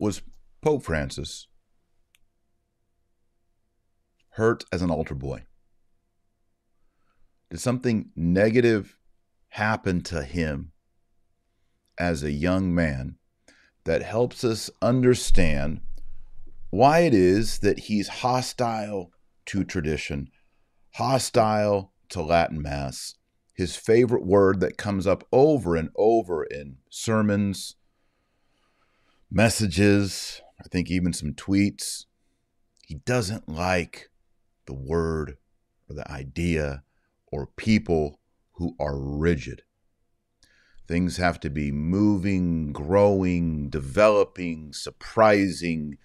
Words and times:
Was 0.00 0.22
Pope 0.62 0.82
Francis 0.82 1.46
hurt 4.30 4.64
as 4.72 4.80
an 4.80 4.90
altar 4.90 5.14
boy? 5.14 5.44
Did 7.50 7.60
something 7.60 8.08
negative 8.16 8.96
happen 9.48 10.00
to 10.04 10.22
him 10.22 10.72
as 11.98 12.22
a 12.22 12.32
young 12.32 12.74
man 12.74 13.16
that 13.84 14.02
helps 14.02 14.42
us 14.42 14.70
understand 14.80 15.82
why 16.70 17.00
it 17.00 17.12
is 17.12 17.58
that 17.58 17.80
he's 17.80 18.08
hostile 18.08 19.12
to 19.44 19.64
tradition, 19.64 20.30
hostile 20.94 21.92
to 22.08 22.22
Latin 22.22 22.62
Mass. 22.62 23.16
His 23.52 23.76
favorite 23.76 24.24
word 24.24 24.60
that 24.60 24.78
comes 24.78 25.06
up 25.06 25.24
over 25.30 25.76
and 25.76 25.90
over 25.94 26.44
in 26.44 26.78
sermons, 26.88 27.76
messages, 29.30 30.42
I 30.60 30.68
think 30.68 30.90
even 30.90 31.12
some 31.12 31.32
tweets. 31.32 32.06
He 32.86 32.94
doesn't 32.94 33.48
like 33.48 34.10
the 34.66 34.74
word 34.74 35.38
or 35.88 35.94
the 35.94 36.10
idea 36.10 36.82
or 37.30 37.46
people 37.46 38.20
who 38.54 38.74
are 38.80 38.98
rigid. 38.98 39.62
Things 40.88 41.18
have 41.18 41.38
to 41.40 41.50
be 41.50 41.70
moving, 41.70 42.72
growing, 42.72 43.70
developing, 43.70 44.72
surprising. 44.72 45.98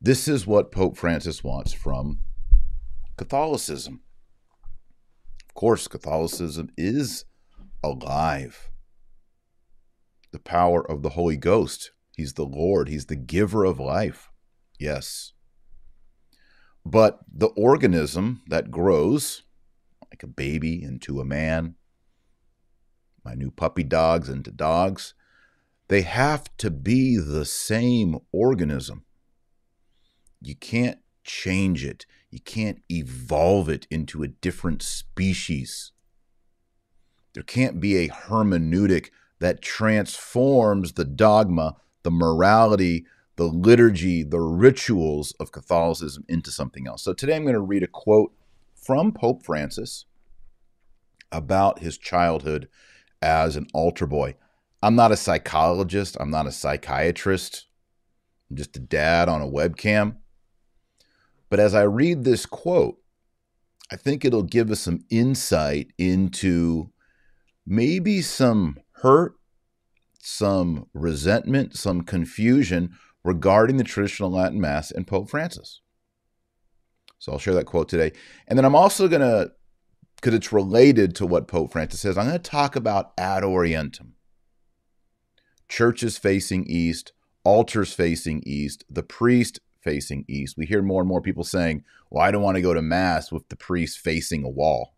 This 0.00 0.28
is 0.28 0.46
what 0.46 0.70
Pope 0.70 0.96
Francis 0.96 1.42
wants 1.42 1.72
from 1.72 2.20
Catholicism. 3.16 4.00
Of 5.48 5.54
course, 5.54 5.88
Catholicism 5.88 6.70
is 6.76 7.24
alive. 7.82 8.70
The 10.30 10.38
power 10.38 10.88
of 10.88 11.02
the 11.02 11.10
Holy 11.10 11.36
Ghost. 11.36 11.90
He's 12.16 12.34
the 12.34 12.44
Lord, 12.44 12.88
He's 12.88 13.06
the 13.06 13.16
giver 13.16 13.64
of 13.64 13.80
life. 13.80 14.30
Yes. 14.78 15.32
But 16.84 17.20
the 17.32 17.48
organism 17.48 18.42
that 18.48 18.70
grows, 18.70 19.42
like 20.10 20.22
a 20.22 20.26
baby 20.26 20.82
into 20.82 21.20
a 21.20 21.24
man, 21.24 21.76
my 23.24 23.34
new 23.34 23.50
puppy 23.50 23.84
dogs 23.84 24.28
into 24.28 24.50
dogs, 24.50 25.14
they 25.88 26.02
have 26.02 26.44
to 26.58 26.70
be 26.70 27.16
the 27.16 27.44
same 27.44 28.18
organism. 28.32 29.04
You 30.40 30.56
can't 30.56 30.98
change 31.22 31.84
it. 31.84 32.04
You 32.30 32.40
can't 32.40 32.82
evolve 32.90 33.68
it 33.68 33.86
into 33.90 34.22
a 34.22 34.28
different 34.28 34.82
species. 34.82 35.92
There 37.34 37.42
can't 37.42 37.80
be 37.80 37.96
a 37.96 38.08
hermeneutic 38.08 39.10
that 39.38 39.62
transforms 39.62 40.92
the 40.92 41.04
dogma, 41.04 41.76
the 42.02 42.10
morality, 42.10 43.06
the 43.36 43.44
liturgy, 43.44 44.22
the 44.22 44.40
rituals 44.40 45.32
of 45.40 45.52
Catholicism 45.52 46.24
into 46.28 46.50
something 46.50 46.86
else. 46.86 47.02
So 47.02 47.12
today 47.12 47.36
I'm 47.36 47.44
going 47.44 47.54
to 47.54 47.60
read 47.60 47.82
a 47.82 47.88
quote 47.88 48.32
from 48.74 49.12
Pope 49.12 49.42
Francis 49.42 50.04
about 51.30 51.78
his 51.78 51.96
childhood 51.96 52.68
as 53.20 53.56
an 53.56 53.66
altar 53.72 54.06
boy. 54.06 54.34
I'm 54.82 54.96
not 54.96 55.12
a 55.12 55.16
psychologist, 55.16 56.16
I'm 56.18 56.30
not 56.30 56.46
a 56.46 56.52
psychiatrist, 56.52 57.66
I'm 58.50 58.56
just 58.56 58.76
a 58.76 58.80
dad 58.80 59.28
on 59.28 59.40
a 59.40 59.46
webcam. 59.46 60.16
But 61.48 61.60
as 61.60 61.74
I 61.74 61.82
read 61.82 62.24
this 62.24 62.46
quote, 62.46 62.98
I 63.90 63.96
think 63.96 64.24
it'll 64.24 64.42
give 64.42 64.70
us 64.70 64.80
some 64.80 65.04
insight 65.10 65.92
into 65.98 66.90
maybe 67.66 68.22
some 68.22 68.78
hurt, 69.02 69.34
some 70.24 70.86
resentment, 70.94 71.76
some 71.76 72.02
confusion 72.02 72.96
regarding 73.24 73.76
the 73.76 73.84
traditional 73.84 74.30
Latin 74.30 74.60
Mass 74.60 74.92
and 74.92 75.04
Pope 75.04 75.28
Francis. 75.28 75.80
So 77.18 77.32
I'll 77.32 77.38
share 77.38 77.54
that 77.54 77.66
quote 77.66 77.88
today. 77.88 78.12
And 78.46 78.56
then 78.56 78.64
I'm 78.64 78.76
also 78.76 79.08
going 79.08 79.20
to 79.20 79.50
because 80.16 80.34
it's 80.34 80.52
related 80.52 81.16
to 81.16 81.26
what 81.26 81.48
Pope 81.48 81.72
Francis 81.72 82.00
says. 82.00 82.16
I'm 82.16 82.28
going 82.28 82.38
to 82.38 82.50
talk 82.50 82.76
about 82.76 83.12
ad 83.18 83.42
orientem. 83.42 84.12
Churches 85.68 86.16
facing 86.16 86.64
east, 86.68 87.12
altars 87.42 87.92
facing 87.92 88.44
east, 88.46 88.84
the 88.88 89.02
priest 89.02 89.58
facing 89.80 90.24
east. 90.28 90.56
We 90.56 90.66
hear 90.66 90.82
more 90.82 91.02
and 91.02 91.08
more 91.08 91.20
people 91.20 91.42
saying, 91.42 91.82
Well, 92.10 92.22
I 92.22 92.30
don't 92.30 92.42
want 92.42 92.54
to 92.54 92.62
go 92.62 92.74
to 92.74 92.82
Mass 92.82 93.32
with 93.32 93.48
the 93.48 93.56
priest 93.56 93.98
facing 93.98 94.44
a 94.44 94.48
wall. 94.48 94.94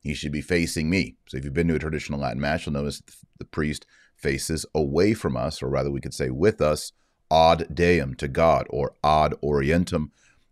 He 0.00 0.12
should 0.12 0.32
be 0.32 0.42
facing 0.42 0.90
me. 0.90 1.16
So 1.28 1.38
if 1.38 1.44
you've 1.44 1.54
been 1.54 1.68
to 1.68 1.76
a 1.76 1.78
traditional 1.78 2.20
Latin 2.20 2.40
Mass, 2.40 2.66
you'll 2.66 2.74
notice 2.74 3.02
the 3.38 3.46
priest 3.46 3.86
faces 4.18 4.66
away 4.74 5.14
from 5.14 5.36
us, 5.36 5.62
or 5.62 5.68
rather, 5.68 5.90
we 5.90 6.00
could 6.00 6.14
say 6.14 6.30
with 6.30 6.60
us, 6.60 6.92
ad 7.30 7.74
deum, 7.74 8.14
to 8.16 8.28
God, 8.28 8.66
or 8.70 8.94
ad 9.04 9.34
orientem. 9.42 10.10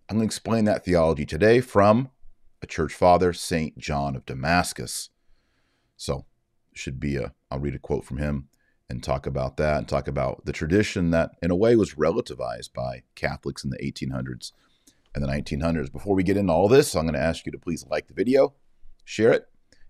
I'm 0.09 0.17
going 0.17 0.21
to 0.21 0.25
explain 0.25 0.65
that 0.67 0.85
theology 0.85 1.27
today 1.27 1.61
from 1.61 2.11
a 2.63 2.67
church 2.67 2.95
father, 2.95 3.33
St. 3.33 3.77
John 3.79 4.17
of 4.17 4.25
Damascus. 4.25 5.11
So, 5.97 6.27
should 6.75 7.01
be 7.01 7.17
a, 7.17 7.33
I'll 7.51 7.59
read 7.59 7.75
a 7.75 7.79
quote 7.79 8.05
from 8.05 8.19
him 8.19 8.49
and 8.89 9.03
talk 9.03 9.27
about 9.27 9.57
that 9.57 9.79
and 9.79 9.89
talk 9.89 10.07
about 10.07 10.45
the 10.45 10.53
tradition 10.53 11.11
that, 11.11 11.33
in 11.43 11.51
a 11.51 11.57
way, 11.57 11.75
was 11.75 11.95
relativized 11.95 12.73
by 12.73 13.03
Catholics 13.15 13.65
in 13.65 13.71
the 13.71 13.79
1800s 13.79 14.53
and 15.15 15.25
the 15.25 15.29
1900s. 15.29 15.91
Before 15.91 16.15
we 16.15 16.23
get 16.23 16.37
into 16.37 16.53
all 16.53 16.69
this, 16.69 16.95
I'm 16.95 17.05
going 17.05 17.15
to 17.15 17.21
ask 17.21 17.47
you 17.47 17.53
to 17.53 17.59
please 17.59 17.85
like 17.91 18.07
the 18.07 18.15
video, 18.15 18.55
share 19.05 19.33
it, 19.33 19.49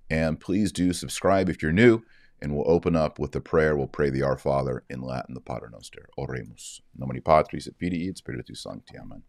and 0.09 0.41
please 0.41 0.73
do 0.73 0.93
subscribe 0.93 1.49
if 1.49 1.63
you're 1.63 1.73
new. 1.73 2.03
And 2.41 2.55
we'll 2.55 2.71
open 2.71 2.95
up 2.95 3.19
with 3.19 3.33
the 3.33 3.41
prayer. 3.41 3.77
We'll 3.77 3.87
pray 3.87 4.11
the 4.11 4.23
Our 4.23 4.37
Father 4.37 4.85
in 4.91 5.01
Latin, 5.01 5.35
the 5.35 5.41
Pater 5.41 5.71
Noster. 5.71 6.09
Oremus. 6.19 6.81
Nomini 6.97 7.21
Patris 7.21 7.67
et 7.67 7.75
Filii 7.79 8.09
et 8.09 8.19
Spiritus 8.19 8.63
Sancti. 8.63 8.99
Amen. 8.99 9.23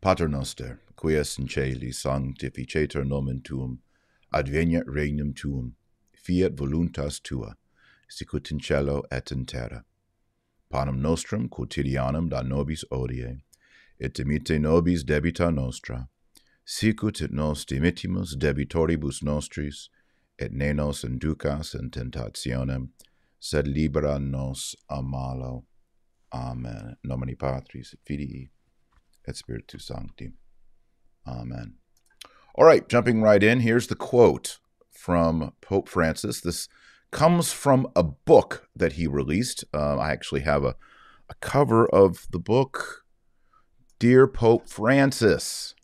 Pater 0.00 0.28
noster, 0.28 0.80
qui 0.94 1.16
es 1.16 1.38
in 1.38 1.48
celi, 1.48 1.90
sanctificetur 1.90 3.04
nomen 3.04 3.42
tuum, 3.42 3.80
adveniat 4.32 4.84
regnum 4.86 5.34
tuum, 5.34 5.74
fiat 6.14 6.54
voluntas 6.54 7.20
tua, 7.20 7.56
sicut 8.08 8.50
in 8.50 8.60
cielo 8.60 9.02
et 9.10 9.32
in 9.32 9.44
terra. 9.46 9.84
Panem 10.70 11.00
nostrum 11.00 11.48
quotidianum 11.48 12.28
da 12.28 12.42
nobis 12.42 12.84
odie, 12.92 13.40
et 13.98 14.14
dimite 14.14 14.60
nobis 14.60 15.02
debita 15.02 15.52
nostra, 15.52 16.08
sicut 16.64 17.22
et 17.22 17.32
nos 17.32 17.64
dimittimus 17.64 18.36
debitoribus 18.36 19.22
nostris, 19.22 19.88
et 20.38 20.52
ne 20.52 20.72
nos 20.72 21.04
inducas 21.04 21.74
in 21.74 21.90
tentationem, 21.90 22.88
sed 23.40 23.66
libera 23.66 24.18
nos 24.18 24.74
a 24.90 25.02
malo. 25.02 25.64
Amen. 26.32 26.96
Nomini 27.04 27.34
Patris 27.34 27.92
et 27.92 28.00
Filii 28.04 28.50
et 29.26 29.36
Spiritus 29.36 29.86
Sancti. 29.86 30.32
Amen. 31.26 31.74
All 32.54 32.64
right, 32.64 32.88
jumping 32.88 33.22
right 33.22 33.42
in, 33.42 33.60
here's 33.60 33.86
the 33.86 33.94
quote 33.94 34.58
from 34.90 35.52
Pope 35.60 35.88
Francis. 35.88 36.40
This 36.40 36.68
comes 37.10 37.52
from 37.52 37.86
a 37.94 38.02
book 38.02 38.68
that 38.74 38.94
he 38.94 39.06
released. 39.06 39.64
Uh, 39.72 39.96
I 39.96 40.10
actually 40.10 40.40
have 40.40 40.64
a, 40.64 40.74
a 41.28 41.34
cover 41.40 41.86
of 41.86 42.26
the 42.30 42.38
book, 42.38 43.04
Dear 43.98 44.26
Pope 44.26 44.68
Francis. 44.68 45.74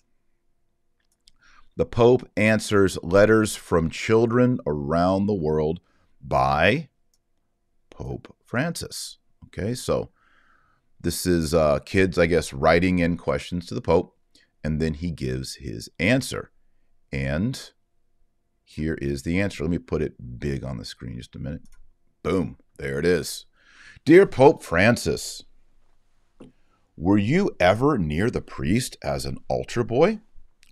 The 1.76 1.86
Pope 1.86 2.28
answers 2.36 2.98
letters 3.02 3.56
from 3.56 3.88
children 3.88 4.60
around 4.66 5.26
the 5.26 5.34
world 5.34 5.80
by 6.20 6.88
Pope 7.90 8.34
Francis. 8.44 9.18
Okay, 9.46 9.74
so 9.74 10.10
this 11.00 11.26
is 11.26 11.54
uh, 11.54 11.78
kids, 11.80 12.18
I 12.18 12.26
guess, 12.26 12.52
writing 12.52 12.98
in 12.98 13.16
questions 13.16 13.66
to 13.66 13.74
the 13.74 13.80
Pope, 13.80 14.16
and 14.62 14.80
then 14.80 14.94
he 14.94 15.10
gives 15.10 15.56
his 15.56 15.88
answer. 15.98 16.50
And 17.10 17.70
here 18.64 18.98
is 19.00 19.22
the 19.22 19.40
answer. 19.40 19.64
Let 19.64 19.70
me 19.70 19.78
put 19.78 20.02
it 20.02 20.38
big 20.38 20.64
on 20.64 20.76
the 20.78 20.84
screen 20.84 21.16
just 21.16 21.36
a 21.36 21.38
minute. 21.38 21.62
Boom, 22.22 22.58
there 22.78 22.98
it 22.98 23.06
is. 23.06 23.46
Dear 24.04 24.26
Pope 24.26 24.62
Francis, 24.62 25.42
were 26.96 27.18
you 27.18 27.56
ever 27.58 27.98
near 27.98 28.30
the 28.30 28.42
priest 28.42 28.96
as 29.02 29.24
an 29.24 29.38
altar 29.48 29.82
boy? 29.82 30.20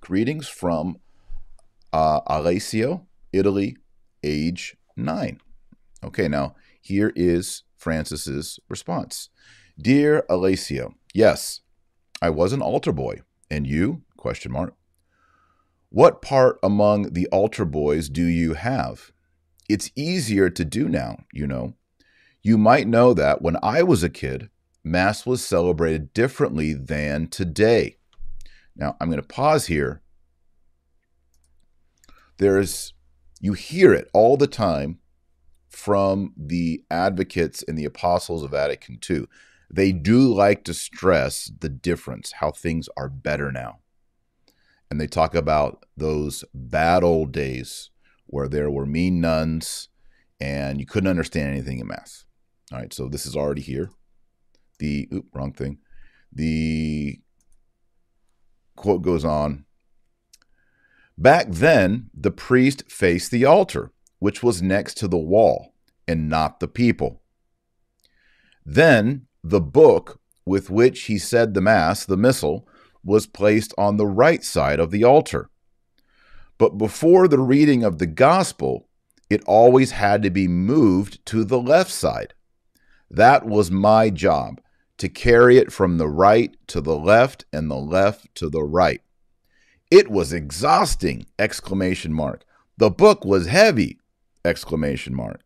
Greetings 0.00 0.48
from 0.48 0.98
uh, 1.92 2.20
Alessio, 2.26 3.06
Italy, 3.32 3.76
age 4.22 4.76
nine. 4.96 5.40
Okay, 6.02 6.26
now 6.26 6.54
here 6.80 7.12
is 7.14 7.64
Francis's 7.76 8.58
response. 8.68 9.28
Dear 9.78 10.24
Alessio, 10.28 10.94
yes, 11.12 11.60
I 12.22 12.30
was 12.30 12.52
an 12.52 12.62
altar 12.62 12.92
boy. 12.92 13.20
And 13.50 13.66
you? 13.66 14.02
Question 14.16 14.52
mark. 14.52 14.74
What 15.90 16.22
part 16.22 16.58
among 16.62 17.12
the 17.12 17.26
altar 17.28 17.64
boys 17.64 18.08
do 18.08 18.24
you 18.24 18.54
have? 18.54 19.10
It's 19.68 19.90
easier 19.96 20.48
to 20.50 20.64
do 20.64 20.88
now, 20.88 21.18
you 21.32 21.46
know. 21.46 21.74
You 22.42 22.56
might 22.56 22.88
know 22.88 23.12
that 23.14 23.42
when 23.42 23.56
I 23.62 23.82
was 23.82 24.02
a 24.02 24.08
kid, 24.08 24.50
Mass 24.82 25.26
was 25.26 25.44
celebrated 25.44 26.14
differently 26.14 26.72
than 26.72 27.26
today. 27.26 27.96
Now, 28.80 28.96
I'm 28.98 29.10
going 29.10 29.20
to 29.20 29.26
pause 29.26 29.66
here. 29.66 30.00
There's, 32.38 32.94
you 33.38 33.52
hear 33.52 33.92
it 33.92 34.08
all 34.14 34.38
the 34.38 34.46
time 34.46 34.98
from 35.68 36.32
the 36.34 36.82
advocates 36.90 37.62
and 37.68 37.78
the 37.78 37.84
apostles 37.84 38.42
of 38.42 38.52
Vatican 38.52 38.98
II. 39.08 39.26
They 39.70 39.92
do 39.92 40.32
like 40.32 40.64
to 40.64 40.74
stress 40.74 41.52
the 41.60 41.68
difference, 41.68 42.32
how 42.32 42.50
things 42.50 42.88
are 42.96 43.10
better 43.10 43.52
now. 43.52 43.80
And 44.90 44.98
they 44.98 45.06
talk 45.06 45.34
about 45.34 45.84
those 45.96 46.42
bad 46.54 47.04
old 47.04 47.32
days 47.32 47.90
where 48.26 48.48
there 48.48 48.70
were 48.70 48.86
mean 48.86 49.20
nuns 49.20 49.90
and 50.40 50.80
you 50.80 50.86
couldn't 50.86 51.10
understand 51.10 51.50
anything 51.50 51.78
in 51.78 51.86
Mass. 51.86 52.24
All 52.72 52.78
right, 52.78 52.92
so 52.92 53.08
this 53.08 53.26
is 53.26 53.36
already 53.36 53.60
here. 53.60 53.90
The, 54.78 55.06
oop, 55.12 55.26
wrong 55.34 55.52
thing. 55.52 55.78
The 56.32 57.20
quote 58.80 59.02
goes 59.02 59.26
on 59.26 59.66
Back 61.18 61.48
then, 61.50 62.08
the 62.14 62.30
priest 62.30 62.90
faced 62.90 63.30
the 63.30 63.44
altar, 63.44 63.92
which 64.20 64.42
was 64.42 64.62
next 64.62 64.96
to 64.96 65.06
the 65.06 65.18
wall, 65.18 65.74
and 66.08 66.30
not 66.30 66.60
the 66.60 66.66
people. 66.66 67.20
Then 68.64 69.26
the 69.44 69.60
book 69.60 70.18
with 70.46 70.70
which 70.70 71.02
he 71.02 71.18
said 71.18 71.52
the 71.52 71.60
Mass, 71.60 72.06
the 72.06 72.16
Missal, 72.16 72.66
was 73.04 73.26
placed 73.26 73.74
on 73.76 73.98
the 73.98 74.06
right 74.06 74.42
side 74.42 74.80
of 74.80 74.90
the 74.90 75.04
altar. 75.04 75.50
But 76.56 76.78
before 76.78 77.28
the 77.28 77.38
reading 77.38 77.84
of 77.84 77.98
the 77.98 78.06
Gospel, 78.06 78.88
it 79.28 79.42
always 79.44 79.90
had 79.90 80.22
to 80.22 80.30
be 80.30 80.48
moved 80.48 81.24
to 81.26 81.44
the 81.44 81.60
left 81.60 81.90
side. 81.90 82.32
That 83.10 83.44
was 83.44 83.70
my 83.70 84.08
job 84.08 84.58
to 85.00 85.08
carry 85.08 85.56
it 85.56 85.72
from 85.72 85.96
the 85.96 86.08
right 86.08 86.54
to 86.66 86.82
the 86.82 86.96
left 86.96 87.46
and 87.54 87.70
the 87.70 87.76
left 87.76 88.34
to 88.34 88.50
the 88.50 88.62
right. 88.62 89.00
It 89.90 90.10
was 90.10 90.30
exhausting! 90.30 91.24
Exclamation 91.38 92.12
mark. 92.12 92.44
The 92.76 92.90
book 92.90 93.24
was 93.24 93.46
heavy! 93.46 93.98
Exclamation 94.44 95.14
mark. 95.14 95.40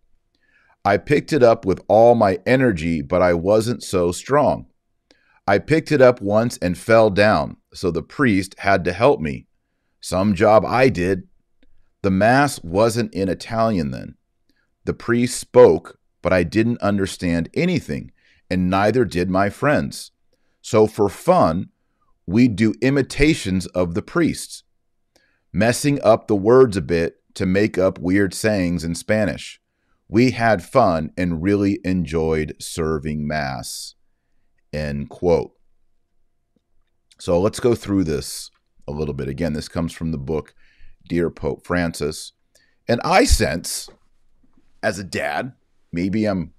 I 0.85 0.97
picked 0.97 1.33
it 1.33 1.45
up 1.45 1.65
with 1.65 1.81
all 1.87 2.17
my 2.17 2.41
energy, 2.45 3.01
but 3.01 3.23
I 3.23 3.35
wasn't 3.35 3.85
so 3.85 4.11
strong. 4.11 4.67
I 5.47 5.59
picked 5.59 5.93
it 5.93 6.03
up 6.03 6.21
once 6.21 6.59
and 6.59 6.77
fell 6.77 7.09
down, 7.09 7.57
so 7.73 7.93
the 7.93 8.03
priest 8.03 8.57
had 8.59 8.85
to 8.85 8.93
help 8.93 9.21
me. 9.21 9.47
Some 10.01 10.35
job 10.35 10.65
I 10.65 10.89
did. 10.89 11.29
The 12.03 12.11
Mass 12.11 12.61
wasn't 12.65 13.15
in 13.15 13.29
Italian 13.29 13.93
then. 13.93 14.17
The 14.85 14.95
priest 14.95 15.39
spoke, 15.39 16.01
but 16.23 16.33
I 16.33 16.43
didn't 16.43 16.83
understand 16.83 17.51
anything, 17.55 18.11
and 18.51 18.71
neither 18.71 19.05
did 19.05 19.31
my 19.31 19.51
friends. 19.51 20.11
So 20.61 20.87
for 20.87 21.09
fun, 21.09 21.71
we 22.27 22.49
would 22.49 22.57
do 22.57 22.75
imitations 22.81 23.67
of 23.69 23.95
the 23.95 24.03
priests, 24.03 24.63
messing 25.53 26.01
up 26.03 26.27
the 26.27 26.37
words 26.37 26.77
a 26.77 26.83
bit 26.83 27.17
to 27.35 27.47
make 27.47 27.77
up 27.77 27.99
weird 27.99 28.33
sayings 28.33 28.85
in 28.85 28.95
Spanish. 28.95 29.61
We 30.09 30.33
had 30.33 30.63
fun 30.63 31.13
and 31.17 31.43
really 31.43 31.81
enjoyed 31.85 32.57
serving 32.61 33.27
Mass. 33.27 33.95
End 34.73 35.09
quote. 35.09 35.53
So 37.19 37.41
let's 37.41 37.61
go 37.61 37.75
through 37.75 38.05
this 38.05 38.51
a 38.87 38.93
little 38.93 39.15
bit. 39.15 39.29
Again, 39.29 39.53
this 39.53 39.69
comes 39.69 39.93
from 39.93 40.13
the 40.13 40.19
book 40.19 40.55
Dear 41.09 41.31
Pope 41.31 41.67
Francis. 41.67 42.33
And 42.87 43.01
I 43.05 43.25
sense, 43.25 43.89
as 44.83 44.99
a 44.99 45.05
dad, 45.05 45.53
maybe 45.93 46.27
I'm 46.27 46.53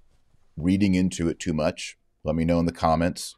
reading 0.56 0.94
into 0.94 1.28
it 1.28 1.38
too 1.38 1.52
much. 1.52 1.96
Let 2.24 2.34
me 2.34 2.44
know 2.44 2.58
in 2.58 2.66
the 2.66 2.72
comments 2.72 3.36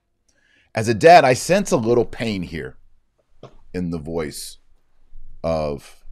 as 0.78 0.86
a 0.86 0.94
dad, 0.94 1.24
I 1.24 1.34
sense 1.34 1.72
a 1.72 1.76
little 1.76 2.04
pain 2.04 2.42
here 2.42 2.76
in 3.74 3.90
the 3.90 3.98
voice 3.98 4.58
of 5.42 6.04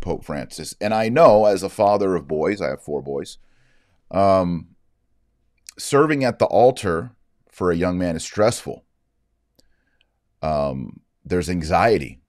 Pope 0.00 0.24
Francis. 0.24 0.74
And 0.80 0.92
I 0.92 1.08
know 1.08 1.46
as 1.46 1.62
a 1.62 1.68
father 1.68 2.16
of 2.16 2.26
boys, 2.26 2.60
I 2.60 2.70
have 2.70 2.82
four 2.82 3.02
boys, 3.02 3.38
um, 4.10 4.70
serving 5.78 6.24
at 6.24 6.40
the 6.40 6.46
altar 6.46 7.12
for 7.50 7.70
a 7.70 7.76
young 7.76 7.96
man 7.96 8.16
is 8.16 8.24
stressful. 8.24 8.84
Um, 10.42 11.00
there's 11.24 11.48
anxiety. 11.48 12.20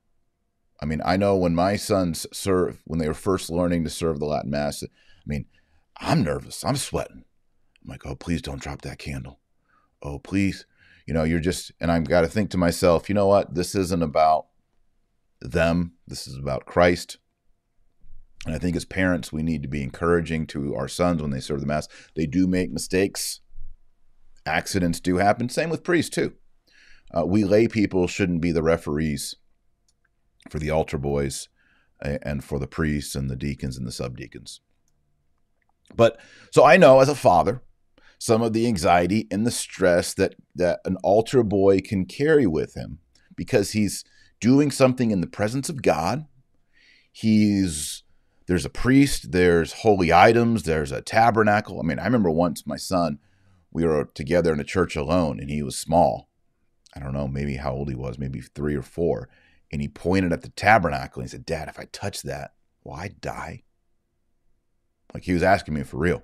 I 0.80 0.86
mean, 0.86 1.02
I 1.04 1.18
know 1.18 1.36
when 1.36 1.56
my 1.56 1.78
sons 1.78 2.28
serve, 2.32 2.82
when 2.86 3.00
they 3.00 3.08
were 3.08 3.16
first 3.16 3.50
learning 3.50 3.84
to 3.86 3.90
serve 3.90 4.20
the 4.20 4.26
Latin 4.26 4.52
Mass, 4.52 4.84
I 4.84 4.88
mean, 5.26 5.46
I'm 5.98 6.24
nervous. 6.24 6.64
I'm 6.64 6.76
sweating. 6.76 7.24
I'm 7.86 7.92
like, 7.92 8.06
oh, 8.06 8.16
please 8.16 8.42
don't 8.42 8.62
drop 8.62 8.82
that 8.82 9.00
candle. 9.00 9.40
Oh, 10.02 10.20
please 10.20 10.66
you 11.06 11.14
know, 11.14 11.24
you're 11.24 11.40
just, 11.40 11.72
and 11.80 11.92
I've 11.92 12.08
got 12.08 12.22
to 12.22 12.28
think 12.28 12.50
to 12.52 12.58
myself, 12.58 13.10
you 13.10 13.16
know 13.16 13.28
what? 13.28 13.54
This 13.54 13.76
isn't 13.76 14.02
about 14.02 14.48
them. 15.40 15.94
This 16.08 16.28
is 16.28 16.38
about 16.38 16.66
Christ. 16.66 17.18
And 18.46 18.56
I 18.56 18.60
think 18.60 18.76
as 18.76 18.86
parents, 18.86 19.32
we 19.32 19.44
need 19.44 19.62
to 19.62 19.68
be 19.68 19.84
encouraging 19.84 20.48
to 20.48 20.76
our 20.76 20.88
sons 20.88 21.22
when 21.22 21.32
they 21.32 21.40
serve 21.40 21.62
the 21.62 21.68
Mass. 21.68 21.88
They 22.16 22.26
do 22.26 22.48
make 22.48 22.72
mistakes, 22.72 23.42
accidents 24.46 25.00
do 25.00 25.18
happen. 25.18 25.50
Same 25.50 25.70
with 25.70 25.84
priests, 25.84 26.14
too. 26.14 26.34
Uh, 27.16 27.26
we 27.26 27.44
lay 27.44 27.68
people 27.68 28.08
shouldn't 28.08 28.42
be 28.42 28.52
the 28.52 28.64
referees 28.64 29.36
for 30.50 30.60
the 30.60 30.72
altar 30.72 30.98
boys 30.98 31.50
and 32.02 32.44
for 32.44 32.60
the 32.60 32.68
priests 32.68 33.16
and 33.16 33.30
the 33.30 33.36
deacons 33.36 33.78
and 33.78 33.88
the 33.88 33.92
subdeacons. 33.92 34.60
But 35.96 36.20
so 36.52 36.66
I 36.66 36.78
know 36.78 37.00
as 37.00 37.10
a 37.10 37.16
father, 37.16 37.62
some 38.18 38.42
of 38.42 38.54
the 38.54 38.68
anxiety 38.68 39.28
and 39.32 39.46
the 39.46 39.52
stress 39.52 40.14
that, 40.14 40.36
that 40.56 40.80
an 40.86 40.98
altar 41.04 41.44
boy 41.44 41.80
can 41.80 42.06
carry 42.06 42.48
with 42.48 42.76
him 42.76 43.00
because 43.36 43.72
he's 43.72 44.04
doing 44.40 44.72
something 44.72 45.12
in 45.12 45.22
the 45.22 45.28
presence 45.28 45.70
of 45.70 45.82
God. 45.82 46.26
He's 47.12 48.04
there's 48.48 48.66
a 48.66 48.70
priest, 48.70 49.32
there's 49.32 49.74
holy 49.74 50.14
items, 50.14 50.64
there's 50.64 50.92
a 50.92 51.02
tabernacle. 51.02 51.80
I 51.80 51.84
mean, 51.84 51.98
I 51.98 52.06
remember 52.06 52.30
once 52.30 52.68
my 52.68 52.78
son, 52.78 53.18
we 53.72 53.84
were 53.84 54.06
together 54.14 54.54
in 54.54 54.60
a 54.60 54.64
church 54.64 54.96
alone 54.96 55.40
and 55.40 55.50
he 55.50 55.64
was 55.64 55.78
small. 55.78 56.30
I 56.96 57.00
don't 57.00 57.14
know, 57.14 57.28
maybe 57.28 57.56
how 57.56 57.74
old 57.74 57.90
he 57.90 57.96
was, 57.96 58.20
maybe 58.20 58.42
three 58.42 58.76
or 58.76 58.84
four. 58.84 59.30
And 59.72 59.82
he 59.82 59.88
pointed 59.88 60.32
at 60.32 60.44
the 60.44 60.50
tabernacle 60.50 61.22
and 61.22 61.30
he 61.30 61.32
said, 61.32 61.46
Dad, 61.46 61.68
if 61.68 61.80
I 61.80 61.86
touch 61.92 62.22
that, 62.22 62.54
will 62.84 62.94
I 62.94 63.10
die? 63.20 63.64
Like 65.14 65.24
he 65.24 65.34
was 65.34 65.44
asking 65.44 65.74
me 65.74 65.84
for 65.84 65.98
real 65.98 66.24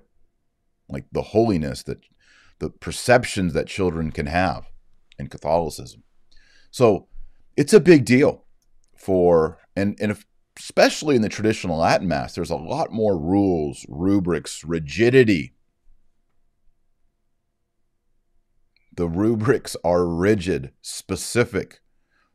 like 0.92 1.06
the 1.12 1.22
holiness 1.22 1.82
that 1.84 1.98
the 2.58 2.70
perceptions 2.70 3.54
that 3.54 3.66
children 3.66 4.12
can 4.12 4.26
have 4.26 4.70
in 5.18 5.28
Catholicism. 5.28 6.02
So 6.70 7.08
it's 7.56 7.72
a 7.72 7.80
big 7.80 8.04
deal 8.04 8.44
for 8.96 9.58
and 9.74 9.96
and 10.00 10.12
if, 10.12 10.24
especially 10.58 11.16
in 11.16 11.22
the 11.22 11.28
traditional 11.28 11.78
Latin 11.78 12.08
Mass, 12.08 12.34
there's 12.34 12.50
a 12.50 12.56
lot 12.56 12.92
more 12.92 13.18
rules, 13.18 13.84
rubrics, 13.88 14.64
rigidity. 14.64 15.54
The 18.94 19.08
rubrics 19.08 19.76
are 19.82 20.06
rigid, 20.06 20.72
specific. 20.82 21.80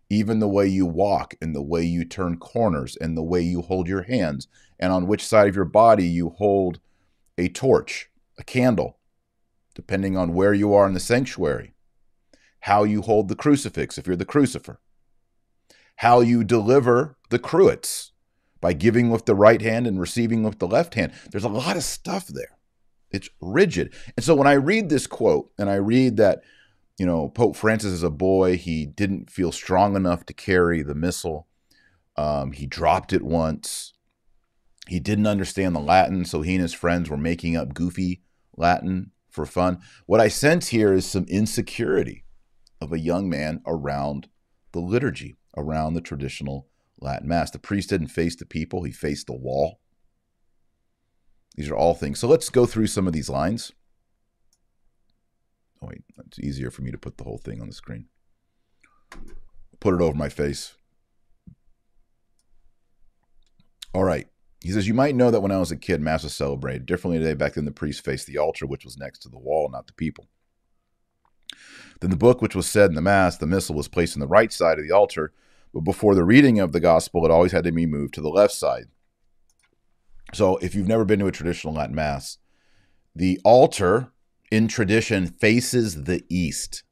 Even 0.10 0.40
the 0.40 0.48
way 0.48 0.68
you 0.68 0.86
walk 0.86 1.36
and 1.42 1.54
the 1.54 1.62
way 1.62 1.84
you 1.84 2.06
turn 2.06 2.38
corners 2.38 2.96
and 2.96 3.16
the 3.16 3.24
way 3.24 3.42
you 3.42 3.62
hold 3.62 3.88
your 3.88 4.04
hands 4.04 4.48
and 4.80 4.92
on 4.92 5.06
which 5.06 5.26
side 5.26 5.50
of 5.50 5.56
your 5.56 5.66
body 5.66 6.06
you 6.06 6.30
hold 6.30 6.80
a 7.38 7.50
torch 7.50 8.10
a 8.38 8.44
candle, 8.44 8.98
depending 9.74 10.17
on 10.17 10.34
where 10.34 10.53
you 10.53 10.74
are 10.74 10.88
in 10.88 10.94
the 10.94 11.00
sanctuary, 11.00 11.74
how 12.62 12.84
you 12.84 13.01
hold 13.01 13.27
the 13.27 13.36
crucifix 13.36 13.98
if 13.98 14.08
you're 14.08 14.15
the 14.15 14.25
crucifer, 14.25 14.79
how 15.98 16.20
you 16.20 16.44
deliver 16.44 17.17
the 17.29 17.39
cruets 17.39 18.12
by 18.62 18.74
giving 18.74 19.10
with 19.10 19.25
the 19.25 19.36
right 19.36 19.62
hand 19.62 19.86
and 19.88 20.00
receiving 20.00 20.44
with 20.44 20.60
the 20.60 20.67
left 20.67 20.96
hand. 20.96 21.12
There's 21.32 21.44
a 21.44 21.50
lot 21.50 21.77
of 21.77 21.84
stuff 21.84 22.27
there. 22.27 22.58
It's 23.12 23.29
rigid. 23.39 23.94
And 24.15 24.24
so 24.24 24.36
when 24.36 24.48
I 24.48 24.53
read 24.53 24.89
this 24.89 25.08
quote 25.08 25.51
and 25.58 25.70
I 25.70 25.75
read 25.75 26.17
that, 26.17 26.41
you 26.98 27.06
know, 27.06 27.29
Pope 27.29 27.56
Francis 27.56 27.94
is 27.94 28.03
a 28.03 28.10
boy, 28.10 28.58
he 28.58 28.86
didn't 28.86 29.29
feel 29.29 29.51
strong 29.51 29.96
enough 29.96 30.25
to 30.25 30.34
carry 30.34 30.82
the 30.82 30.96
missal. 30.96 31.48
Um, 32.15 32.51
he 32.51 32.65
dropped 32.65 33.13
it 33.13 33.22
once. 33.22 33.94
He 34.88 35.00
didn't 35.00 35.27
understand 35.27 35.75
the 35.75 35.79
Latin, 35.79 36.25
so 36.25 36.41
he 36.41 36.56
and 36.56 36.62
his 36.62 36.74
friends 36.74 37.10
were 37.10 37.17
making 37.17 37.56
up 37.56 37.74
goofy 37.74 38.22
Latin 38.58 39.12
for 39.30 39.46
fun. 39.46 39.80
What 40.06 40.20
I 40.20 40.28
sense 40.28 40.70
here 40.70 40.94
is 40.94 41.06
some 41.06 41.26
insecurity 41.26 42.26
of 42.82 42.92
a 42.92 43.00
young 43.00 43.30
man 43.30 43.62
around 43.66 44.28
the 44.72 44.80
liturgy, 44.80 45.38
around 45.56 45.94
the 45.94 46.02
traditional 46.02 46.68
Latin 47.00 47.28
Mass. 47.28 47.52
The 47.52 47.60
priest 47.60 47.90
didn't 47.90 48.08
face 48.08 48.36
the 48.36 48.46
people, 48.46 48.84
he 48.84 48.92
faced 48.92 49.28
the 49.28 49.34
wall. 49.34 49.80
These 51.56 51.70
are 51.70 51.76
all 51.76 51.96
things. 51.96 52.20
So 52.20 52.28
let's 52.28 52.50
go 52.50 52.66
through 52.66 52.88
some 52.88 53.08
of 53.08 53.14
these 53.14 53.30
lines. 53.30 53.72
Oh, 55.82 55.88
wait, 55.88 56.04
it's 56.26 56.40
easier 56.40 56.72
for 56.72 56.82
me 56.82 56.92
to 56.92 56.98
put 56.98 57.18
the 57.18 57.24
whole 57.24 57.38
thing 57.38 57.62
on 57.62 57.68
the 57.68 57.74
screen. 57.74 58.06
Put 59.80 59.94
it 59.94 60.02
over 60.02 60.16
my 60.16 60.30
face. 60.30 60.76
All 63.94 64.04
right. 64.04 64.28
He 64.62 64.72
says, 64.72 64.88
You 64.88 64.94
might 64.94 65.16
know 65.16 65.32
that 65.32 65.42
when 65.42 65.52
I 65.52 65.60
was 65.60 65.72
a 65.72 65.78
kid, 65.78 66.02
Mass 66.02 66.24
was 66.24 66.34
celebrated 66.34 66.86
differently 66.86 67.20
today. 67.20 67.34
Back 67.34 67.54
then, 67.54 67.66
the 67.66 67.72
priest 67.72 68.04
faced 68.04 68.28
the 68.28 68.38
altar, 68.38 68.66
which 68.66 68.86
was 68.86 68.98
next 68.98 69.20
to 69.20 69.30
the 69.30 69.38
wall, 69.38 69.70
not 69.70 69.88
the 69.88 69.94
people. 69.94 70.28
Then 72.00 72.10
the 72.10 72.18
book 72.18 72.42
which 72.42 72.56
was 72.56 72.68
said 72.68 72.90
in 72.90 72.96
the 72.96 73.02
Mass, 73.02 73.38
the 73.38 73.48
Missal, 73.48 73.76
was 73.76 73.88
placed 73.88 74.16
on 74.16 74.20
the 74.20 74.28
right 74.28 74.52
side 74.52 74.78
of 74.80 74.88
the 74.88 74.94
altar, 74.94 75.34
but 75.74 75.82
before 75.82 76.16
the 76.16 76.24
reading 76.24 76.60
of 76.60 76.72
the 76.72 76.80
Gospel, 76.80 77.26
it 77.26 77.32
always 77.32 77.52
had 77.52 77.64
to 77.64 77.72
be 77.72 77.86
moved 77.86 78.14
to 78.16 78.22
the 78.22 78.30
left 78.30 78.54
side. 78.54 78.86
So 80.34 80.58
if 80.58 80.76
you've 80.76 80.88
never 80.88 81.06
been 81.06 81.20
to 81.20 81.28
a 81.28 81.32
traditional 81.32 81.74
Latin 81.74 81.96
Mass, 81.96 82.38
The 83.16 83.40
altar 83.44 84.12
in 84.52 84.68
tradition 84.68 85.28
faces 85.28 86.04
the 86.04 86.24
east. 86.30 86.84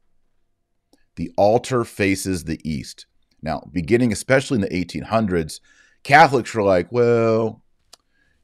The 1.14 1.30
altar 1.36 1.84
faces 1.84 2.44
the 2.44 2.60
east. 2.68 3.06
Now, 3.40 3.68
beginning 3.72 4.12
especially 4.12 4.56
in 4.56 4.62
the 4.62 4.68
1800s, 4.68 5.60
Catholics 6.06 6.54
were 6.54 6.62
like, 6.62 6.92
well, 6.92 7.64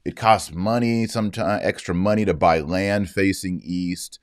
it 0.03 0.17
costs 0.17 0.53
money, 0.53 1.07
sometimes 1.07 1.63
extra 1.63 1.95
money 1.95 2.25
to 2.25 2.33
buy 2.33 2.59
land 2.59 3.09
facing 3.09 3.61
east, 3.63 4.19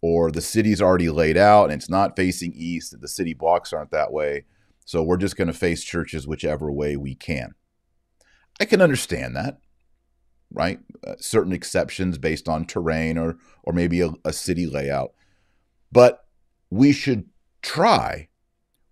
or 0.00 0.30
the 0.30 0.40
city's 0.40 0.80
already 0.80 1.10
laid 1.10 1.36
out 1.36 1.64
and 1.64 1.72
it's 1.72 1.90
not 1.90 2.14
facing 2.14 2.52
east. 2.54 3.00
The 3.00 3.08
city 3.08 3.34
blocks 3.34 3.72
aren't 3.72 3.90
that 3.90 4.12
way. 4.12 4.44
So 4.84 5.02
we're 5.02 5.16
just 5.16 5.36
going 5.36 5.48
to 5.48 5.52
face 5.52 5.82
churches 5.82 6.28
whichever 6.28 6.70
way 6.70 6.96
we 6.96 7.16
can. 7.16 7.56
I 8.60 8.64
can 8.64 8.80
understand 8.80 9.34
that, 9.34 9.58
right? 10.52 10.78
Uh, 11.04 11.14
certain 11.18 11.52
exceptions 11.52 12.16
based 12.16 12.48
on 12.48 12.64
terrain 12.64 13.18
or 13.18 13.38
or 13.64 13.72
maybe 13.72 14.02
a, 14.02 14.10
a 14.24 14.32
city 14.32 14.66
layout. 14.66 15.14
But 15.90 16.24
we 16.70 16.92
should 16.92 17.24
try, 17.60 18.28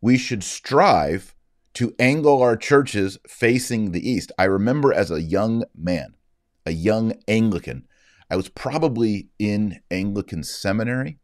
we 0.00 0.18
should 0.18 0.42
strive 0.42 1.36
to 1.74 1.94
angle 1.98 2.42
our 2.42 2.56
churches 2.56 3.18
facing 3.26 3.92
the 3.92 4.08
east. 4.08 4.32
I 4.38 4.44
remember 4.44 4.92
as 4.92 5.10
a 5.10 5.22
young 5.22 5.64
man, 5.74 6.14
a 6.66 6.72
young 6.72 7.14
Anglican, 7.26 7.86
I 8.30 8.36
was 8.36 8.48
probably 8.48 9.28
in 9.38 9.80
Anglican 9.90 10.42
seminary. 10.42 11.18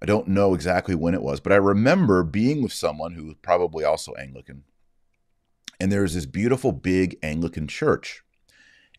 I 0.00 0.06
don't 0.06 0.28
know 0.28 0.54
exactly 0.54 0.94
when 0.94 1.14
it 1.14 1.22
was, 1.22 1.40
but 1.40 1.52
I 1.52 1.56
remember 1.56 2.22
being 2.22 2.62
with 2.62 2.72
someone 2.72 3.14
who 3.14 3.24
was 3.24 3.36
probably 3.42 3.84
also 3.84 4.12
Anglican. 4.14 4.64
And 5.80 5.90
there 5.90 6.02
was 6.02 6.14
this 6.14 6.26
beautiful 6.26 6.72
big 6.72 7.16
Anglican 7.22 7.66
church. 7.66 8.22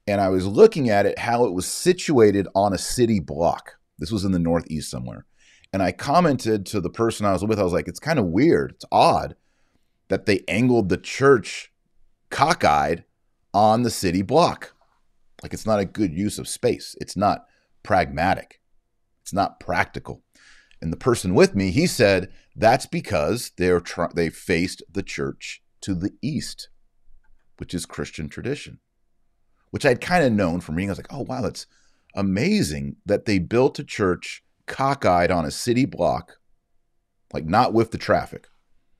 And 0.07 0.21
I 0.21 0.29
was 0.29 0.45
looking 0.45 0.89
at 0.89 1.05
it, 1.05 1.19
how 1.19 1.45
it 1.45 1.53
was 1.53 1.65
situated 1.65 2.47
on 2.55 2.73
a 2.73 2.77
city 2.77 3.19
block. 3.19 3.77
This 3.99 4.11
was 4.11 4.23
in 4.23 4.31
the 4.31 4.39
Northeast 4.39 4.89
somewhere. 4.89 5.25
And 5.73 5.83
I 5.83 5.91
commented 5.91 6.65
to 6.67 6.81
the 6.81 6.89
person 6.89 7.25
I 7.25 7.33
was 7.33 7.43
with, 7.43 7.59
I 7.59 7.63
was 7.63 7.73
like, 7.73 7.87
it's 7.87 7.99
kind 7.99 8.19
of 8.19 8.25
weird. 8.25 8.71
It's 8.71 8.85
odd 8.91 9.35
that 10.09 10.25
they 10.25 10.43
angled 10.47 10.89
the 10.89 10.97
church 10.97 11.71
cockeyed 12.29 13.03
on 13.53 13.83
the 13.83 13.89
city 13.89 14.21
block. 14.21 14.73
Like 15.43 15.53
it's 15.53 15.65
not 15.65 15.79
a 15.79 15.85
good 15.85 16.13
use 16.13 16.39
of 16.39 16.47
space. 16.47 16.95
It's 16.99 17.15
not 17.15 17.45
pragmatic. 17.83 18.61
It's 19.21 19.33
not 19.33 19.59
practical. 19.59 20.23
And 20.81 20.91
the 20.91 20.97
person 20.97 21.33
with 21.33 21.55
me, 21.55 21.71
he 21.71 21.87
said 21.87 22.31
that's 22.55 22.85
because 22.85 23.51
they're 23.57 23.79
tr- 23.79 24.13
they 24.15 24.29
faced 24.29 24.83
the 24.91 25.03
church 25.03 25.61
to 25.81 25.93
the 25.93 26.11
east, 26.21 26.69
which 27.57 27.73
is 27.73 27.85
Christian 27.85 28.29
tradition, 28.29 28.79
which 29.71 29.85
I'd 29.85 30.01
kind 30.01 30.23
of 30.23 30.31
known 30.33 30.59
from 30.59 30.75
reading. 30.75 30.89
I 30.89 30.93
was 30.93 30.99
like, 30.99 31.13
oh 31.13 31.21
wow, 31.21 31.41
that's 31.41 31.67
amazing 32.15 32.97
that 33.05 33.25
they 33.25 33.39
built 33.39 33.79
a 33.79 33.83
church 33.83 34.43
cockeyed 34.65 35.31
on 35.31 35.45
a 35.45 35.51
city 35.51 35.85
block, 35.85 36.37
like 37.33 37.45
not 37.45 37.73
with 37.73 37.91
the 37.91 37.97
traffic, 37.97 38.47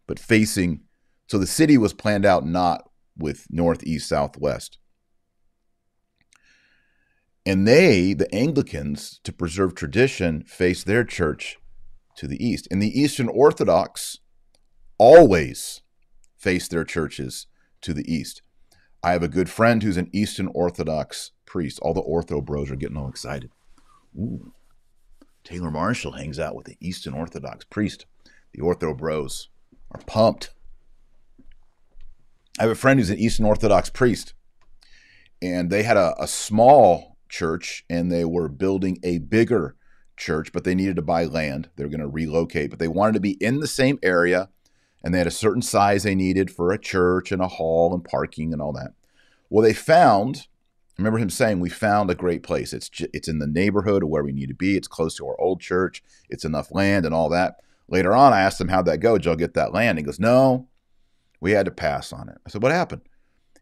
but 0.08 0.20
facing. 0.20 0.82
So 1.28 1.38
the 1.38 1.48
city 1.48 1.78
was 1.78 1.94
planned 1.94 2.26
out 2.26 2.46
not 2.46 2.90
with 3.18 3.48
northeast, 3.50 4.10
southwest. 4.10 4.78
And 7.46 7.68
they, 7.68 8.14
the 8.14 8.34
Anglicans, 8.34 9.20
to 9.24 9.32
preserve 9.32 9.74
tradition, 9.74 10.44
face 10.44 10.84
their 10.84 11.04
church 11.04 11.58
to 12.18 12.28
the 12.28 12.44
east. 12.46 12.68
And 12.70 12.82
the 12.82 13.00
Eastern 13.00 13.30
Orthodox 13.30 14.20
always 14.98 15.82
face 16.38 16.68
their 16.68 16.84
churches 16.84 17.48
to 17.82 17.94
the 17.94 18.12
east. 18.12 18.42
I 19.04 19.12
have 19.12 19.24
a 19.24 19.30
good 19.30 19.50
friend 19.50 19.82
who's 19.82 19.98
an 19.98 20.10
Eastern 20.12 20.48
Orthodox 20.54 21.32
priest. 21.46 21.80
All 21.82 21.94
the 21.94 22.02
ortho 22.02 22.44
bros 22.44 22.70
are 22.72 22.76
getting 22.76 22.98
all 22.98 23.08
excited. 23.08 23.52
Ooh. 24.18 24.52
Taylor 25.44 25.72
Marshall 25.72 26.14
hangs 26.14 26.40
out 26.40 26.56
with 26.56 26.66
the 26.66 26.78
Eastern 26.82 27.14
Orthodox 27.14 27.64
priest. 27.64 28.06
The 28.54 28.62
ortho 28.62 28.98
bros 28.98 29.50
are 29.92 30.02
pumped. 30.06 30.50
I 32.58 32.64
have 32.64 32.72
a 32.72 32.76
friend 32.76 33.00
who's 33.00 33.10
an 33.10 33.20
Eastern 33.20 33.46
Orthodox 33.46 33.90
priest, 33.90 34.34
and 35.42 35.70
they 35.70 35.84
had 35.84 35.98
a, 35.98 36.16
a 36.22 36.28
small 36.28 37.18
church 37.30 37.86
and 37.90 38.12
they 38.12 38.26
were 38.26 38.48
building 38.48 39.00
a 39.04 39.20
bigger 39.20 39.76
church, 40.16 40.52
but 40.52 40.64
they 40.64 40.76
needed 40.76 40.96
to 40.96 41.02
buy 41.02 41.26
land. 41.26 41.70
They 41.76 41.84
were 41.84 41.90
going 41.90 42.00
to 42.00 42.08
relocate, 42.08 42.70
but 42.70 42.80
they 42.80 42.88
wanted 42.88 43.14
to 43.14 43.20
be 43.20 43.32
in 43.42 43.60
the 43.60 43.68
same 43.68 44.00
area 44.02 44.50
and 45.04 45.14
they 45.14 45.20
had 45.20 45.28
a 45.28 45.32
certain 45.32 45.62
size 45.62 46.04
they 46.04 46.16
needed 46.16 46.50
for 46.50 46.72
a 46.72 46.80
church 46.80 47.32
and 47.32 47.42
a 47.42 47.48
hall 47.48 47.94
and 47.94 48.04
parking 48.04 48.52
and 48.52 48.62
all 48.62 48.74
that. 48.74 48.94
Well, 49.50 49.64
they 49.64 49.74
found, 49.74 50.48
I 50.98 51.02
remember 51.02 51.20
him 51.20 51.30
saying, 51.30 51.60
we 51.60 51.70
found 51.70 52.10
a 52.10 52.16
great 52.16 52.44
place. 52.44 52.74
It's 52.74 52.90
it's 53.14 53.28
in 53.28 53.40
the 53.40 53.48
neighborhood 53.48 54.04
of 54.04 54.10
where 54.10 54.24
we 54.24 54.32
need 54.32 54.50
to 54.50 54.56
be. 54.56 54.76
It's 54.76 54.88
close 54.88 55.16
to 55.16 55.28
our 55.28 55.40
old 55.40 55.62
church. 55.62 56.04
It's 56.30 56.44
enough 56.44 56.72
land 56.72 57.06
and 57.06 57.14
all 57.14 57.30
that. 57.30 57.58
Later 57.88 58.14
on, 58.14 58.34
I 58.34 58.42
asked 58.42 58.60
him 58.60 58.68
how'd 58.68 58.86
that 58.88 59.00
go. 59.00 59.18
Did 59.18 59.26
y'all 59.26 59.36
get 59.36 59.54
that 59.54 59.72
land? 59.72 59.98
He 59.98 60.04
goes, 60.04 60.20
no, 60.20 60.68
we 61.39 61.51
had 61.51 61.65
to 61.65 61.72
pass 61.72 62.12
on 62.12 62.29
it. 62.29 62.38
I 62.46 62.50
said, 62.50 62.63
what 62.63 62.72
happened? 62.72 63.01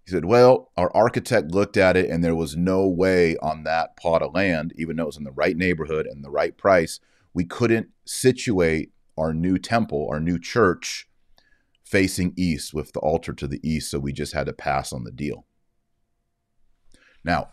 He 0.05 0.11
said, 0.11 0.25
well, 0.25 0.71
our 0.77 0.95
architect 0.95 1.51
looked 1.51 1.77
at 1.77 1.97
it 1.97 2.09
and 2.09 2.23
there 2.23 2.35
was 2.35 2.55
no 2.55 2.87
way 2.87 3.37
on 3.37 3.63
that 3.63 3.97
plot 3.97 4.21
of 4.21 4.35
land, 4.35 4.71
even 4.77 4.95
though 4.95 5.03
it 5.03 5.07
was 5.07 5.17
in 5.17 5.23
the 5.23 5.31
right 5.31 5.57
neighborhood 5.57 6.05
and 6.05 6.23
the 6.23 6.29
right 6.29 6.55
price, 6.55 6.99
we 7.33 7.43
couldn't 7.43 7.89
situate 8.05 8.91
our 9.17 9.33
new 9.33 9.57
temple, 9.57 10.07
our 10.11 10.19
new 10.19 10.37
church, 10.37 11.09
facing 11.83 12.33
east 12.35 12.73
with 12.73 12.93
the 12.93 12.99
altar 12.99 13.33
to 13.33 13.47
the 13.47 13.59
east. 13.67 13.89
So 13.89 13.99
we 13.99 14.13
just 14.13 14.33
had 14.33 14.45
to 14.45 14.53
pass 14.53 14.93
on 14.93 15.03
the 15.03 15.11
deal. 15.11 15.45
Now, 17.23 17.49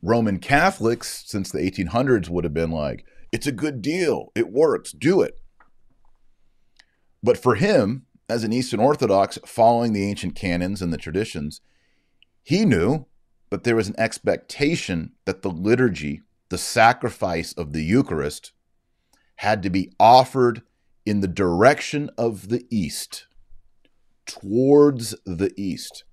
Roman 0.00 0.38
Catholics, 0.38 1.24
since 1.26 1.50
the 1.50 1.58
1800s, 1.58 2.28
would 2.28 2.44
have 2.44 2.54
been 2.54 2.70
like, 2.70 3.04
it's 3.32 3.46
a 3.46 3.52
good 3.52 3.82
deal. 3.82 4.30
It 4.34 4.52
works. 4.52 4.92
Do 4.92 5.20
it. 5.20 5.40
But 7.22 7.38
for 7.38 7.56
him, 7.56 8.06
as 8.32 8.44
an 8.44 8.52
Eastern 8.52 8.80
Orthodox, 8.80 9.38
following 9.44 9.92
the 9.92 10.08
ancient 10.08 10.34
canons 10.34 10.80
and 10.80 10.92
the 10.92 10.98
traditions, 10.98 11.60
he 12.42 12.64
knew, 12.64 13.06
but 13.50 13.64
there 13.64 13.76
was 13.76 13.88
an 13.88 13.94
expectation 13.98 15.12
that 15.26 15.42
the 15.42 15.50
liturgy, 15.50 16.22
the 16.48 16.56
sacrifice 16.56 17.52
of 17.52 17.72
the 17.72 17.82
Eucharist, 17.82 18.52
had 19.36 19.62
to 19.62 19.70
be 19.70 19.92
offered 20.00 20.62
in 21.04 21.20
the 21.20 21.28
direction 21.28 22.10
of 22.16 22.48
the 22.48 22.66
East, 22.70 23.26
towards 24.24 25.14
the 25.26 25.52
East. 25.56 26.04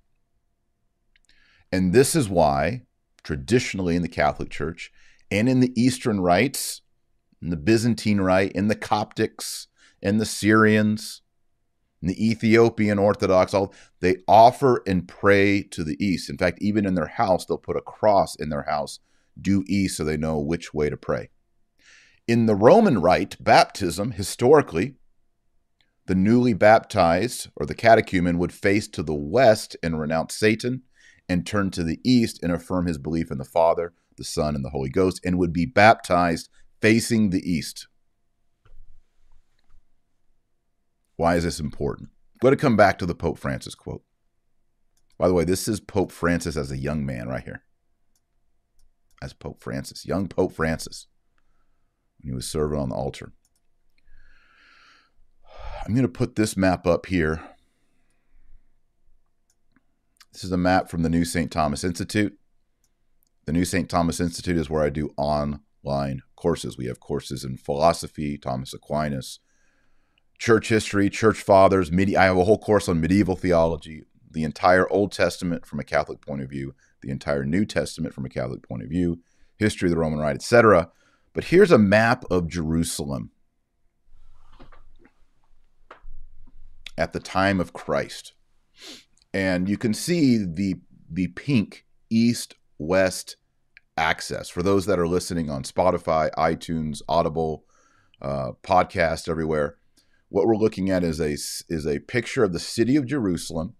And 1.72 1.92
this 1.92 2.14
is 2.14 2.28
why, 2.28 2.82
traditionally 3.22 3.96
in 3.96 4.02
the 4.02 4.08
Catholic 4.08 4.50
Church 4.50 4.92
and 5.30 5.48
in 5.48 5.60
the 5.60 5.72
Eastern 5.80 6.20
rites, 6.20 6.82
in 7.40 7.48
the 7.48 7.56
Byzantine 7.56 8.20
Rite, 8.20 8.52
in 8.52 8.68
the 8.68 8.76
Coptics, 8.76 9.68
in 10.02 10.18
the 10.18 10.26
Syrians, 10.26 11.22
the 12.08 12.30
Ethiopian 12.30 12.98
Orthodox, 12.98 13.52
all 13.52 13.74
they 14.00 14.16
offer 14.26 14.82
and 14.86 15.06
pray 15.06 15.62
to 15.62 15.84
the 15.84 16.02
east. 16.04 16.30
In 16.30 16.38
fact, 16.38 16.58
even 16.60 16.86
in 16.86 16.94
their 16.94 17.06
house, 17.06 17.44
they'll 17.44 17.58
put 17.58 17.76
a 17.76 17.82
cross 17.82 18.34
in 18.34 18.48
their 18.48 18.62
house 18.62 19.00
due 19.40 19.64
east 19.66 19.96
so 19.96 20.04
they 20.04 20.16
know 20.16 20.38
which 20.38 20.72
way 20.72 20.88
to 20.88 20.96
pray. 20.96 21.28
In 22.26 22.46
the 22.46 22.54
Roman 22.54 23.00
Rite, 23.00 23.42
baptism, 23.42 24.12
historically, 24.12 24.94
the 26.06 26.14
newly 26.14 26.54
baptized 26.54 27.48
or 27.56 27.66
the 27.66 27.74
catechumen 27.74 28.38
would 28.38 28.52
face 28.52 28.88
to 28.88 29.02
the 29.02 29.14
west 29.14 29.76
and 29.82 30.00
renounce 30.00 30.34
Satan 30.34 30.82
and 31.28 31.46
turn 31.46 31.70
to 31.70 31.84
the 31.84 32.00
east 32.04 32.42
and 32.42 32.50
affirm 32.52 32.86
his 32.86 32.98
belief 32.98 33.30
in 33.30 33.38
the 33.38 33.44
Father, 33.44 33.92
the 34.16 34.24
Son, 34.24 34.54
and 34.54 34.64
the 34.64 34.70
Holy 34.70 34.90
Ghost 34.90 35.20
and 35.24 35.38
would 35.38 35.52
be 35.52 35.66
baptized 35.66 36.48
facing 36.80 37.30
the 37.30 37.48
east. 37.48 37.86
Why 41.20 41.34
is 41.34 41.44
this 41.44 41.60
important? 41.60 42.08
I'm 42.08 42.38
going 42.40 42.56
to 42.56 42.60
come 42.60 42.78
back 42.78 42.98
to 42.98 43.04
the 43.04 43.14
Pope 43.14 43.38
Francis 43.38 43.74
quote. 43.74 44.02
By 45.18 45.28
the 45.28 45.34
way, 45.34 45.44
this 45.44 45.68
is 45.68 45.78
Pope 45.78 46.12
Francis 46.12 46.56
as 46.56 46.70
a 46.70 46.78
young 46.78 47.04
man 47.04 47.28
right 47.28 47.44
here. 47.44 47.62
As 49.20 49.34
Pope 49.34 49.62
Francis, 49.62 50.06
young 50.06 50.28
Pope 50.28 50.54
Francis, 50.54 51.08
when 52.16 52.32
he 52.32 52.34
was 52.34 52.48
serving 52.48 52.80
on 52.80 52.88
the 52.88 52.94
altar. 52.94 53.34
I'm 55.84 55.92
going 55.92 56.06
to 56.06 56.08
put 56.08 56.36
this 56.36 56.56
map 56.56 56.86
up 56.86 57.04
here. 57.04 57.42
This 60.32 60.42
is 60.42 60.52
a 60.52 60.56
map 60.56 60.88
from 60.88 61.02
the 61.02 61.10
New 61.10 61.26
St. 61.26 61.50
Thomas 61.50 61.84
Institute. 61.84 62.38
The 63.44 63.52
New 63.52 63.66
St. 63.66 63.90
Thomas 63.90 64.20
Institute 64.20 64.56
is 64.56 64.70
where 64.70 64.84
I 64.84 64.88
do 64.88 65.12
online 65.18 66.22
courses. 66.34 66.78
We 66.78 66.86
have 66.86 66.98
courses 66.98 67.44
in 67.44 67.58
philosophy, 67.58 68.38
Thomas 68.38 68.72
Aquinas, 68.72 69.40
church 70.40 70.70
history, 70.70 71.10
church 71.10 71.42
fathers. 71.42 71.92
Medi- 71.92 72.16
I 72.16 72.24
have 72.24 72.38
a 72.38 72.44
whole 72.44 72.58
course 72.58 72.88
on 72.88 73.00
medieval 73.00 73.36
theology, 73.36 74.04
the 74.28 74.42
entire 74.42 74.90
Old 74.90 75.12
Testament 75.12 75.66
from 75.66 75.78
a 75.78 75.84
Catholic 75.84 76.20
point 76.22 76.40
of 76.40 76.48
view, 76.48 76.74
the 77.02 77.10
entire 77.10 77.44
New 77.44 77.66
Testament 77.66 78.14
from 78.14 78.24
a 78.24 78.30
Catholic 78.30 78.66
point 78.66 78.82
of 78.82 78.88
view, 78.88 79.20
history 79.58 79.88
of 79.88 79.90
the 79.90 80.00
Roman 80.00 80.18
Rite, 80.18 80.36
etc. 80.36 80.90
But 81.34 81.44
here's 81.44 81.70
a 81.70 81.78
map 81.78 82.24
of 82.30 82.48
Jerusalem 82.48 83.30
at 86.96 87.12
the 87.12 87.20
time 87.20 87.60
of 87.60 87.74
Christ. 87.74 88.32
And 89.32 89.68
you 89.68 89.76
can 89.76 89.94
see 89.94 90.38
the 90.38 90.76
the 91.12 91.28
pink 91.28 91.84
east 92.08 92.54
west 92.78 93.36
access. 93.96 94.48
For 94.48 94.62
those 94.62 94.86
that 94.86 94.98
are 94.98 95.06
listening 95.06 95.50
on 95.50 95.64
Spotify, 95.64 96.30
iTunes, 96.38 97.02
Audible, 97.08 97.64
uh, 98.22 98.52
podcast 98.62 99.28
everywhere, 99.28 99.76
what 100.30 100.46
we're 100.46 100.56
looking 100.56 100.90
at 100.90 101.04
is 101.04 101.20
a 101.20 101.32
is 101.32 101.86
a 101.86 101.98
picture 101.98 102.42
of 102.42 102.52
the 102.52 102.60
city 102.60 102.96
of 102.96 103.04
Jerusalem, 103.04 103.74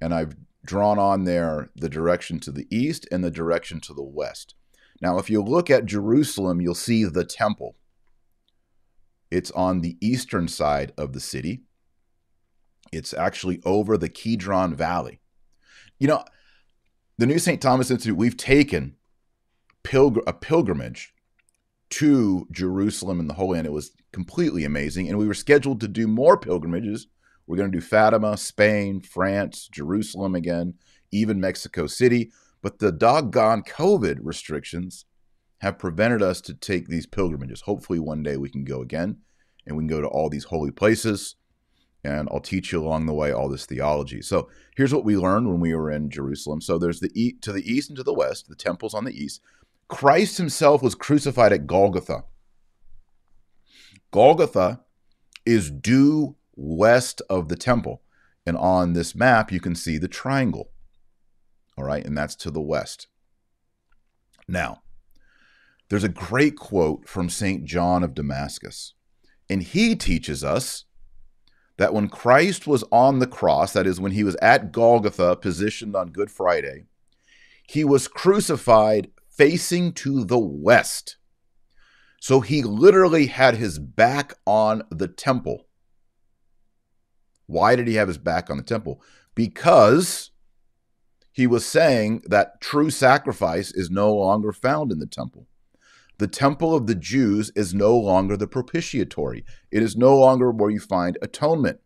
and 0.00 0.14
I've 0.14 0.36
drawn 0.64 0.98
on 0.98 1.24
there 1.24 1.70
the 1.76 1.88
direction 1.88 2.40
to 2.40 2.50
the 2.50 2.66
east 2.70 3.06
and 3.12 3.22
the 3.22 3.30
direction 3.30 3.80
to 3.82 3.94
the 3.94 4.02
west. 4.02 4.54
Now, 5.02 5.18
if 5.18 5.28
you 5.28 5.42
look 5.42 5.68
at 5.68 5.84
Jerusalem, 5.84 6.60
you'll 6.60 6.74
see 6.74 7.04
the 7.04 7.24
temple. 7.24 7.76
It's 9.30 9.50
on 9.50 9.80
the 9.80 9.96
eastern 10.00 10.48
side 10.48 10.92
of 10.96 11.12
the 11.12 11.20
city. 11.20 11.62
It's 12.92 13.12
actually 13.12 13.60
over 13.64 13.98
the 13.98 14.08
Kidron 14.08 14.74
Valley. 14.74 15.20
You 15.98 16.08
know, 16.08 16.24
the 17.18 17.26
New 17.26 17.38
St. 17.38 17.60
Thomas 17.60 17.90
Institute, 17.90 18.16
we've 18.16 18.36
taken 18.36 18.96
pilgr- 19.82 20.22
a 20.26 20.32
pilgrimage 20.32 21.12
to 21.90 22.46
Jerusalem 22.50 23.20
and 23.20 23.28
the 23.28 23.34
Holy 23.34 23.56
Land. 23.56 23.66
It 23.66 23.72
was 23.72 23.92
completely 24.12 24.64
amazing. 24.64 25.08
And 25.08 25.18
we 25.18 25.26
were 25.26 25.34
scheduled 25.34 25.80
to 25.80 25.88
do 25.88 26.06
more 26.06 26.36
pilgrimages. 26.36 27.06
We're 27.46 27.56
going 27.56 27.70
to 27.70 27.78
do 27.78 27.84
Fatima, 27.84 28.36
Spain, 28.36 29.00
France, 29.00 29.68
Jerusalem 29.70 30.34
again, 30.34 30.74
even 31.12 31.40
Mexico 31.40 31.86
City. 31.86 32.30
But 32.62 32.78
the 32.80 32.90
doggone 32.90 33.62
COVID 33.62 34.18
restrictions 34.22 35.04
have 35.58 35.78
prevented 35.78 36.22
us 36.22 36.40
to 36.42 36.54
take 36.54 36.88
these 36.88 37.06
pilgrimages. 37.06 37.62
Hopefully, 37.62 37.98
one 37.98 38.22
day 38.22 38.36
we 38.36 38.50
can 38.50 38.64
go 38.64 38.82
again 38.82 39.18
and 39.66 39.76
we 39.76 39.82
can 39.82 39.88
go 39.88 40.00
to 40.00 40.08
all 40.08 40.28
these 40.28 40.44
holy 40.44 40.70
places. 40.70 41.36
And 42.04 42.28
I'll 42.30 42.40
teach 42.40 42.72
you 42.72 42.82
along 42.82 43.06
the 43.06 43.14
way 43.14 43.32
all 43.32 43.48
this 43.48 43.66
theology. 43.66 44.22
So 44.22 44.48
here's 44.76 44.94
what 44.94 45.04
we 45.04 45.16
learned 45.16 45.48
when 45.48 45.60
we 45.60 45.74
were 45.74 45.90
in 45.90 46.08
Jerusalem. 46.08 46.60
So 46.60 46.78
there's 46.78 47.00
the 47.00 47.10
e- 47.14 47.36
to 47.40 47.52
the 47.52 47.68
east 47.68 47.90
and 47.90 47.96
to 47.96 48.04
the 48.04 48.14
west, 48.14 48.48
the 48.48 48.54
temples 48.54 48.94
on 48.94 49.04
the 49.04 49.12
east. 49.12 49.40
Christ 49.88 50.38
himself 50.38 50.82
was 50.82 50.94
crucified 50.94 51.52
at 51.52 51.66
Golgotha. 51.66 52.24
Golgotha 54.10 54.80
is 55.44 55.70
due 55.70 56.36
west 56.56 57.22
of 57.28 57.48
the 57.48 57.56
temple. 57.56 58.02
And 58.44 58.56
on 58.56 58.92
this 58.92 59.14
map, 59.14 59.50
you 59.52 59.60
can 59.60 59.74
see 59.74 59.98
the 59.98 60.08
triangle. 60.08 60.70
All 61.76 61.84
right, 61.84 62.04
and 62.04 62.16
that's 62.16 62.36
to 62.36 62.50
the 62.50 62.60
west. 62.60 63.08
Now, 64.48 64.82
there's 65.88 66.04
a 66.04 66.08
great 66.08 66.56
quote 66.56 67.08
from 67.08 67.28
St. 67.28 67.64
John 67.64 68.02
of 68.02 68.14
Damascus, 68.14 68.94
and 69.48 69.62
he 69.62 69.94
teaches 69.94 70.42
us 70.42 70.84
that 71.76 71.92
when 71.92 72.08
Christ 72.08 72.66
was 72.66 72.84
on 72.90 73.18
the 73.18 73.26
cross, 73.26 73.72
that 73.72 73.86
is, 73.86 74.00
when 74.00 74.12
he 74.12 74.24
was 74.24 74.36
at 74.36 74.72
Golgotha, 74.72 75.36
positioned 75.36 75.94
on 75.94 76.10
Good 76.10 76.30
Friday, 76.30 76.86
he 77.68 77.84
was 77.84 78.08
crucified 78.08 79.10
facing 79.36 79.92
to 79.92 80.24
the 80.24 80.38
west. 80.38 81.16
So 82.20 82.40
he 82.40 82.62
literally 82.62 83.26
had 83.26 83.56
his 83.56 83.78
back 83.78 84.34
on 84.46 84.82
the 84.90 85.08
temple. 85.08 85.66
Why 87.46 87.76
did 87.76 87.86
he 87.86 87.94
have 87.94 88.08
his 88.08 88.18
back 88.18 88.50
on 88.50 88.56
the 88.56 88.62
temple? 88.62 89.00
Because 89.34 90.30
he 91.30 91.46
was 91.46 91.66
saying 91.66 92.22
that 92.26 92.60
true 92.60 92.90
sacrifice 92.90 93.70
is 93.70 93.90
no 93.90 94.12
longer 94.14 94.52
found 94.52 94.90
in 94.90 94.98
the 94.98 95.06
temple. 95.06 95.46
The 96.18 96.26
temple 96.26 96.74
of 96.74 96.86
the 96.86 96.94
Jews 96.94 97.52
is 97.54 97.74
no 97.74 97.96
longer 97.96 98.38
the 98.38 98.46
propitiatory. 98.46 99.44
It 99.70 99.82
is 99.82 99.96
no 99.96 100.16
longer 100.16 100.50
where 100.50 100.70
you 100.70 100.80
find 100.80 101.18
atonement. 101.20 101.80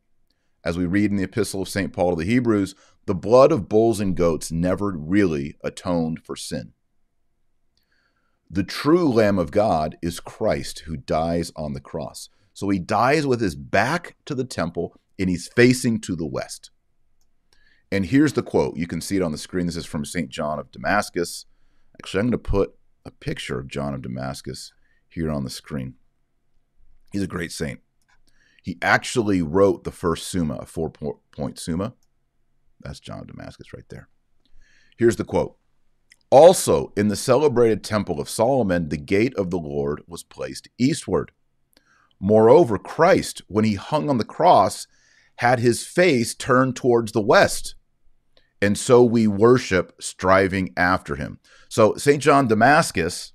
As 0.64 0.78
we 0.78 0.86
read 0.86 1.10
in 1.10 1.16
the 1.16 1.24
epistle 1.24 1.62
of 1.62 1.68
St. 1.68 1.92
Paul 1.92 2.10
to 2.10 2.16
the 2.16 2.30
Hebrews, 2.30 2.76
the 3.06 3.14
blood 3.14 3.50
of 3.50 3.68
bulls 3.68 3.98
and 3.98 4.16
goats 4.16 4.52
never 4.52 4.92
really 4.92 5.56
atoned 5.64 6.20
for 6.24 6.36
sin. 6.36 6.74
The 8.52 8.64
true 8.64 9.08
Lamb 9.08 9.38
of 9.38 9.52
God 9.52 9.96
is 10.02 10.18
Christ 10.18 10.80
who 10.80 10.96
dies 10.96 11.52
on 11.54 11.72
the 11.72 11.80
cross. 11.80 12.28
So 12.52 12.68
he 12.68 12.80
dies 12.80 13.24
with 13.24 13.40
his 13.40 13.54
back 13.54 14.16
to 14.24 14.34
the 14.34 14.44
temple 14.44 14.96
and 15.20 15.30
he's 15.30 15.46
facing 15.46 16.00
to 16.00 16.16
the 16.16 16.26
west. 16.26 16.72
And 17.92 18.06
here's 18.06 18.32
the 18.32 18.42
quote. 18.42 18.76
You 18.76 18.88
can 18.88 19.00
see 19.00 19.16
it 19.16 19.22
on 19.22 19.30
the 19.30 19.38
screen. 19.38 19.66
This 19.66 19.76
is 19.76 19.86
from 19.86 20.04
St. 20.04 20.28
John 20.30 20.58
of 20.58 20.72
Damascus. 20.72 21.46
Actually, 21.94 22.20
I'm 22.20 22.26
going 22.26 22.32
to 22.32 22.38
put 22.38 22.74
a 23.04 23.12
picture 23.12 23.58
of 23.58 23.68
John 23.68 23.94
of 23.94 24.02
Damascus 24.02 24.72
here 25.08 25.30
on 25.30 25.44
the 25.44 25.50
screen. 25.50 25.94
He's 27.12 27.22
a 27.22 27.28
great 27.28 27.52
saint. 27.52 27.80
He 28.64 28.78
actually 28.82 29.42
wrote 29.42 29.84
the 29.84 29.92
first 29.92 30.26
Summa, 30.26 30.56
a 30.56 30.66
four 30.66 30.90
point 30.90 31.58
Summa. 31.58 31.94
That's 32.80 33.00
John 33.00 33.20
of 33.20 33.28
Damascus 33.28 33.72
right 33.72 33.88
there. 33.90 34.08
Here's 34.96 35.16
the 35.16 35.24
quote 35.24 35.56
Also, 36.30 36.92
in 36.96 37.08
the 37.08 37.16
celebrated 37.16 37.82
Temple 37.82 38.20
of 38.20 38.30
Solomon, 38.30 38.88
the 38.88 38.96
gate 38.96 39.34
of 39.36 39.50
the 39.50 39.58
Lord 39.58 40.02
was 40.06 40.22
placed 40.22 40.68
eastward. 40.78 41.32
Moreover, 42.20 42.78
Christ, 42.78 43.42
when 43.48 43.64
he 43.64 43.74
hung 43.74 44.08
on 44.08 44.18
the 44.18 44.24
cross, 44.24 44.86
had 45.36 45.58
his 45.58 45.84
face 45.84 46.34
turned 46.34 46.76
towards 46.76 47.12
the 47.12 47.20
west. 47.20 47.74
And 48.62 48.78
so 48.78 49.02
we 49.02 49.26
worship 49.26 49.94
striving 50.00 50.72
after 50.76 51.16
him. 51.16 51.40
So, 51.68 51.96
St. 51.96 52.22
John 52.22 52.46
Damascus, 52.46 53.32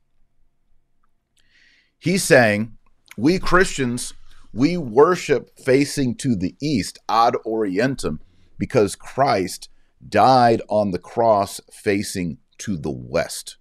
he's 1.97 2.23
saying, 2.23 2.77
we 3.17 3.39
Christians, 3.39 4.13
we 4.53 4.77
worship 4.77 5.57
facing 5.57 6.15
to 6.17 6.35
the 6.35 6.55
east, 6.61 6.99
ad 7.09 7.33
orientem, 7.45 8.19
because 8.57 8.95
Christ 8.95 9.67
died 10.07 10.61
on 10.69 10.91
the 10.91 10.99
cross 10.99 11.59
facing 11.71 12.37
to 12.59 12.77
the 12.77 12.91
west. 12.91 13.57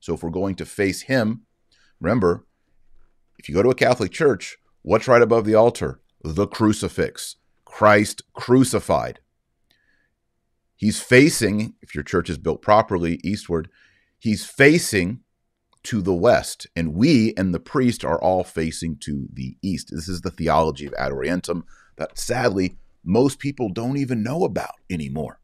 So, 0.00 0.14
if 0.14 0.22
we're 0.22 0.30
going 0.30 0.56
to 0.56 0.66
face 0.66 1.02
him, 1.02 1.42
remember, 2.00 2.46
if 3.38 3.48
you 3.48 3.54
go 3.54 3.62
to 3.62 3.70
a 3.70 3.74
Catholic 3.74 4.12
church, 4.12 4.58
what's 4.82 5.08
right 5.08 5.22
above 5.22 5.44
the 5.44 5.54
altar? 5.54 6.00
The 6.22 6.46
crucifix, 6.46 7.36
Christ 7.64 8.22
crucified. 8.32 9.20
He's 10.76 11.00
facing, 11.00 11.74
if 11.80 11.94
your 11.94 12.04
church 12.04 12.28
is 12.28 12.38
built 12.38 12.62
properly, 12.62 13.20
eastward, 13.22 13.68
he's 14.18 14.44
facing 14.44 15.20
to 15.84 16.00
the 16.00 16.14
west, 16.14 16.66
and 16.76 16.94
we 16.94 17.34
and 17.36 17.52
the 17.52 17.60
priest 17.60 18.04
are 18.04 18.20
all 18.20 18.44
facing 18.44 18.96
to 18.98 19.28
the 19.32 19.56
east. 19.62 19.90
This 19.92 20.08
is 20.08 20.20
the 20.20 20.30
theology 20.30 20.86
of 20.86 20.94
Ad 20.94 21.12
Orientem 21.12 21.62
that 21.96 22.18
sadly 22.18 22.78
most 23.04 23.38
people 23.38 23.68
don't 23.68 23.96
even 23.96 24.22
know 24.22 24.44
about 24.44 24.74
anymore. 24.88 25.38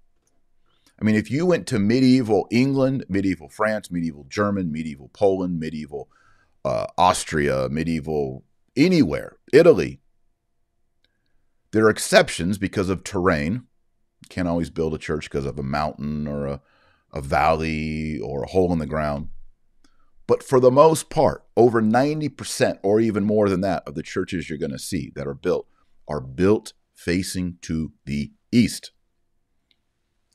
I 1.00 1.04
mean, 1.04 1.14
if 1.14 1.30
you 1.30 1.46
went 1.46 1.66
to 1.68 1.78
medieval 1.78 2.48
England, 2.50 3.04
medieval 3.08 3.48
France, 3.48 3.90
medieval 3.90 4.26
German, 4.28 4.72
medieval 4.72 5.10
Poland, 5.12 5.60
medieval 5.60 6.08
uh, 6.64 6.86
Austria, 6.96 7.68
medieval 7.70 8.44
anywhere, 8.76 9.36
Italy, 9.52 10.00
there 11.70 11.84
are 11.84 11.90
exceptions 11.90 12.58
because 12.58 12.88
of 12.88 13.04
terrain, 13.04 13.66
You 14.22 14.28
can't 14.28 14.48
always 14.48 14.70
build 14.70 14.94
a 14.94 14.98
church 14.98 15.30
because 15.30 15.46
of 15.46 15.58
a 15.58 15.62
mountain 15.62 16.26
or 16.26 16.46
a, 16.46 16.60
a 17.12 17.20
valley 17.20 18.18
or 18.18 18.42
a 18.42 18.48
hole 18.48 18.72
in 18.72 18.78
the 18.78 18.86
ground. 18.86 19.28
But 20.26 20.42
for 20.42 20.60
the 20.60 20.70
most 20.70 21.08
part, 21.10 21.44
over 21.56 21.80
90% 21.80 22.78
or 22.82 23.00
even 23.00 23.24
more 23.24 23.48
than 23.48 23.60
that 23.62 23.82
of 23.86 23.94
the 23.94 24.02
churches 24.02 24.48
you're 24.48 24.58
going 24.58 24.72
to 24.72 24.78
see 24.78 25.12
that 25.14 25.26
are 25.26 25.34
built 25.34 25.66
are 26.06 26.20
built 26.20 26.72
facing 26.94 27.58
to 27.62 27.92
the 28.04 28.32
east. 28.50 28.92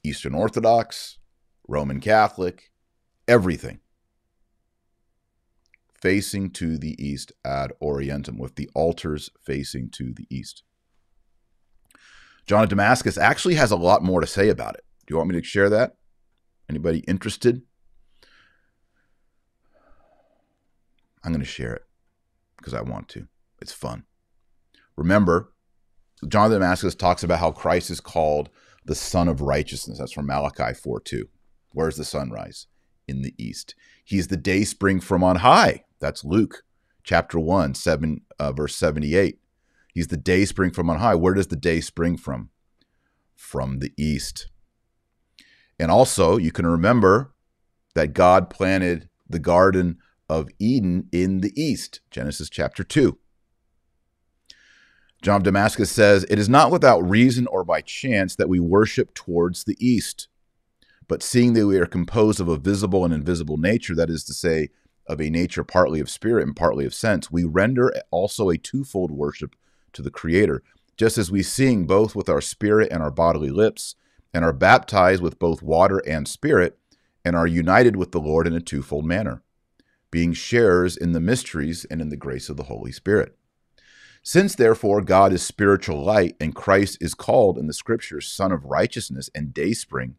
Eastern 0.03 0.35
Orthodox, 0.35 1.17
Roman 1.67 1.99
Catholic, 1.99 2.71
everything 3.27 3.79
facing 6.03 6.49
to 6.49 6.77
the 6.77 7.01
east 7.01 7.31
ad 7.45 7.71
orientem, 7.81 8.37
with 8.37 8.55
the 8.55 8.69
altars 8.75 9.29
facing 9.41 9.89
to 9.89 10.13
the 10.13 10.27
east. 10.29 10.63
John 12.45 12.63
of 12.63 12.69
Damascus 12.69 13.17
actually 13.17 13.55
has 13.55 13.71
a 13.71 13.77
lot 13.77 14.03
more 14.03 14.19
to 14.19 14.27
say 14.27 14.49
about 14.49 14.75
it. 14.75 14.83
Do 15.07 15.13
you 15.13 15.17
want 15.17 15.29
me 15.29 15.39
to 15.39 15.47
share 15.47 15.69
that? 15.69 15.95
Anybody 16.69 16.99
interested? 17.07 17.61
I'm 21.23 21.31
going 21.31 21.39
to 21.39 21.45
share 21.45 21.73
it 21.73 21.83
because 22.57 22.73
I 22.73 22.81
want 22.81 23.07
to. 23.09 23.27
It's 23.61 23.71
fun. 23.71 24.03
Remember, 24.97 25.53
John 26.27 26.47
of 26.47 26.51
Damascus 26.51 26.95
talks 26.95 27.23
about 27.23 27.39
how 27.39 27.51
Christ 27.51 27.89
is 27.89 28.01
called 28.01 28.49
the 28.85 28.95
Sun 28.95 29.27
of 29.27 29.41
Righteousness. 29.41 29.99
That's 29.99 30.11
from 30.11 30.27
Malachi 30.27 30.73
4 30.73 30.99
2. 30.99 31.29
Where's 31.71 31.97
the 31.97 32.05
sunrise? 32.05 32.67
In 33.07 33.21
the 33.21 33.33
east. 33.37 33.75
He's 34.03 34.27
the 34.27 34.37
day 34.37 34.63
spring 34.63 34.99
from 34.99 35.23
on 35.23 35.37
high. 35.37 35.83
That's 35.99 36.23
Luke 36.23 36.63
chapter 37.03 37.39
1, 37.39 37.75
7, 37.75 38.21
uh, 38.39 38.51
verse 38.51 38.75
78. 38.75 39.39
He's 39.93 40.07
the 40.07 40.17
day 40.17 40.45
spring 40.45 40.71
from 40.71 40.89
on 40.89 40.99
high. 40.99 41.15
Where 41.15 41.33
does 41.33 41.47
the 41.47 41.55
day 41.55 41.81
spring 41.81 42.17
from? 42.17 42.49
From 43.35 43.79
the 43.79 43.91
east. 43.97 44.47
And 45.79 45.91
also, 45.91 46.37
you 46.37 46.51
can 46.51 46.65
remember 46.65 47.33
that 47.93 48.13
God 48.13 48.49
planted 48.49 49.09
the 49.29 49.39
Garden 49.39 49.97
of 50.29 50.49
Eden 50.59 51.09
in 51.11 51.41
the 51.41 51.51
east, 51.61 52.01
Genesis 52.09 52.49
chapter 52.49 52.83
2. 52.83 53.17
John 55.23 55.37
of 55.37 55.43
Damascus 55.43 55.89
says, 55.89 56.25
It 56.29 56.37
is 56.37 56.49
not 56.49 56.69
without 56.69 56.99
reason 56.99 57.47
or 57.47 57.63
by 57.63 57.79
chance 57.79 58.35
that 58.35 58.49
we 58.49 58.59
worship 58.59 59.13
towards 59.13 59.63
the 59.63 59.77
east. 59.79 60.27
But 61.07 61.23
seeing 61.23 61.53
that 61.53 61.65
we 61.65 61.77
are 61.77 61.85
composed 61.85 62.41
of 62.41 62.49
a 62.49 62.57
visible 62.57 63.05
and 63.05 63.13
invisible 63.13 63.55
nature, 63.55 63.95
that 63.95 64.09
is 64.09 64.25
to 64.25 64.33
say, 64.33 64.67
of 65.07 65.21
a 65.21 65.29
nature 65.29 65.63
partly 65.63 66.01
of 66.01 66.09
spirit 66.09 66.45
and 66.45 66.53
partly 66.53 66.85
of 66.85 66.93
sense, 66.93 67.31
we 67.31 67.45
render 67.45 67.93
also 68.11 68.49
a 68.49 68.57
twofold 68.57 69.11
worship 69.11 69.55
to 69.93 70.01
the 70.01 70.11
Creator, 70.11 70.61
just 70.97 71.17
as 71.17 71.31
we 71.31 71.41
sing 71.41 71.87
both 71.87 72.17
with 72.17 72.27
our 72.27 72.41
spirit 72.41 72.91
and 72.91 73.01
our 73.01 73.11
bodily 73.11 73.49
lips, 73.49 73.95
and 74.33 74.43
are 74.43 74.51
baptized 74.51 75.23
with 75.23 75.39
both 75.39 75.63
water 75.63 75.99
and 75.99 76.27
spirit, 76.27 76.77
and 77.23 77.33
are 77.33 77.47
united 77.47 77.95
with 77.95 78.11
the 78.11 78.19
Lord 78.19 78.45
in 78.45 78.53
a 78.53 78.59
twofold 78.59 79.05
manner, 79.05 79.41
being 80.11 80.33
sharers 80.33 80.97
in 80.97 81.13
the 81.13 81.21
mysteries 81.21 81.85
and 81.85 82.01
in 82.01 82.09
the 82.09 82.17
grace 82.17 82.49
of 82.49 82.57
the 82.57 82.63
Holy 82.63 82.91
Spirit. 82.91 83.37
Since 84.23 84.55
therefore 84.55 85.01
God 85.01 85.33
is 85.33 85.43
spiritual 85.43 86.01
light, 86.01 86.37
and 86.39 86.55
Christ 86.55 86.97
is 87.01 87.13
called 87.13 87.57
in 87.57 87.67
the 87.67 87.73
Scriptures 87.73 88.27
Sun 88.27 88.53
of 88.53 88.63
Righteousness 88.63 89.29
and 89.35 89.53
Dayspring, 89.53 90.15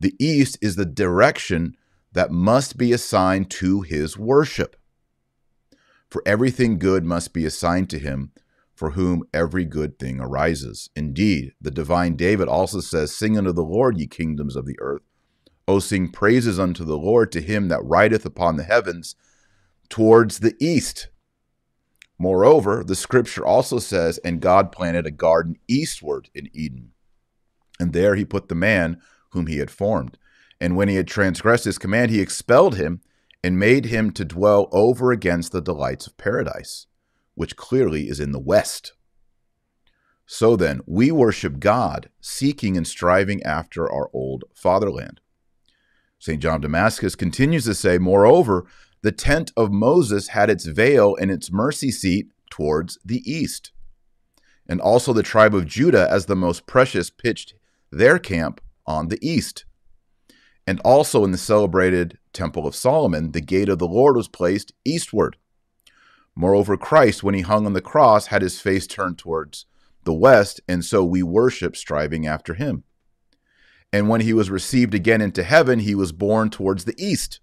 the 0.00 0.14
East 0.18 0.58
is 0.62 0.76
the 0.76 0.86
direction 0.86 1.76
that 2.12 2.30
must 2.30 2.78
be 2.78 2.92
assigned 2.92 3.50
to 3.50 3.82
his 3.82 4.16
worship. 4.16 4.76
For 6.08 6.22
everything 6.24 6.78
good 6.78 7.04
must 7.04 7.34
be 7.34 7.44
assigned 7.44 7.90
to 7.90 7.98
him, 7.98 8.32
for 8.74 8.92
whom 8.92 9.24
every 9.34 9.66
good 9.66 9.98
thing 9.98 10.18
arises. 10.18 10.88
Indeed, 10.96 11.52
the 11.60 11.70
divine 11.70 12.16
David 12.16 12.48
also 12.48 12.80
says, 12.80 13.14
Sing 13.14 13.36
unto 13.36 13.52
the 13.52 13.62
Lord, 13.62 13.98
ye 13.98 14.06
kingdoms 14.06 14.56
of 14.56 14.64
the 14.64 14.78
earth. 14.80 15.02
O 15.68 15.78
sing 15.78 16.10
praises 16.10 16.58
unto 16.58 16.84
the 16.84 16.96
Lord, 16.96 17.32
to 17.32 17.42
him 17.42 17.68
that 17.68 17.84
rideth 17.84 18.24
upon 18.24 18.56
the 18.56 18.64
heavens 18.64 19.14
towards 19.88 20.38
the 20.38 20.54
east. 20.58 21.08
Moreover, 22.18 22.82
the 22.84 22.94
scripture 22.94 23.44
also 23.44 23.78
says, 23.78 24.18
And 24.18 24.40
God 24.40 24.72
planted 24.72 25.06
a 25.06 25.10
garden 25.10 25.56
eastward 25.68 26.30
in 26.34 26.48
Eden. 26.52 26.92
And 27.78 27.92
there 27.92 28.14
he 28.14 28.24
put 28.24 28.48
the 28.48 28.54
man 28.54 29.00
whom 29.30 29.46
he 29.46 29.58
had 29.58 29.70
formed. 29.70 30.18
And 30.60 30.76
when 30.76 30.88
he 30.88 30.96
had 30.96 31.06
transgressed 31.06 31.64
his 31.64 31.78
command, 31.78 32.10
he 32.10 32.20
expelled 32.20 32.76
him 32.76 33.00
and 33.44 33.58
made 33.58 33.86
him 33.86 34.10
to 34.12 34.24
dwell 34.24 34.68
over 34.72 35.12
against 35.12 35.52
the 35.52 35.60
delights 35.60 36.06
of 36.06 36.16
paradise 36.16 36.86
which 37.36 37.54
clearly 37.54 38.08
is 38.08 38.18
in 38.18 38.32
the 38.32 38.40
west. 38.40 38.94
So 40.26 40.56
then, 40.56 40.80
we 40.86 41.12
worship 41.12 41.60
God, 41.60 42.10
seeking 42.20 42.76
and 42.76 42.86
striving 42.86 43.40
after 43.44 43.88
our 43.88 44.10
old 44.12 44.42
fatherland. 44.52 45.20
St. 46.18 46.42
John 46.42 46.56
of 46.56 46.62
Damascus 46.62 47.14
continues 47.14 47.64
to 47.66 47.74
say, 47.74 47.98
Moreover, 47.98 48.66
the 49.06 49.12
tent 49.12 49.52
of 49.56 49.70
Moses 49.70 50.28
had 50.28 50.50
its 50.50 50.66
veil 50.66 51.14
and 51.14 51.30
its 51.30 51.52
mercy 51.52 51.92
seat 51.92 52.26
towards 52.50 52.98
the 53.04 53.22
east. 53.30 53.70
And 54.68 54.80
also 54.80 55.12
the 55.12 55.22
tribe 55.22 55.54
of 55.54 55.64
Judah, 55.64 56.10
as 56.10 56.26
the 56.26 56.34
most 56.34 56.66
precious, 56.66 57.08
pitched 57.08 57.54
their 57.92 58.18
camp 58.18 58.60
on 58.84 59.06
the 59.06 59.24
east. 59.24 59.64
And 60.66 60.80
also 60.80 61.22
in 61.22 61.30
the 61.30 61.38
celebrated 61.38 62.18
Temple 62.32 62.66
of 62.66 62.74
Solomon, 62.74 63.30
the 63.30 63.40
gate 63.40 63.68
of 63.68 63.78
the 63.78 63.86
Lord 63.86 64.16
was 64.16 64.26
placed 64.26 64.72
eastward. 64.84 65.36
Moreover, 66.34 66.76
Christ, 66.76 67.22
when 67.22 67.36
he 67.36 67.42
hung 67.42 67.64
on 67.64 67.74
the 67.74 67.80
cross, 67.80 68.26
had 68.26 68.42
his 68.42 68.60
face 68.60 68.88
turned 68.88 69.18
towards 69.18 69.66
the 70.02 70.12
west, 70.12 70.60
and 70.66 70.84
so 70.84 71.04
we 71.04 71.22
worship 71.22 71.76
striving 71.76 72.26
after 72.26 72.54
him. 72.54 72.82
And 73.92 74.08
when 74.08 74.22
he 74.22 74.32
was 74.32 74.50
received 74.50 74.94
again 74.94 75.20
into 75.20 75.44
heaven, 75.44 75.78
he 75.78 75.94
was 75.94 76.10
borne 76.10 76.50
towards 76.50 76.86
the 76.86 76.94
east. 76.98 77.38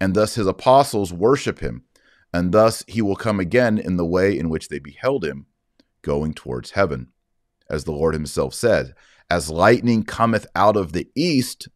And 0.00 0.14
thus 0.14 0.34
his 0.34 0.46
apostles 0.46 1.12
worship 1.12 1.60
him, 1.60 1.84
and 2.32 2.52
thus 2.52 2.84
he 2.86 3.00
will 3.00 3.16
come 3.16 3.40
again 3.40 3.78
in 3.78 3.96
the 3.96 4.06
way 4.06 4.38
in 4.38 4.48
which 4.48 4.68
they 4.68 4.78
beheld 4.78 5.24
him, 5.24 5.46
going 6.02 6.34
towards 6.34 6.72
heaven. 6.72 7.08
As 7.68 7.84
the 7.84 7.92
Lord 7.92 8.14
himself 8.14 8.54
said, 8.54 8.94
As 9.30 9.50
lightning 9.50 10.04
cometh 10.04 10.46
out 10.54 10.76
of 10.76 10.92
the 10.92 11.08
east, 11.14 11.68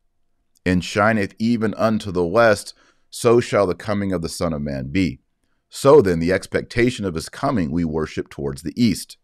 and 0.66 0.84
shineth 0.84 1.34
even 1.38 1.74
unto 1.74 2.12
the 2.12 2.26
west, 2.26 2.74
so 3.08 3.40
shall 3.40 3.66
the 3.66 3.74
coming 3.74 4.12
of 4.12 4.22
the 4.22 4.28
Son 4.28 4.52
of 4.52 4.62
Man 4.62 4.88
be. 4.88 5.20
So 5.68 6.02
then, 6.02 6.18
the 6.18 6.32
expectation 6.32 7.04
of 7.04 7.14
his 7.14 7.28
coming 7.28 7.70
we 7.70 7.84
worship 7.84 8.28
towards 8.28 8.62
the 8.62 8.74
east. 8.80 9.16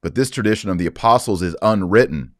But 0.00 0.14
this 0.14 0.30
tradition 0.30 0.70
of 0.70 0.78
the 0.78 0.86
apostles 0.86 1.42
is 1.42 1.56
unwritten, 1.60 2.34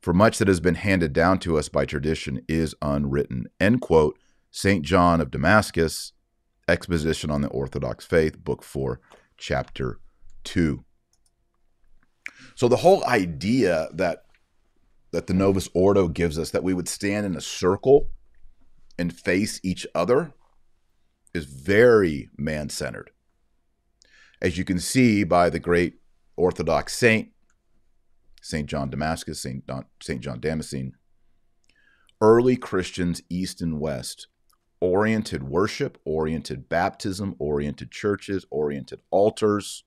for 0.00 0.12
much 0.12 0.38
that 0.38 0.48
has 0.48 0.60
been 0.60 0.74
handed 0.74 1.12
down 1.12 1.38
to 1.40 1.56
us 1.56 1.68
by 1.68 1.84
tradition 1.84 2.42
is 2.48 2.74
unwritten. 2.82 3.46
End 3.60 3.80
quote. 3.80 4.18
St. 4.56 4.84
John 4.84 5.20
of 5.20 5.32
Damascus, 5.32 6.12
Exposition 6.68 7.28
on 7.28 7.40
the 7.40 7.48
Orthodox 7.48 8.06
Faith, 8.06 8.38
Book 8.38 8.62
4, 8.62 9.00
Chapter 9.36 9.98
2. 10.44 10.84
So 12.54 12.68
the 12.68 12.76
whole 12.76 13.04
idea 13.04 13.88
that 13.92 14.26
that 15.10 15.26
the 15.26 15.34
Novus 15.34 15.68
Ordo 15.74 16.06
gives 16.06 16.38
us 16.38 16.50
that 16.50 16.62
we 16.62 16.72
would 16.72 16.86
stand 16.86 17.26
in 17.26 17.34
a 17.34 17.40
circle 17.40 18.10
and 18.96 19.12
face 19.12 19.58
each 19.64 19.88
other 19.92 20.32
is 21.34 21.46
very 21.46 22.30
man 22.38 22.68
centered. 22.68 23.10
As 24.40 24.56
you 24.56 24.64
can 24.64 24.78
see 24.78 25.24
by 25.24 25.50
the 25.50 25.58
great 25.58 25.94
Orthodox 26.36 26.94
saint, 26.94 27.30
St. 28.40 28.68
John 28.68 28.88
Damascus, 28.88 29.42
St. 29.42 29.64
St. 30.00 30.20
John 30.20 30.38
Damascene, 30.38 30.92
early 32.20 32.56
Christians, 32.56 33.20
East 33.28 33.60
and 33.60 33.80
West, 33.80 34.28
oriented 34.84 35.44
worship, 35.44 35.98
oriented 36.04 36.68
baptism, 36.68 37.34
oriented 37.38 37.90
churches, 37.90 38.44
oriented 38.50 39.00
altars 39.10 39.82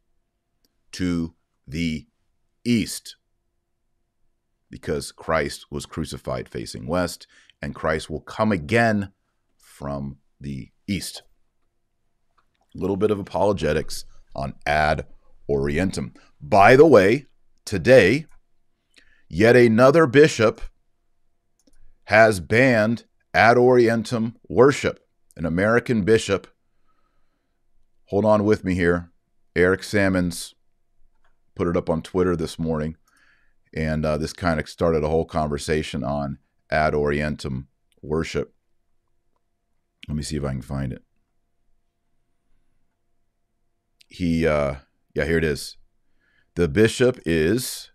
to 0.92 1.36
the 1.68 2.08
East 2.66 3.16
because 4.72 5.12
Christ 5.12 5.68
was 5.70 5.86
crucified 5.86 6.50
facing 6.50 6.88
west, 6.88 7.28
and 7.62 7.76
Christ 7.76 8.10
will 8.10 8.22
come 8.22 8.52
again 8.52 9.12
from 9.58 10.18
the 10.42 10.72
east 10.88 11.22
A 12.76 12.78
little 12.78 12.98
bit 12.98 13.12
of 13.12 13.20
apologetics 13.20 14.04
on 14.36 14.56
ad 14.66 15.06
orientem. 15.50 16.16
By 16.42 16.76
the 16.76 16.88
way, 16.88 17.28
today, 17.66 18.26
yet 19.30 19.56
another 19.56 20.08
bishop 20.08 20.62
has 22.06 22.40
banned 22.40 23.06
ad 23.38 23.58
orientem 23.58 24.34
worship. 24.50 25.00
An 25.36 25.46
American 25.46 26.04
bishop, 26.04 26.48
hold 28.06 28.26
on 28.26 28.44
with 28.44 28.64
me 28.64 28.74
here. 28.74 29.12
Eric 29.56 29.84
Sammons 29.84 30.56
put 31.56 31.68
it 31.68 31.78
up 31.78 31.90
on 31.90 32.02
Twitter 32.02 32.36
this 32.36 32.58
morning, 32.58 32.96
and 33.74 34.04
uh, 34.04 34.18
this 34.18 34.34
kind 34.34 34.60
of 34.60 34.68
started 34.68 35.04
a 35.04 35.10
whole 35.10 35.26
conversation 35.26 36.04
on 36.04 36.40
ad 36.72 36.94
orientem 36.94 37.68
worship. 38.02 38.54
Let 40.08 40.16
me 40.16 40.24
see 40.24 40.38
if 40.38 40.44
I 40.44 40.52
can 40.52 40.62
find 40.62 40.92
it 40.92 41.04
he 44.08 44.48
uh 44.48 44.76
yeah 45.14 45.26
here 45.26 45.38
it 45.38 45.44
is 45.44 45.78
the 46.56 46.68
bishop 46.68 47.20
is 47.26 47.92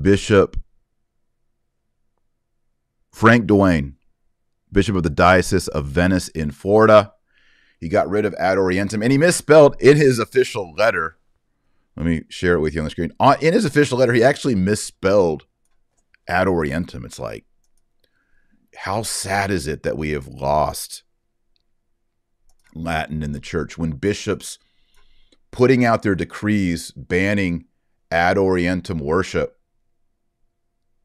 bishop 0.00 0.56
frank 3.12 3.46
Dewane, 3.46 3.94
bishop 4.72 4.96
of 4.96 5.02
the 5.02 5.10
diocese 5.10 5.68
of 5.68 5.86
venice 5.86 6.28
in 6.28 6.50
florida. 6.50 7.12
He 7.78 7.88
got 7.88 8.08
rid 8.08 8.24
of 8.24 8.34
ad 8.34 8.58
orientem 8.58 9.02
and 9.02 9.10
he 9.10 9.18
misspelled 9.18 9.74
in 9.80 9.96
his 9.96 10.18
official 10.18 10.74
letter. 10.74 11.16
Let 11.96 12.06
me 12.06 12.22
share 12.28 12.54
it 12.54 12.60
with 12.60 12.74
you 12.74 12.80
on 12.80 12.84
the 12.84 12.90
screen. 12.90 13.12
In 13.40 13.52
his 13.52 13.64
official 13.64 13.98
letter 13.98 14.12
he 14.12 14.22
actually 14.22 14.54
misspelled 14.54 15.46
ad 16.28 16.46
orientem. 16.46 17.04
It's 17.04 17.18
like 17.18 17.44
how 18.76 19.02
sad 19.02 19.50
is 19.50 19.66
it 19.66 19.82
that 19.82 19.98
we 19.98 20.10
have 20.10 20.28
lost 20.28 21.02
Latin 22.74 23.22
in 23.22 23.32
the 23.32 23.40
church 23.40 23.76
when 23.76 23.92
bishops 23.92 24.58
putting 25.50 25.84
out 25.84 26.02
their 26.02 26.14
decrees 26.14 26.92
banning 26.92 27.64
ad 28.10 28.36
orientem 28.36 29.00
worship 29.00 29.59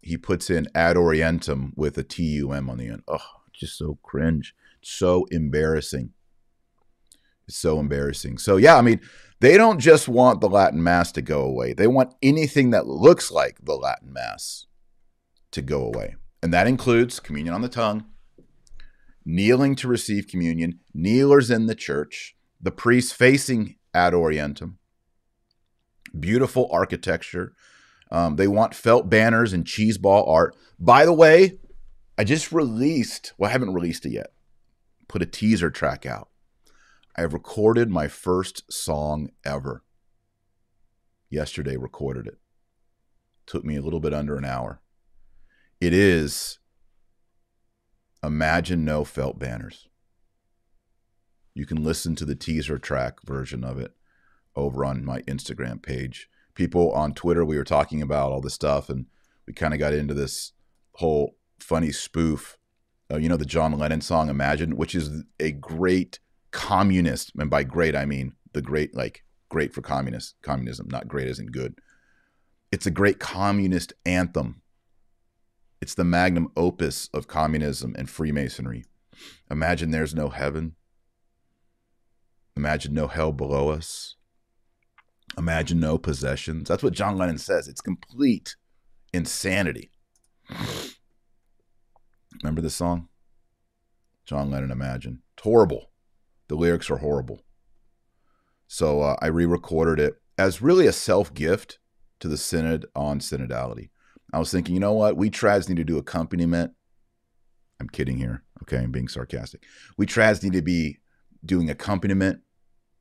he 0.05 0.17
puts 0.17 0.51
in 0.51 0.67
ad 0.75 0.95
orientem 0.95 1.71
with 1.75 1.97
a 1.97 2.03
T 2.03 2.23
U 2.35 2.51
M 2.51 2.69
on 2.69 2.77
the 2.77 2.87
end. 2.87 3.01
Oh 3.07 3.41
just 3.51 3.77
so 3.77 3.97
cringe. 4.03 4.53
So 4.81 5.25
embarrassing. 5.31 6.11
It's 7.47 7.57
so 7.57 7.79
embarrassing. 7.79 8.37
So 8.37 8.57
yeah 8.57 8.77
i 8.77 8.81
mean 8.81 9.01
they 9.41 9.57
don't 9.57 9.79
just 9.79 10.07
want 10.07 10.39
the 10.39 10.49
latin 10.49 10.81
mass 10.81 11.11
to 11.13 11.21
go 11.21 11.41
away. 11.41 11.73
They 11.73 11.87
want 11.87 12.13
anything 12.21 12.69
that 12.69 12.87
looks 12.87 13.31
like 13.31 13.57
the 13.63 13.75
latin 13.75 14.13
mass 14.13 14.67
to 15.51 15.61
go 15.61 15.81
away. 15.81 16.15
And 16.41 16.53
that 16.53 16.67
includes 16.67 17.19
communion 17.19 17.55
on 17.55 17.61
the 17.61 17.69
tongue 17.69 18.05
kneeling 19.25 19.75
to 19.75 19.87
receive 19.87 20.27
communion, 20.27 20.79
kneelers 20.93 21.49
in 21.49 21.65
the 21.65 21.73
church, 21.73 22.35
the 22.61 22.71
priests 22.71 23.11
facing 23.11 23.75
ad 23.91 24.13
orientem, 24.13 24.75
beautiful 26.17 26.69
architecture. 26.71 27.53
Um, 28.11 28.35
they 28.35 28.47
want 28.47 28.75
felt 28.75 29.09
banners 29.09 29.53
and 29.53 29.65
cheese 29.65 29.97
ball 29.97 30.29
art. 30.29 30.55
By 30.79 31.05
the 31.05 31.13
way, 31.13 31.59
I 32.17 32.23
just 32.23 32.51
released, 32.51 33.33
well, 33.37 33.49
I 33.49 33.51
haven't 33.51 33.73
released 33.73 34.05
it 34.05 34.11
yet, 34.11 34.33
put 35.07 35.21
a 35.21 35.25
teaser 35.25 35.69
track 35.69 36.05
out. 36.05 36.29
I 37.17 37.21
have 37.21 37.33
recorded 37.33 37.89
my 37.89 38.07
first 38.07 38.71
song 38.71 39.29
ever. 39.45 39.83
Yesterday, 41.29 41.77
recorded 41.77 42.27
it. 42.27 42.37
Took 43.45 43.65
me 43.65 43.75
a 43.75 43.81
little 43.81 43.99
bit 43.99 44.13
under 44.13 44.37
an 44.37 44.45
hour. 44.45 44.81
It 45.81 45.93
is 45.93 46.59
Imagine 48.23 48.85
No 48.85 49.03
Felt 49.03 49.39
Banners. 49.39 49.87
You 51.53 51.65
can 51.65 51.83
listen 51.83 52.15
to 52.15 52.25
the 52.25 52.35
teaser 52.35 52.77
track 52.77 53.21
version 53.23 53.63
of 53.63 53.79
it 53.79 53.95
over 54.55 54.83
on 54.83 55.05
my 55.05 55.21
Instagram 55.21 55.81
page. 55.81 56.29
People 56.55 56.91
on 56.93 57.13
Twitter, 57.13 57.45
we 57.45 57.57
were 57.57 57.63
talking 57.63 58.01
about 58.01 58.31
all 58.31 58.41
this 58.41 58.53
stuff, 58.53 58.89
and 58.89 59.05
we 59.45 59.53
kind 59.53 59.73
of 59.73 59.79
got 59.79 59.93
into 59.93 60.13
this 60.13 60.53
whole 60.93 61.35
funny 61.59 61.91
spoof. 61.91 62.57
Uh, 63.11 63.17
you 63.17 63.29
know, 63.29 63.37
the 63.37 63.45
John 63.45 63.77
Lennon 63.77 64.01
song 64.01 64.29
Imagine, 64.29 64.77
which 64.77 64.95
is 64.95 65.23
a 65.39 65.51
great 65.51 66.19
communist, 66.51 67.31
and 67.37 67.49
by 67.49 67.63
great, 67.63 67.95
I 67.95 68.05
mean 68.05 68.33
the 68.53 68.61
great, 68.61 68.95
like 68.95 69.23
great 69.49 69.73
for 69.73 69.81
communist, 69.81 70.35
communism, 70.41 70.87
not 70.89 71.07
great 71.07 71.27
isn't 71.27 71.51
good. 71.51 71.75
It's 72.71 72.85
a 72.85 72.91
great 72.91 73.19
communist 73.19 73.93
anthem. 74.05 74.61
It's 75.81 75.93
the 75.93 76.03
magnum 76.03 76.51
opus 76.57 77.09
of 77.13 77.27
communism 77.27 77.95
and 77.97 78.09
Freemasonry. 78.09 78.85
Imagine 79.51 79.91
there's 79.91 80.15
no 80.15 80.29
heaven. 80.29 80.75
Imagine 82.57 82.93
no 82.93 83.07
hell 83.07 83.31
below 83.31 83.69
us. 83.69 84.15
Imagine 85.37 85.79
no 85.79 85.97
possessions. 85.97 86.67
That's 86.67 86.83
what 86.83 86.93
John 86.93 87.17
Lennon 87.17 87.37
says. 87.37 87.67
It's 87.67 87.81
complete 87.81 88.55
insanity. 89.13 89.91
Remember 92.43 92.61
this 92.61 92.75
song? 92.75 93.09
John 94.25 94.49
Lennon, 94.49 94.71
Imagine. 94.71 95.21
It's 95.35 95.43
horrible. 95.43 95.91
The 96.47 96.55
lyrics 96.55 96.89
are 96.89 96.97
horrible. 96.97 97.43
So 98.67 99.01
uh, 99.01 99.15
I 99.21 99.27
re 99.27 99.45
recorded 99.45 99.99
it 99.99 100.15
as 100.37 100.61
really 100.61 100.87
a 100.87 100.91
self 100.91 101.33
gift 101.33 101.79
to 102.19 102.27
the 102.27 102.37
Synod 102.37 102.85
on 102.95 103.19
synodality. 103.19 103.89
I 104.33 104.39
was 104.39 104.51
thinking, 104.51 104.73
you 104.73 104.79
know 104.79 104.93
what? 104.93 105.17
We 105.17 105.29
trads 105.29 105.69
need 105.69 105.77
to 105.77 105.83
do 105.83 105.97
accompaniment. 105.97 106.71
I'm 107.79 107.89
kidding 107.89 108.17
here. 108.17 108.43
Okay. 108.63 108.77
I'm 108.77 108.91
being 108.91 109.07
sarcastic. 109.07 109.63
We 109.97 110.05
trads 110.05 110.43
need 110.43 110.53
to 110.53 110.61
be 110.61 110.99
doing 111.45 111.69
accompaniment. 111.69 112.41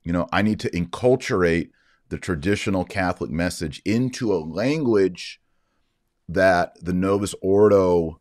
You 0.03 0.13
know, 0.13 0.29
I 0.33 0.43
need 0.43 0.61
to 0.61 0.71
enculturate 0.71 1.71
the 2.09 2.19
traditional 2.19 2.85
Catholic 2.85 3.31
message 3.31 3.81
into 3.85 4.33
a 4.33 4.39
language 4.39 5.41
that 6.29 6.77
the 6.81 6.93
Novus 6.93 7.35
Ordo 7.43 8.21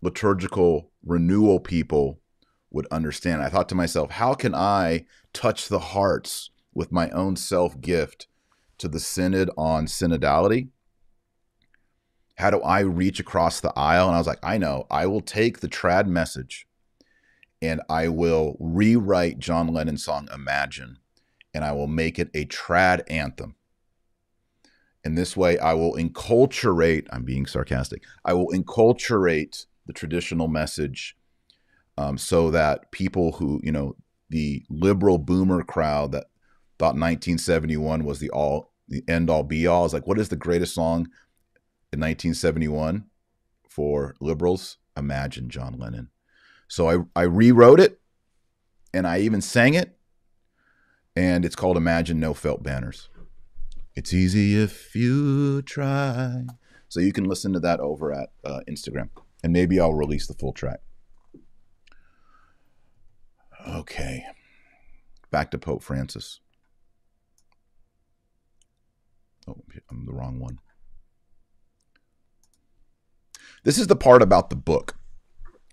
liturgical 0.00 0.90
renewal 1.04 1.60
people 1.60 2.20
would 2.70 2.86
understand. 2.90 3.42
I 3.42 3.48
thought 3.48 3.68
to 3.70 3.74
myself, 3.74 4.10
how 4.12 4.34
can 4.34 4.54
I 4.54 5.06
touch 5.32 5.68
the 5.68 5.78
hearts 5.78 6.50
with 6.74 6.92
my 6.92 7.10
own 7.10 7.36
self 7.36 7.80
gift 7.80 8.26
to 8.78 8.88
the 8.88 9.00
synod 9.00 9.50
on 9.56 9.86
synodality? 9.86 10.68
How 12.36 12.50
do 12.50 12.60
I 12.62 12.80
reach 12.80 13.20
across 13.20 13.60
the 13.60 13.72
aisle? 13.76 14.08
And 14.08 14.16
I 14.16 14.18
was 14.18 14.26
like, 14.26 14.40
I 14.42 14.58
know, 14.58 14.86
I 14.90 15.06
will 15.06 15.20
take 15.20 15.60
the 15.60 15.68
trad 15.68 16.06
message 16.06 16.66
and 17.60 17.80
I 17.88 18.08
will 18.08 18.56
rewrite 18.58 19.38
John 19.38 19.68
Lennon's 19.68 20.04
song 20.04 20.28
Imagine 20.34 20.98
and 21.54 21.64
I 21.64 21.72
will 21.72 21.86
make 21.86 22.18
it 22.18 22.30
a 22.34 22.46
trad 22.46 23.02
anthem. 23.08 23.56
In 25.04 25.14
this 25.16 25.36
way, 25.36 25.58
I 25.58 25.74
will 25.74 25.94
enculturate, 25.94 27.08
I'm 27.10 27.24
being 27.24 27.46
sarcastic, 27.46 28.02
I 28.24 28.34
will 28.34 28.48
enculturate 28.48 29.66
the 29.86 29.92
traditional 29.92 30.48
message 30.48 31.16
um, 31.98 32.16
so 32.16 32.50
that 32.50 32.90
people 32.92 33.32
who, 33.32 33.60
you 33.62 33.72
know, 33.72 33.96
the 34.32 34.64
liberal 34.70 35.18
boomer 35.18 35.62
crowd 35.62 36.12
that 36.12 36.24
thought 36.78 36.94
1971 36.94 38.04
was 38.04 38.18
the 38.18 38.30
all 38.30 38.72
the 38.88 39.04
end 39.06 39.30
all 39.30 39.44
be 39.44 39.66
all 39.66 39.84
is 39.84 39.92
like 39.92 40.06
what 40.06 40.18
is 40.18 40.30
the 40.30 40.36
greatest 40.36 40.74
song 40.74 41.00
in 41.92 42.00
1971 42.00 43.04
for 43.68 44.16
liberals 44.20 44.78
imagine 44.96 45.48
john 45.48 45.78
lennon 45.78 46.08
so 46.66 46.88
i 46.88 47.20
i 47.20 47.22
rewrote 47.22 47.78
it 47.78 48.00
and 48.92 49.06
i 49.06 49.18
even 49.18 49.40
sang 49.40 49.74
it 49.74 49.96
and 51.14 51.44
it's 51.44 51.56
called 51.56 51.76
imagine 51.76 52.18
no 52.20 52.34
felt 52.34 52.62
banners. 52.62 53.08
It's 53.94 54.14
easy 54.14 54.60
if 54.60 54.94
you 54.94 55.62
try. 55.62 56.44
So 56.88 57.00
you 57.00 57.12
can 57.12 57.24
listen 57.24 57.52
to 57.52 57.60
that 57.60 57.80
over 57.80 58.12
at 58.12 58.30
uh, 58.44 58.60
instagram 58.68 59.08
and 59.42 59.52
maybe 59.52 59.80
i'll 59.80 59.94
release 59.94 60.26
the 60.26 60.34
full 60.34 60.52
track. 60.52 60.80
Okay. 63.66 64.24
Back 65.30 65.50
to 65.52 65.58
pope 65.58 65.82
francis. 65.82 66.40
Oh, 69.48 69.56
I'm 69.90 70.06
the 70.06 70.12
wrong 70.12 70.38
one. 70.38 70.58
This 73.64 73.78
is 73.78 73.86
the 73.86 73.96
part 73.96 74.22
about 74.22 74.50
the 74.50 74.56
book, 74.56 74.96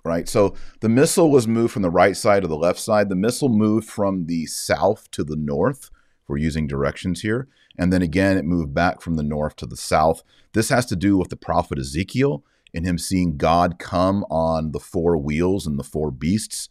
right? 0.10 0.28
So 0.28 0.56
the 0.82 0.90
missal 0.90 1.32
was 1.32 1.48
moved 1.48 1.72
from 1.72 1.84
the 1.84 1.90
right 1.90 2.18
side 2.18 2.42
to 2.42 2.48
the 2.48 2.58
left 2.58 2.80
side. 2.80 3.08
The 3.08 3.16
missal 3.16 3.48
moved 3.48 3.88
from 3.88 4.26
the 4.26 4.46
south 4.48 5.10
to 5.12 5.24
the 5.24 5.36
north. 5.36 5.90
We're 6.28 6.38
using 6.38 6.68
directions 6.68 7.22
here. 7.22 7.48
And 7.78 7.94
then 7.94 8.02
again, 8.02 8.38
it 8.38 8.44
moved 8.44 8.74
back 8.74 9.02
from 9.02 9.16
the 9.16 9.24
north 9.24 9.56
to 9.58 9.66
the 9.66 9.78
south. 9.78 10.24
This 10.54 10.70
has 10.70 10.86
to 10.88 10.96
do 10.96 11.18
with 11.18 11.30
the 11.30 11.38
prophet 11.38 11.80
Ezekiel 11.80 12.44
and 12.74 12.86
him 12.86 12.98
seeing 12.98 13.38
God 13.38 13.80
come 13.80 14.26
on 14.26 14.72
the 14.72 14.80
four 14.80 15.18
wheels 15.18 15.66
and 15.66 15.80
the 15.80 15.84
four 15.84 16.12
beasts 16.12 16.70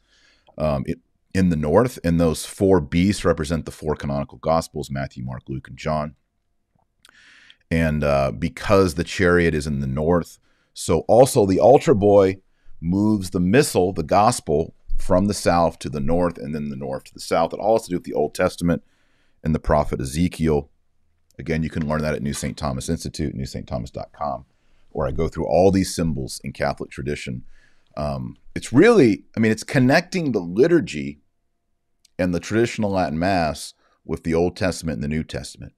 um, 0.59 0.83
it, 0.87 0.98
in 1.33 1.48
the 1.48 1.57
north. 1.57 1.98
And 2.05 2.20
those 2.20 2.44
four 2.44 2.81
beasts 2.81 3.24
represent 3.24 3.64
the 3.64 3.72
four 3.72 3.94
canonical 3.94 4.38
gospels 4.38 4.90
Matthew, 4.90 5.24
Mark, 5.24 5.44
Luke, 5.48 5.68
and 5.68 5.79
John 5.79 6.16
and 7.70 8.03
uh, 8.03 8.33
because 8.33 8.94
the 8.94 9.05
chariot 9.05 9.55
is 9.55 9.66
in 9.66 9.81
the 9.81 9.87
north, 9.87 10.38
so 10.72 11.01
also 11.01 11.46
the 11.46 11.61
altar 11.61 11.94
boy 11.94 12.38
moves 12.81 13.31
the 13.31 13.41
missal, 13.41 13.93
the 13.93 14.03
gospel, 14.03 14.75
from 14.99 15.27
the 15.27 15.35
south 15.35 15.79
to 15.79 15.88
the 15.88 16.01
north, 16.01 16.38
and 16.38 16.55
then 16.55 16.69
the 16.69 16.77
north 16.77 17.05
to 17.05 17.14
the 17.14 17.21
south. 17.21 17.53
It 17.53 17.61
all 17.61 17.77
has 17.77 17.85
to 17.85 17.91
do 17.91 17.97
with 17.97 18.05
the 18.05 18.14
Old 18.14 18.35
Testament 18.35 18.83
and 19.43 19.55
the 19.55 19.61
prophet 19.61 20.01
Ezekiel. 20.01 20.71
Again, 21.38 21.62
you 21.62 21.71
can 21.71 21.88
learn 21.88 22.03
that 22.03 22.14
at 22.14 22.23
New 22.23 22.33
St. 22.33 22.57
Thomas 22.57 22.88
Institute, 22.88 23.35
newsaintthomas.com, 23.35 24.45
where 24.91 25.07
I 25.07 25.12
go 25.12 25.29
through 25.29 25.47
all 25.47 25.71
these 25.71 25.95
symbols 25.95 26.41
in 26.43 26.53
Catholic 26.53 26.91
tradition. 26.91 27.45
Um, 27.97 28.37
it's 28.55 28.73
really, 28.73 29.25
I 29.37 29.41
mean, 29.41 29.53
it's 29.53 29.64
connecting 29.64 30.33
the 30.33 30.41
liturgy 30.41 31.21
and 32.19 32.35
the 32.35 32.41
traditional 32.41 32.91
Latin 32.91 33.19
Mass 33.19 33.75
with 34.05 34.25
the 34.25 34.35
Old 34.35 34.57
Testament 34.57 34.97
and 34.97 35.05
the 35.05 35.09
New 35.09 35.23
Testament. 35.23 35.75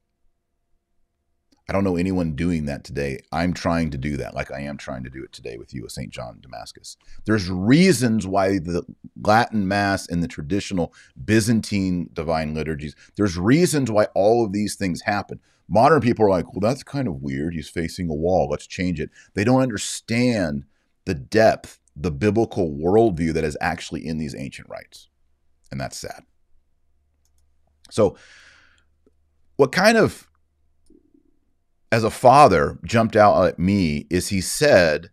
I 1.70 1.72
don't 1.72 1.84
know 1.84 1.96
anyone 1.96 2.32
doing 2.32 2.64
that 2.66 2.82
today. 2.82 3.20
I'm 3.30 3.54
trying 3.54 3.92
to 3.92 3.96
do 3.96 4.16
that, 4.16 4.34
like 4.34 4.50
I 4.50 4.58
am 4.62 4.76
trying 4.76 5.04
to 5.04 5.08
do 5.08 5.22
it 5.22 5.32
today 5.32 5.56
with 5.56 5.72
you 5.72 5.84
at 5.84 5.92
St. 5.92 6.10
John 6.10 6.40
Damascus. 6.42 6.96
There's 7.26 7.48
reasons 7.48 8.26
why 8.26 8.58
the 8.58 8.82
Latin 9.22 9.68
Mass 9.68 10.08
and 10.08 10.20
the 10.20 10.26
traditional 10.26 10.92
Byzantine 11.24 12.10
divine 12.12 12.54
liturgies, 12.54 12.96
there's 13.14 13.38
reasons 13.38 13.88
why 13.88 14.06
all 14.16 14.44
of 14.44 14.52
these 14.52 14.74
things 14.74 15.02
happen. 15.02 15.38
Modern 15.68 16.00
people 16.00 16.26
are 16.26 16.30
like, 16.30 16.52
well, 16.52 16.58
that's 16.60 16.82
kind 16.82 17.06
of 17.06 17.22
weird. 17.22 17.54
He's 17.54 17.68
facing 17.68 18.10
a 18.10 18.14
wall. 18.14 18.48
Let's 18.50 18.66
change 18.66 18.98
it. 18.98 19.10
They 19.34 19.44
don't 19.44 19.62
understand 19.62 20.64
the 21.04 21.14
depth, 21.14 21.78
the 21.94 22.10
biblical 22.10 22.72
worldview 22.72 23.32
that 23.34 23.44
is 23.44 23.56
actually 23.60 24.04
in 24.04 24.18
these 24.18 24.34
ancient 24.34 24.68
rites. 24.68 25.08
And 25.70 25.80
that's 25.80 25.96
sad. 25.96 26.24
So, 27.92 28.16
what 29.54 29.70
kind 29.70 29.96
of 29.96 30.29
as 31.92 32.04
a 32.04 32.10
father 32.10 32.78
jumped 32.84 33.16
out 33.16 33.46
at 33.46 33.58
me 33.58 34.06
is 34.10 34.28
he 34.28 34.40
said 34.40 35.10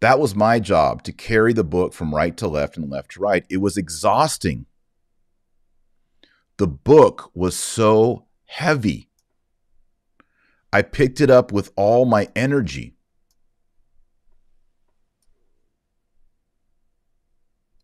that 0.00 0.18
was 0.18 0.34
my 0.34 0.60
job 0.60 1.02
to 1.04 1.12
carry 1.12 1.54
the 1.54 1.64
book 1.64 1.94
from 1.94 2.14
right 2.14 2.36
to 2.36 2.46
left 2.46 2.76
and 2.76 2.90
left 2.90 3.12
to 3.12 3.20
right. 3.20 3.46
It 3.48 3.56
was 3.58 3.78
exhausting. 3.78 4.66
The 6.58 6.66
book 6.66 7.30
was 7.34 7.56
so 7.56 8.26
heavy. 8.44 9.08
I 10.72 10.82
picked 10.82 11.22
it 11.22 11.30
up 11.30 11.52
with 11.52 11.72
all 11.74 12.04
my 12.04 12.28
energy. 12.36 12.96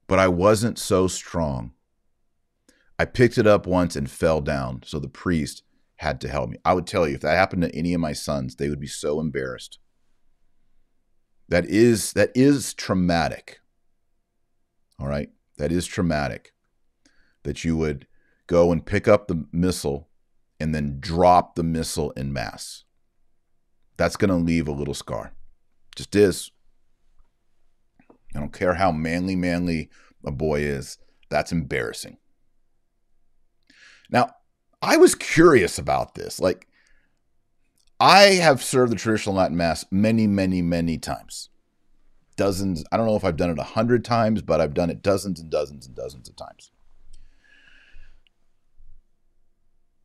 But 0.06 0.18
I 0.18 0.28
wasn't 0.28 0.78
so 0.78 1.06
strong. 1.06 1.72
I 2.98 3.06
picked 3.06 3.38
it 3.38 3.46
up 3.46 3.66
once 3.66 3.96
and 3.96 4.10
fell 4.10 4.42
down. 4.42 4.82
So 4.84 4.98
the 4.98 5.08
priest 5.08 5.62
had 6.00 6.18
to 6.18 6.28
help 6.28 6.48
me. 6.48 6.56
I 6.64 6.72
would 6.72 6.86
tell 6.86 7.06
you 7.06 7.14
if 7.14 7.20
that 7.20 7.36
happened 7.36 7.60
to 7.60 7.74
any 7.76 7.92
of 7.92 8.00
my 8.00 8.14
sons, 8.14 8.56
they 8.56 8.70
would 8.70 8.80
be 8.80 8.86
so 8.86 9.20
embarrassed. 9.20 9.78
That 11.50 11.66
is 11.66 12.14
that 12.14 12.30
is 12.34 12.72
traumatic. 12.72 13.60
All 14.98 15.08
right? 15.08 15.28
That 15.58 15.70
is 15.70 15.86
traumatic. 15.86 16.54
That 17.42 17.64
you 17.64 17.76
would 17.76 18.06
go 18.46 18.72
and 18.72 18.84
pick 18.84 19.08
up 19.08 19.28
the 19.28 19.44
missal 19.52 20.08
and 20.58 20.74
then 20.74 21.00
drop 21.00 21.54
the 21.54 21.62
missal 21.62 22.12
in 22.12 22.32
mass. 22.32 22.84
That's 23.98 24.16
going 24.16 24.30
to 24.30 24.36
leave 24.36 24.68
a 24.68 24.72
little 24.72 24.94
scar. 24.94 25.34
Just 25.96 26.16
is. 26.16 26.50
I 28.34 28.38
don't 28.38 28.54
care 28.54 28.74
how 28.74 28.90
manly 28.90 29.36
manly 29.36 29.90
a 30.24 30.30
boy 30.30 30.60
is. 30.60 30.96
That's 31.28 31.52
embarrassing. 31.52 32.16
Now, 34.10 34.30
I 34.82 34.96
was 34.96 35.14
curious 35.14 35.78
about 35.78 36.14
this. 36.14 36.40
Like, 36.40 36.66
I 37.98 38.22
have 38.40 38.62
served 38.62 38.92
the 38.92 38.96
traditional 38.96 39.34
Latin 39.34 39.56
Mass 39.56 39.84
many, 39.90 40.26
many, 40.26 40.62
many 40.62 40.96
times. 40.98 41.50
dozens. 42.36 42.82
I 42.90 42.96
don't 42.96 43.06
know 43.06 43.16
if 43.16 43.24
I've 43.24 43.36
done 43.36 43.50
it 43.50 43.58
a 43.58 43.62
hundred 43.62 44.04
times, 44.04 44.40
but 44.40 44.60
I've 44.60 44.72
done 44.72 44.88
it 44.88 45.02
dozens 45.02 45.38
and 45.40 45.50
dozens 45.50 45.86
and 45.86 45.94
dozens 45.94 46.28
of 46.28 46.36
times. 46.36 46.70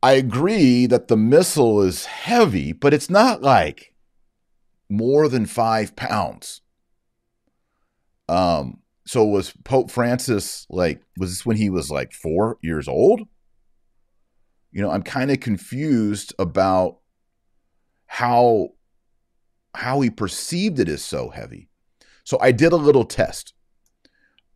I 0.02 0.12
agree 0.12 0.86
that 0.86 1.08
the 1.08 1.16
missal 1.16 1.80
is 1.80 2.04
heavy, 2.04 2.72
but 2.72 2.92
it's 2.92 3.08
not 3.08 3.40
like 3.42 3.94
more 4.90 5.28
than 5.28 5.46
five 5.46 5.96
pounds. 5.96 6.60
Um, 8.28 8.80
so 9.06 9.24
was 9.24 9.52
Pope 9.64 9.90
Francis 9.90 10.66
like, 10.68 11.00
was 11.16 11.30
this 11.30 11.46
when 11.46 11.56
he 11.56 11.70
was 11.70 11.90
like 11.90 12.12
four 12.12 12.58
years 12.60 12.86
old? 12.86 13.22
You 14.76 14.82
know, 14.82 14.90
I'm 14.90 15.02
kind 15.02 15.30
of 15.30 15.40
confused 15.40 16.34
about 16.38 16.98
how 18.04 18.74
how 19.74 20.02
he 20.02 20.10
perceived 20.10 20.78
it 20.78 20.86
as 20.86 21.02
so 21.02 21.30
heavy. 21.30 21.70
So 22.24 22.36
I 22.42 22.52
did 22.52 22.74
a 22.74 22.76
little 22.76 23.06
test. 23.06 23.54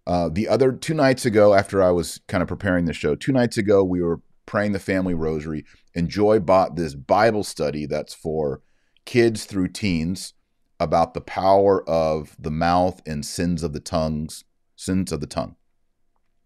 Uh, 0.07 0.29
the 0.31 0.47
other 0.47 0.73
two 0.73 0.93
nights 0.93 1.25
ago, 1.25 1.55
after 1.55 1.83
I 1.83 1.91
was 1.93 2.21
kind 2.29 2.43
of 2.43 2.49
preparing 2.49 2.85
the 2.85 2.93
show, 2.93 3.15
two 3.15 3.33
nights 3.33 3.57
ago, 3.57 3.83
we 3.83 4.03
were 4.03 4.21
praying 4.45 4.73
the 4.73 4.79
family 4.79 5.15
rosary, 5.15 5.65
and 5.95 6.11
Joy 6.11 6.39
bought 6.39 6.77
this 6.77 6.95
Bible 6.95 7.43
study 7.43 7.87
that's 7.87 8.13
for 8.13 8.61
kids 9.07 9.47
through 9.47 9.69
teens 9.69 10.35
about 10.79 11.15
the 11.15 11.23
power 11.23 11.83
of 11.89 12.37
the 12.39 12.51
mouth 12.51 13.01
and 13.07 13.25
sins 13.25 13.63
of 13.63 13.73
the 13.73 13.81
tongues, 13.81 14.45
sins 14.77 15.13
of 15.13 15.23
the 15.23 15.27
tongue. 15.27 15.57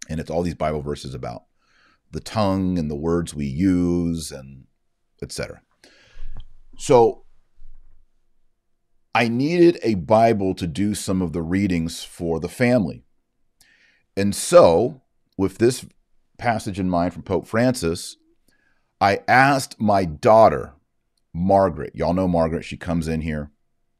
And 0.08 0.20
it's 0.20 0.30
all 0.30 0.42
these 0.42 0.54
Bible 0.54 0.80
verses 0.80 1.12
about 1.12 1.42
the 2.14 2.20
tongue 2.20 2.78
and 2.78 2.90
the 2.90 2.96
words 2.96 3.34
we 3.34 3.44
use 3.44 4.32
and 4.32 4.64
etc. 5.22 5.60
So 6.78 7.24
I 9.14 9.28
needed 9.28 9.78
a 9.82 9.94
Bible 9.94 10.54
to 10.54 10.66
do 10.66 10.94
some 10.94 11.22
of 11.22 11.32
the 11.32 11.42
readings 11.42 12.02
for 12.02 12.40
the 12.40 12.48
family. 12.48 13.04
And 14.16 14.34
so, 14.34 15.02
with 15.36 15.58
this 15.58 15.84
passage 16.38 16.80
in 16.80 16.88
mind 16.88 17.12
from 17.12 17.22
Pope 17.22 17.46
Francis, 17.46 18.16
I 19.00 19.20
asked 19.28 19.80
my 19.80 20.04
daughter, 20.04 20.74
Margaret. 21.32 21.94
Y'all 21.94 22.14
know 22.14 22.28
Margaret. 22.28 22.64
She 22.64 22.76
comes 22.76 23.08
in 23.08 23.20
here. 23.20 23.50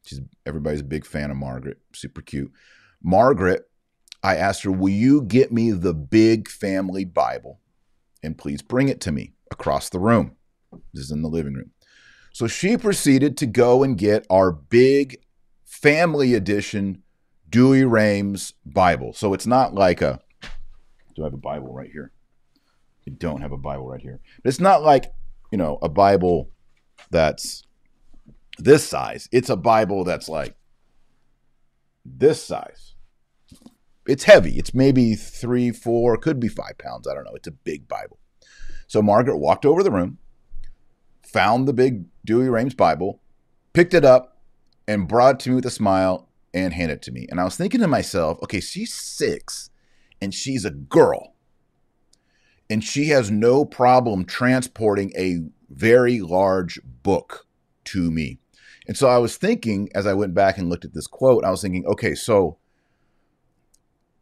She's 0.05 0.21
everybody's 0.47 0.81
a 0.81 0.85
big 0.85 1.05
fan 1.05 1.31
of 1.31 1.37
Margaret. 1.37 1.79
Super 1.93 2.23
cute. 2.23 2.53
Margaret, 3.03 3.69
I 4.23 4.37
asked 4.37 4.63
her, 4.63 4.71
"Will 4.71 4.93
you 4.93 5.23
get 5.23 5.53
me 5.53 5.73
the 5.73 5.95
big 5.95 6.49
family 6.49 7.05
Bible 7.05 7.61
and 8.25 8.39
please 8.39 8.63
bring 8.63 8.89
it 8.89 9.01
to 9.03 9.13
me 9.13 9.35
across 9.51 9.89
the 9.89 10.01
room?" 10.01 10.37
This 10.93 11.05
is 11.05 11.11
in 11.11 11.23
the 11.23 11.29
living 11.29 11.55
room. 11.55 11.71
So 12.33 12.49
she 12.49 12.77
proceeded 12.77 13.37
to 13.37 13.47
go 13.47 13.85
and 13.85 13.97
get 13.97 14.27
our 14.29 14.51
big 14.51 15.19
family 15.65 16.35
edition 16.35 17.03
Douay-Rheims 17.49 18.55
Bible. 18.67 19.13
So 19.13 19.35
it's 19.35 19.47
not 19.47 19.75
like 19.75 20.03
a 20.03 20.21
do 21.15 21.23
I 21.23 21.27
have 21.27 21.35
a 21.35 21.37
Bible 21.37 21.73
right 21.73 21.91
here? 21.91 22.11
I 23.07 23.11
don't 23.11 23.41
have 23.41 23.53
a 23.53 23.57
Bible 23.57 23.87
right 23.87 24.01
here. 24.01 24.21
But 24.43 24.49
it's 24.49 24.61
not 24.61 24.83
like, 24.83 25.13
you 25.53 25.59
know, 25.59 25.79
a 25.83 25.89
Bible 25.89 26.51
that's 27.11 27.63
this 28.59 28.87
size. 28.87 29.29
It's 29.31 29.51
a 29.51 29.57
Bible 29.57 30.05
that's 30.05 30.29
like 30.29 30.57
this 32.05 32.43
size. 32.43 32.94
It's 34.07 34.25
heavy. 34.25 34.59
It's 34.59 34.75
maybe 34.75 35.15
three, 35.15 35.71
four, 35.71 36.17
could 36.17 36.39
be 36.39 36.49
five 36.49 36.79
pounds. 36.79 37.09
I 37.09 37.15
don't 37.15 37.25
know. 37.25 37.35
It's 37.35 37.49
a 37.49 37.53
big 37.53 37.89
Bible. 37.89 38.19
So 38.87 39.01
Margaret 39.01 39.39
walked 39.39 39.65
over 39.65 39.83
the 39.83 39.91
room, 39.91 40.19
found 41.23 41.67
the 41.67 41.73
big 41.73 42.05
Douay-Rheims 42.27 42.75
Bible, 42.75 43.21
picked 43.73 43.95
it 43.95 44.05
up, 44.05 44.43
and 44.87 45.09
brought 45.09 45.37
it 45.37 45.41
to 45.41 45.51
me 45.51 45.57
with 45.57 45.67
a 45.67 45.71
smile 45.71 46.29
and 46.53 46.75
handed 46.75 46.97
it 46.97 47.03
to 47.03 47.13
me. 47.13 47.27
And 47.31 47.41
I 47.41 47.45
was 47.45 47.57
thinking 47.57 47.81
to 47.81 47.89
myself, 47.89 48.39
okay, 48.43 48.61
she's 48.61 48.93
six 48.93 49.71
and 50.21 50.35
she's 50.35 50.65
a 50.65 50.71
girl. 50.71 51.35
And 52.71 52.85
she 52.85 53.09
has 53.09 53.31
no 53.31 53.65
problem 53.65 54.25
transporting 54.25 55.13
a 55.17 55.41
very 55.71 56.21
large 56.21 56.81
book 57.03 57.47
to 57.85 58.11
me. 58.11 58.39
And 58.87 58.97
so 58.97 59.09
I 59.09 59.19
was 59.19 59.37
thinking, 59.37 59.89
as 59.95 60.07
I 60.07 60.15
went 60.15 60.35
back 60.35 60.59
and 60.59 60.69
looked 60.69 60.85
at 60.85 60.95
this 60.95 61.07
quote, 61.07 61.45
I 61.45 61.51
was 61.51 61.63
thinking, 61.63 61.87
okay, 61.87 62.15
so 62.15 62.59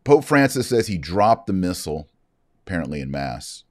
Pope 0.05 0.25
Francis 0.25 0.69
says 0.69 0.87
he 0.87 0.99
dropped 0.99 1.47
the 1.47 1.53
missal, 1.53 2.09
apparently 2.67 3.01
in 3.01 3.11
Mass. 3.11 3.65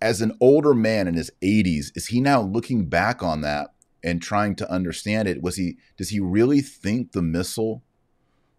As 0.00 0.20
an 0.20 0.36
older 0.40 0.74
man 0.74 1.06
in 1.06 1.14
his 1.14 1.30
80s, 1.42 1.92
is 1.94 2.06
he 2.06 2.20
now 2.20 2.40
looking 2.40 2.86
back 2.86 3.22
on 3.22 3.42
that 3.42 3.74
and 4.02 4.22
trying 4.22 4.54
to 4.56 4.70
understand 4.70 5.28
it? 5.28 5.42
Was 5.42 5.56
he 5.56 5.76
does 5.96 6.10
he 6.10 6.20
really 6.20 6.60
think 6.60 7.12
the 7.12 7.22
missal 7.22 7.82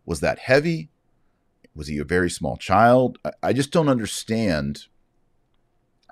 was 0.05 0.19
that 0.19 0.39
heavy? 0.39 0.89
Was 1.75 1.87
he 1.87 1.97
a 1.97 2.03
very 2.03 2.29
small 2.29 2.57
child? 2.57 3.17
I 3.41 3.53
just 3.53 3.71
don't 3.71 3.89
understand 3.89 4.85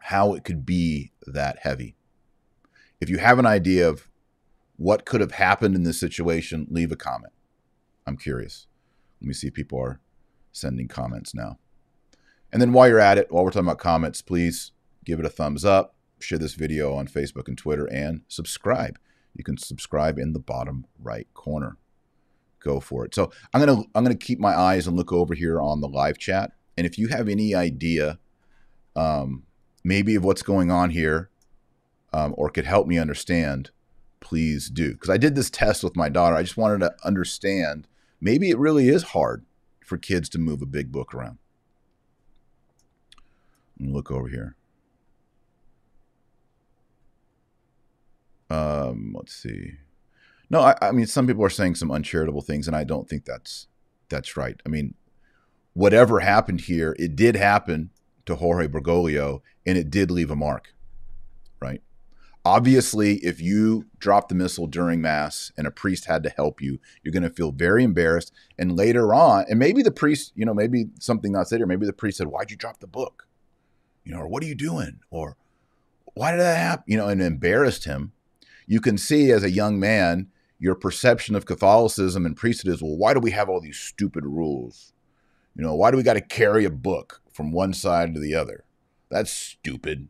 how 0.04 0.34
it 0.34 0.44
could 0.44 0.66
be 0.66 1.12
that 1.26 1.60
heavy. 1.60 1.96
If 3.00 3.10
you 3.10 3.18
have 3.18 3.40
an 3.40 3.46
idea 3.46 3.88
of 3.88 4.10
what 4.78 5.06
could 5.06 5.22
have 5.22 5.34
happened 5.34 5.76
in 5.76 5.84
this 5.84 6.00
situation, 6.00 6.68
leave 6.70 6.92
a 6.92 6.96
comment. 6.96 7.34
I'm 8.06 8.18
curious. 8.18 8.68
Let 9.22 9.28
me 9.28 9.34
see 9.34 9.48
if 9.48 9.54
people 9.54 9.80
are 9.80 10.00
sending 10.56 10.88
comments 10.88 11.36
now. 11.36 11.58
And 12.52 12.62
then 12.62 12.72
while 12.72 12.88
you're 12.88 13.00
at 13.00 13.18
it, 13.18 13.32
while 13.32 13.44
we're 13.44 13.52
talking 13.52 13.68
about 13.68 13.80
comments, 13.80 14.22
please 14.22 14.72
give 15.04 15.20
it 15.20 15.26
a 15.26 15.30
thumbs 15.30 15.66
up, 15.66 15.96
share 16.20 16.40
this 16.40 16.54
video 16.54 16.94
on 16.94 17.08
Facebook 17.08 17.48
and 17.48 17.58
Twitter, 17.58 17.86
and 17.86 18.22
subscribe. 18.28 18.98
You 19.34 19.44
can 19.44 19.58
subscribe 19.58 20.18
in 20.18 20.32
the 20.34 20.40
bottom 20.40 20.86
right 20.98 21.28
corner. 21.34 21.78
Go 22.60 22.80
for 22.80 23.06
it. 23.06 23.14
So 23.14 23.32
I'm 23.54 23.60
gonna 23.60 23.84
I'm 23.94 24.04
gonna 24.04 24.16
keep 24.16 24.40
my 24.40 24.58
eyes 24.58 24.88
and 24.88 24.96
look 24.96 25.12
over 25.12 25.36
here 25.36 25.62
on 25.62 25.82
the 25.82 25.88
live 25.88 26.18
chat. 26.18 26.52
And 26.78 26.88
if 26.88 26.98
you 26.98 27.10
have 27.10 27.28
any 27.28 27.54
idea, 27.54 28.18
um, 28.96 29.44
maybe 29.84 30.16
of 30.16 30.24
what's 30.24 30.42
going 30.42 30.72
on 30.72 30.90
here, 30.90 31.30
um, 32.14 32.34
or 32.38 32.50
could 32.50 32.66
help 32.66 32.88
me 32.88 32.98
understand, 32.98 33.72
please 34.20 34.70
do. 34.70 34.94
Because 34.94 35.10
I 35.10 35.18
did 35.18 35.36
this 35.36 35.50
test 35.50 35.84
with 35.84 35.96
my 35.96 36.10
daughter. 36.10 36.36
I 36.36 36.44
just 36.44 36.58
wanted 36.58 36.80
to 36.80 36.96
understand 37.04 37.88
maybe 38.20 38.50
it 38.50 38.58
really 38.58 38.88
is 38.88 39.04
hard 39.04 39.46
for 39.86 39.98
kids 39.98 40.28
to 40.30 40.40
move 40.40 40.62
a 40.62 40.66
big 40.66 40.92
book 40.92 41.14
around. 41.14 41.38
look 43.80 44.10
over 44.10 44.28
here. 44.28 44.56
Um, 48.50 49.14
let's 49.16 49.34
see. 49.36 49.74
No, 50.50 50.62
I, 50.62 50.76
I 50.82 50.92
mean 50.92 51.08
some 51.08 51.28
people 51.28 51.44
are 51.44 51.50
saying 51.50 51.76
some 51.76 51.92
uncharitable 51.92 52.42
things, 52.42 52.68
and 52.68 52.76
I 52.76 52.84
don't 52.84 53.08
think 53.08 53.26
that's 53.26 53.68
that's 54.10 54.38
right. 54.38 54.60
I 54.66 54.70
mean, 54.70 54.96
whatever 55.74 56.20
happened 56.20 56.62
here, 56.62 56.96
it 56.98 57.16
did 57.16 57.36
happen 57.36 57.90
to 58.26 58.36
Jorge 58.36 58.68
Bergoglio, 58.68 59.42
and 59.66 59.78
it 59.78 59.90
did 59.90 60.10
leave 60.10 60.32
a 60.32 60.36
mark, 60.36 60.74
right? 61.60 61.82
Obviously, 62.46 63.16
if 63.18 63.42
you 63.42 63.88
drop 63.98 64.30
the 64.30 64.36
missal 64.36 64.68
during 64.68 65.02
Mass 65.02 65.52
and 65.58 65.66
a 65.66 65.72
priest 65.72 66.06
had 66.06 66.22
to 66.24 66.30
help 66.30 66.62
you, 66.62 66.80
you're 67.02 67.12
going 67.12 67.24
to 67.24 67.30
feel 67.32 67.52
very 67.52 67.84
embarrassed. 67.84 68.32
And 68.60 68.78
later 68.78 69.16
on, 69.16 69.46
and 69.50 69.58
maybe 69.58 69.82
the 69.82 69.90
priest, 69.90 70.32
you 70.36 70.46
know, 70.46 70.54
maybe 70.54 70.86
something 71.00 71.32
not 71.32 71.48
said 71.48 71.58
here, 71.58 71.66
maybe 71.66 71.88
the 71.88 71.94
priest 71.94 72.20
said, 72.20 72.28
Why'd 72.28 72.52
you 72.52 72.58
drop 72.58 72.80
the 72.80 72.88
book? 72.88 73.28
You 74.04 74.14
know, 74.14 74.20
or 74.20 74.28
what 74.28 74.44
are 74.44 74.46
you 74.48 74.54
doing? 74.54 75.00
Or 75.10 75.38
why 76.14 76.32
did 76.32 76.40
that 76.40 76.58
happen? 76.58 76.84
You 76.86 76.98
know, 76.98 77.08
and 77.08 77.20
embarrassed 77.20 77.86
him. 77.86 78.12
You 78.68 78.80
can 78.80 79.00
see 79.00 79.32
as 79.32 79.44
a 79.44 79.50
young 79.50 79.80
man, 79.80 80.28
your 80.60 80.76
perception 80.76 81.36
of 81.36 81.48
Catholicism 81.48 82.28
and 82.28 82.38
priesthood 82.38 82.74
is, 82.74 82.82
well, 82.82 82.96
why 82.96 83.16
do 83.16 83.20
we 83.20 83.32
have 83.32 83.50
all 83.50 83.60
these 83.60 83.80
stupid 83.80 84.24
rules? 84.24 84.94
You 85.56 85.64
know, 85.64 85.74
why 85.74 85.90
do 85.90 85.98
we 85.98 86.04
got 86.04 86.14
to 86.14 86.22
carry 86.22 86.64
a 86.64 86.70
book 86.70 87.22
from 87.34 87.52
one 87.52 87.74
side 87.74 88.14
to 88.14 88.20
the 88.20 88.36
other? 88.36 88.66
That's 89.10 89.32
stupid. 89.32 90.10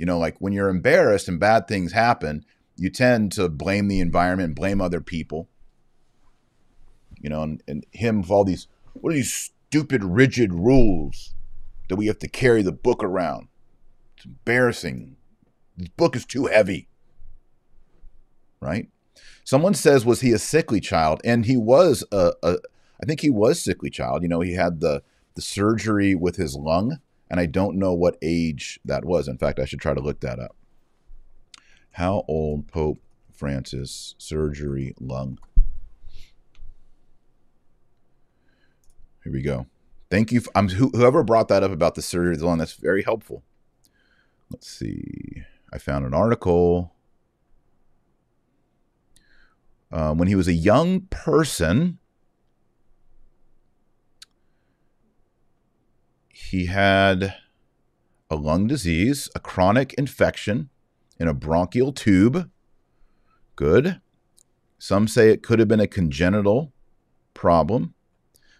You 0.00 0.06
know, 0.06 0.18
like 0.18 0.38
when 0.38 0.54
you're 0.54 0.70
embarrassed 0.70 1.28
and 1.28 1.38
bad 1.38 1.68
things 1.68 1.92
happen, 1.92 2.46
you 2.74 2.88
tend 2.88 3.32
to 3.32 3.50
blame 3.50 3.86
the 3.86 4.00
environment, 4.00 4.56
blame 4.56 4.80
other 4.80 5.02
people. 5.02 5.46
You 7.20 7.28
know, 7.28 7.42
and, 7.42 7.62
and 7.68 7.84
him 7.90 8.22
with 8.22 8.30
all 8.30 8.44
these, 8.44 8.66
what 8.94 9.10
are 9.10 9.16
these 9.16 9.52
stupid, 9.68 10.02
rigid 10.02 10.54
rules 10.54 11.34
that 11.90 11.96
we 11.96 12.06
have 12.06 12.18
to 12.20 12.28
carry 12.28 12.62
the 12.62 12.72
book 12.72 13.04
around? 13.04 13.48
It's 14.16 14.24
embarrassing. 14.24 15.16
This 15.76 15.88
book 15.88 16.16
is 16.16 16.24
too 16.24 16.46
heavy. 16.46 16.88
Right? 18.58 18.88
Someone 19.44 19.74
says, 19.74 20.06
was 20.06 20.22
he 20.22 20.32
a 20.32 20.38
sickly 20.38 20.80
child? 20.80 21.20
And 21.26 21.44
he 21.44 21.58
was 21.58 22.04
a, 22.10 22.32
a 22.42 22.56
I 23.02 23.04
think 23.04 23.20
he 23.20 23.28
was 23.28 23.60
sickly 23.60 23.90
child. 23.90 24.22
You 24.22 24.30
know, 24.30 24.40
he 24.40 24.54
had 24.54 24.80
the 24.80 25.02
the 25.34 25.42
surgery 25.42 26.14
with 26.14 26.36
his 26.36 26.56
lung 26.56 27.00
and 27.30 27.38
I 27.38 27.46
don't 27.46 27.76
know 27.76 27.94
what 27.94 28.18
age 28.20 28.80
that 28.84 29.04
was. 29.04 29.28
In 29.28 29.38
fact, 29.38 29.60
I 29.60 29.64
should 29.64 29.80
try 29.80 29.94
to 29.94 30.00
look 30.00 30.20
that 30.20 30.40
up. 30.40 30.56
How 31.92 32.24
old 32.26 32.66
Pope 32.66 32.98
Francis 33.32 34.16
surgery 34.18 34.94
lung? 35.00 35.38
Here 39.22 39.32
we 39.32 39.42
go. 39.42 39.66
Thank 40.10 40.32
you. 40.32 40.42
I'm 40.56 40.68
whoever 40.68 41.22
brought 41.22 41.48
that 41.48 41.62
up 41.62 41.70
about 41.70 41.94
the 41.94 42.02
surgery 42.02 42.36
lung. 42.36 42.58
That's 42.58 42.72
very 42.72 43.04
helpful. 43.04 43.44
Let's 44.50 44.68
see. 44.68 45.44
I 45.72 45.78
found 45.78 46.04
an 46.04 46.14
article. 46.14 46.92
Um, 49.92 50.18
when 50.18 50.26
he 50.26 50.34
was 50.34 50.48
a 50.48 50.52
young 50.52 51.02
person, 51.02 51.99
he 56.50 56.66
had 56.66 57.36
a 58.28 58.34
lung 58.34 58.66
disease, 58.66 59.28
a 59.36 59.38
chronic 59.38 59.94
infection 59.94 60.68
in 61.16 61.28
a 61.28 61.32
bronchial 61.32 61.92
tube. 61.92 62.50
Good. 63.54 64.00
Some 64.76 65.06
say 65.06 65.30
it 65.30 65.44
could 65.44 65.60
have 65.60 65.68
been 65.68 65.78
a 65.78 65.86
congenital 65.86 66.72
problem, 67.34 67.94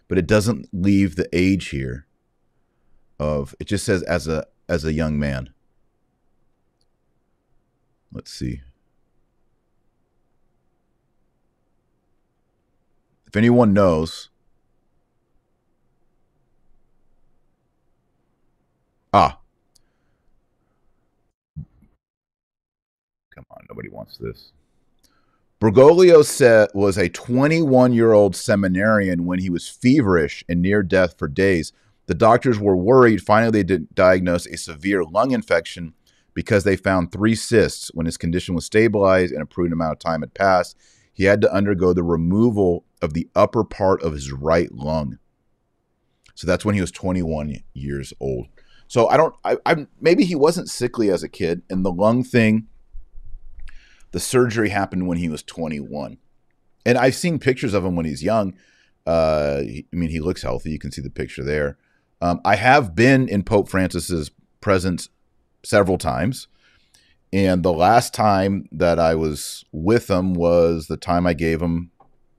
but 0.07 0.17
it 0.17 0.25
doesn't 0.25 0.69
leave 0.71 1.17
the 1.17 1.27
age 1.33 1.67
here 1.69 2.07
of 3.19 3.53
it 3.59 3.65
just 3.65 3.83
says 3.83 4.03
as 4.03 4.25
a 4.25 4.45
as 4.69 4.85
a 4.85 4.93
young 4.93 5.19
man. 5.19 5.49
Let's 8.13 8.31
see. 8.31 8.61
If 13.27 13.35
anyone 13.35 13.73
knows, 13.73 14.30
ah, 19.13 19.39
come 23.33 23.45
on, 23.51 23.65
nobody 23.69 23.89
wants 23.89 24.17
this. 24.17 24.51
Bergoglio 25.61 26.25
said 26.25 26.69
was 26.73 26.97
a 26.97 27.07
21 27.07 27.93
year 27.93 28.13
old 28.13 28.35
seminarian 28.35 29.25
when 29.25 29.39
he 29.39 29.49
was 29.49 29.67
feverish 29.69 30.43
and 30.49 30.61
near 30.61 30.81
death 30.81 31.17
for 31.19 31.27
days. 31.27 31.71
The 32.07 32.15
doctors 32.15 32.59
were 32.59 32.75
worried. 32.75 33.21
Finally, 33.21 33.61
they 33.61 33.77
diagnosed 33.93 34.47
a 34.47 34.57
severe 34.57 35.03
lung 35.03 35.31
infection 35.31 35.93
because 36.33 36.63
they 36.63 36.75
found 36.75 37.11
three 37.11 37.35
cysts. 37.35 37.91
When 37.93 38.07
his 38.07 38.17
condition 38.17 38.55
was 38.55 38.65
stabilized 38.65 39.31
and 39.33 39.41
a 39.43 39.45
prudent 39.45 39.73
amount 39.73 39.93
of 39.93 39.99
time 39.99 40.21
had 40.21 40.33
passed, 40.33 40.75
he 41.13 41.25
had 41.25 41.41
to 41.41 41.53
undergo 41.53 41.93
the 41.93 42.03
removal 42.03 42.83
of 42.99 43.13
the 43.13 43.29
upper 43.35 43.63
part 43.63 44.01
of 44.01 44.13
his 44.13 44.31
right 44.31 44.71
lung. 44.71 45.19
So 46.33 46.47
that's 46.47 46.65
when 46.65 46.73
he 46.73 46.81
was 46.81 46.91
21 46.91 47.57
years 47.73 48.13
old. 48.19 48.47
So 48.91 49.07
I 49.07 49.15
don't, 49.15 49.33
I, 49.45 49.55
I 49.65 49.87
maybe 50.01 50.25
he 50.25 50.35
wasn't 50.35 50.69
sickly 50.69 51.09
as 51.09 51.23
a 51.23 51.29
kid, 51.29 51.61
and 51.69 51.85
the 51.85 51.93
lung 51.93 52.25
thing, 52.25 52.67
the 54.11 54.19
surgery 54.19 54.67
happened 54.67 55.07
when 55.07 55.17
he 55.17 55.29
was 55.29 55.43
21. 55.43 56.17
And 56.85 56.97
I've 56.97 57.15
seen 57.15 57.39
pictures 57.39 57.73
of 57.73 57.85
him 57.85 57.95
when 57.95 58.05
he's 58.05 58.21
young. 58.21 58.53
Uh, 59.07 59.61
I 59.61 59.85
mean, 59.93 60.09
he 60.09 60.19
looks 60.19 60.41
healthy. 60.41 60.71
You 60.71 60.77
can 60.77 60.91
see 60.91 61.01
the 61.01 61.09
picture 61.09 61.41
there. 61.41 61.77
Um, 62.19 62.41
I 62.43 62.57
have 62.57 62.93
been 62.93 63.29
in 63.29 63.43
Pope 63.43 63.69
Francis's 63.69 64.29
presence 64.59 65.07
several 65.63 65.97
times. 65.97 66.49
And 67.31 67.63
the 67.63 67.71
last 67.71 68.13
time 68.13 68.67
that 68.73 68.99
I 68.99 69.15
was 69.15 69.63
with 69.71 70.09
him 70.09 70.33
was 70.33 70.87
the 70.87 70.97
time 70.97 71.25
I 71.25 71.33
gave 71.33 71.61
him 71.61 71.91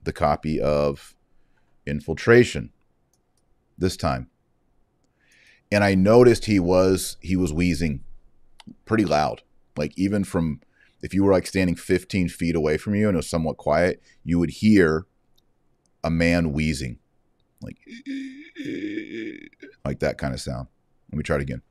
the 0.03 0.13
copy 0.13 0.61
of 0.61 1.15
Infiltration. 1.87 2.71
This 3.75 3.97
time. 3.97 4.29
And 5.73 5.83
I 5.83 5.95
noticed 5.95 6.45
he 6.45 6.59
was 6.59 7.17
he 7.19 7.35
was 7.35 7.51
wheezing 7.51 8.03
pretty 8.85 9.05
loud. 9.05 9.41
Like 9.75 9.97
even 9.97 10.23
from 10.23 10.61
if 11.01 11.15
you 11.15 11.23
were 11.23 11.31
like 11.31 11.47
standing 11.47 11.75
15 11.75 12.29
feet 12.29 12.55
away 12.55 12.77
from 12.77 12.93
you 12.93 13.07
and 13.07 13.15
it 13.15 13.17
was 13.17 13.29
somewhat 13.29 13.57
quiet, 13.57 14.01
you 14.23 14.37
would 14.37 14.51
hear 14.51 15.07
a 16.03 16.11
man 16.11 16.53
wheezing. 16.53 16.99
Like 17.59 17.77
like 19.83 19.99
that 19.99 20.19
kind 20.19 20.35
of 20.35 20.39
sound. 20.39 20.67
Let 21.11 21.17
me 21.17 21.23
try 21.23 21.37
it 21.37 21.41
again. 21.41 21.63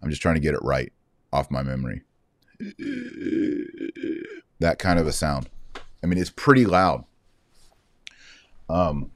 I'm 0.00 0.10
just 0.10 0.22
trying 0.22 0.36
to 0.36 0.40
get 0.40 0.54
it 0.54 0.62
right 0.62 0.92
off 1.32 1.50
my 1.50 1.64
memory. 1.64 2.02
That 4.60 4.78
kind 4.78 5.00
of 5.00 5.08
a 5.08 5.12
sound. 5.12 5.48
I 6.04 6.06
mean, 6.06 6.18
it's 6.18 6.30
pretty 6.30 6.66
loud. 6.66 7.04
Um, 8.68 9.10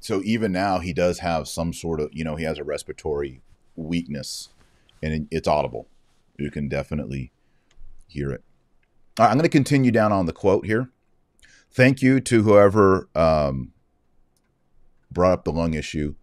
so 0.00 0.20
even 0.24 0.50
now, 0.50 0.78
he 0.80 0.92
does 0.92 1.20
have 1.20 1.46
some 1.46 1.72
sort 1.72 2.00
of, 2.00 2.10
you 2.12 2.24
know, 2.24 2.36
he 2.36 2.44
has 2.44 2.58
a 2.58 2.64
respiratory 2.64 3.42
weakness, 3.78 4.48
and 5.02 5.28
it's 5.30 5.48
audible. 5.48 5.88
You 6.38 6.50
can 6.50 6.68
definitely 6.68 7.32
hear 8.06 8.30
it. 8.30 8.42
I'm 9.18 9.32
going 9.32 9.42
to 9.42 9.48
continue 9.48 9.90
down 9.90 10.12
on 10.12 10.26
the 10.26 10.32
quote 10.32 10.66
here. 10.66 10.90
Thank 11.70 12.02
you 12.02 12.20
to 12.20 12.42
whoever 12.42 13.08
um, 13.14 13.72
brought 15.10 15.32
up 15.32 15.44
the 15.44 15.52
lung 15.52 15.74
issue. 15.74 16.14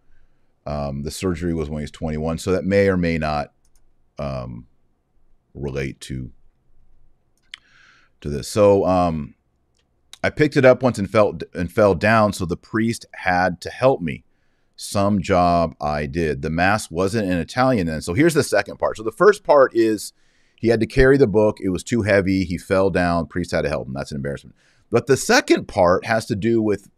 Um, 0.66 1.02
the 1.02 1.10
surgery 1.10 1.54
was 1.54 1.68
when 1.68 1.80
he 1.80 1.84
was 1.84 1.90
21, 1.92 2.38
so 2.38 2.52
that 2.52 2.64
may 2.64 2.88
or 2.88 2.96
may 2.96 3.18
not 3.18 3.52
um, 4.18 4.66
relate 5.54 6.00
to 6.02 6.30
to 8.20 8.28
this. 8.28 8.48
So 8.48 8.84
um, 8.84 9.34
I 10.24 10.30
picked 10.30 10.56
it 10.56 10.64
up 10.64 10.82
once 10.82 10.98
and 10.98 11.08
fell 11.08 11.38
and 11.54 11.70
fell 11.70 11.94
down. 11.94 12.32
So 12.32 12.44
the 12.44 12.56
priest 12.56 13.06
had 13.14 13.60
to 13.62 13.70
help 13.70 14.00
me. 14.00 14.24
Some 14.76 15.22
job 15.22 15.74
I 15.80 16.06
did. 16.06 16.42
The 16.42 16.50
mass 16.50 16.90
wasn't 16.90 17.30
in 17.30 17.38
Italian 17.38 17.86
then. 17.86 18.02
So 18.02 18.12
here's 18.12 18.34
the 18.34 18.44
second 18.44 18.76
part. 18.76 18.98
So 18.98 19.02
the 19.02 19.10
first 19.10 19.42
part 19.42 19.74
is 19.74 20.12
he 20.56 20.68
had 20.68 20.80
to 20.80 20.86
carry 20.86 21.16
the 21.16 21.26
book. 21.26 21.58
It 21.60 21.70
was 21.70 21.82
too 21.82 22.02
heavy. 22.02 22.44
He 22.44 22.58
fell 22.58 22.90
down. 22.90 23.26
Priest 23.26 23.52
had 23.52 23.62
to 23.62 23.68
help 23.68 23.88
him. 23.88 23.94
That's 23.94 24.10
an 24.10 24.16
embarrassment. 24.16 24.54
But 24.90 25.06
the 25.06 25.16
second 25.16 25.66
part 25.66 26.04
has 26.04 26.26
to 26.26 26.36
do 26.36 26.60
with 26.60 26.90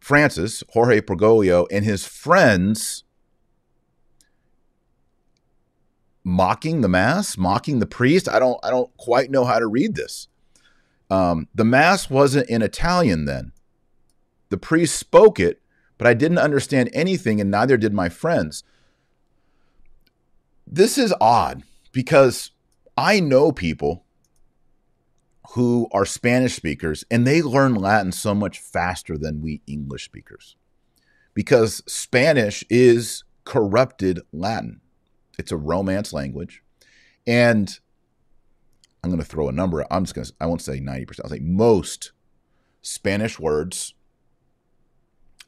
Francis, 0.00 0.62
Jorge 0.70 1.00
Bergoglio, 1.00 1.66
and 1.70 1.84
his 1.84 2.06
friends 2.06 3.04
mocking 6.24 6.82
the 6.82 6.88
mass, 6.88 7.38
mocking 7.38 7.78
the 7.78 7.86
priest. 7.86 8.28
I 8.28 8.38
don't 8.38 8.58
I 8.62 8.70
don't 8.70 8.94
quite 8.96 9.30
know 9.30 9.44
how 9.44 9.58
to 9.58 9.66
read 9.66 9.94
this. 9.94 10.28
Um, 11.10 11.48
the 11.54 11.64
mass 11.64 12.10
wasn't 12.10 12.50
in 12.50 12.62
Italian 12.62 13.24
then. 13.24 13.52
The 14.50 14.58
priest 14.58 14.96
spoke 14.96 15.40
it, 15.40 15.60
but 15.98 16.06
I 16.06 16.14
didn't 16.14 16.38
understand 16.38 16.90
anything, 16.92 17.40
and 17.40 17.50
neither 17.50 17.76
did 17.76 17.92
my 17.92 18.08
friends. 18.08 18.64
This 20.66 20.96
is 20.96 21.14
odd 21.20 21.62
because 21.92 22.52
I 22.96 23.20
know 23.20 23.52
people 23.52 24.04
who 25.52 25.88
are 25.92 26.04
Spanish 26.04 26.54
speakers 26.54 27.04
and 27.10 27.26
they 27.26 27.40
learn 27.40 27.74
Latin 27.74 28.12
so 28.12 28.34
much 28.34 28.58
faster 28.58 29.16
than 29.16 29.40
we 29.40 29.62
English 29.66 30.04
speakers 30.04 30.56
because 31.32 31.82
Spanish 31.86 32.64
is 32.68 33.24
corrupted 33.44 34.20
Latin. 34.32 34.80
It's 35.38 35.52
a 35.52 35.56
Romance 35.56 36.12
language. 36.12 36.62
And 37.26 37.78
I'm 39.02 39.10
going 39.10 39.22
to 39.22 39.26
throw 39.26 39.48
a 39.48 39.52
number. 39.52 39.86
I'm 39.90 40.04
just 40.04 40.14
going 40.14 40.26
to, 40.26 40.32
I 40.40 40.46
won't 40.46 40.60
say 40.60 40.80
90%. 40.80 41.20
I'll 41.22 41.30
say 41.30 41.38
most 41.38 42.12
Spanish 42.82 43.38
words 43.38 43.94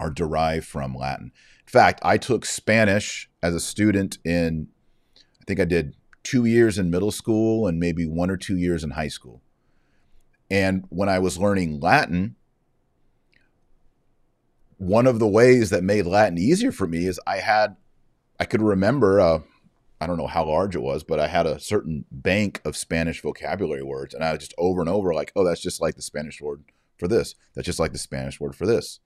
are 0.01 0.11
derived 0.11 0.67
from 0.67 0.95
Latin. 0.95 1.33
In 1.61 1.71
fact, 1.71 2.01
I 2.03 2.17
took 2.17 2.45
Spanish 2.45 3.31
as 3.43 3.55
a 3.55 3.61
student 3.61 4.19
in, 4.25 4.69
I 5.41 5.45
think 5.47 5.61
I 5.61 5.65
did 5.65 5.95
two 6.25 6.45
years 6.45 6.79
in 6.79 6.91
middle 6.91 7.13
school 7.13 7.67
and 7.67 7.79
maybe 7.79 8.07
one 8.07 8.31
or 8.31 8.37
two 8.37 8.57
years 8.57 8.83
in 8.83 8.91
high 8.91 9.09
school. 9.09 9.43
And 10.51 10.85
when 10.89 11.09
I 11.09 11.21
was 11.21 11.39
learning 11.39 11.79
Latin, 11.79 12.35
one 14.79 15.07
of 15.07 15.19
the 15.19 15.29
ways 15.29 15.71
that 15.71 15.85
made 15.85 16.07
Latin 16.07 16.39
easier 16.39 16.73
for 16.73 16.89
me 16.89 17.07
is 17.07 17.21
I 17.27 17.37
had, 17.37 17.77
I 18.41 18.47
could 18.47 18.63
remember 18.63 19.21
uh, 19.21 19.41
I 20.01 20.07
don't 20.07 20.17
know 20.17 20.27
how 20.27 20.47
large 20.47 20.75
it 20.75 20.83
was, 20.83 21.05
but 21.05 21.21
I 21.21 21.27
had 21.29 21.47
a 21.47 21.61
certain 21.61 22.07
bank 22.11 22.63
of 22.65 22.77
Spanish 22.77 23.21
vocabulary 23.21 23.83
words, 23.83 24.15
and 24.15 24.25
I 24.25 24.33
was 24.33 24.41
just 24.41 24.55
over 24.57 24.81
and 24.81 24.89
over 24.89 25.13
like, 25.13 25.31
oh, 25.37 25.45
that's 25.45 25.61
just 25.61 25.83
like 25.83 25.95
the 25.95 26.03
Spanish 26.03 26.41
word 26.41 26.65
for 26.99 27.07
this. 27.07 27.35
That's 27.55 27.67
just 27.67 27.79
like 27.79 27.93
the 27.93 27.99
Spanish 27.99 28.41
word 28.41 28.57
for 28.57 28.67
this. 28.67 29.01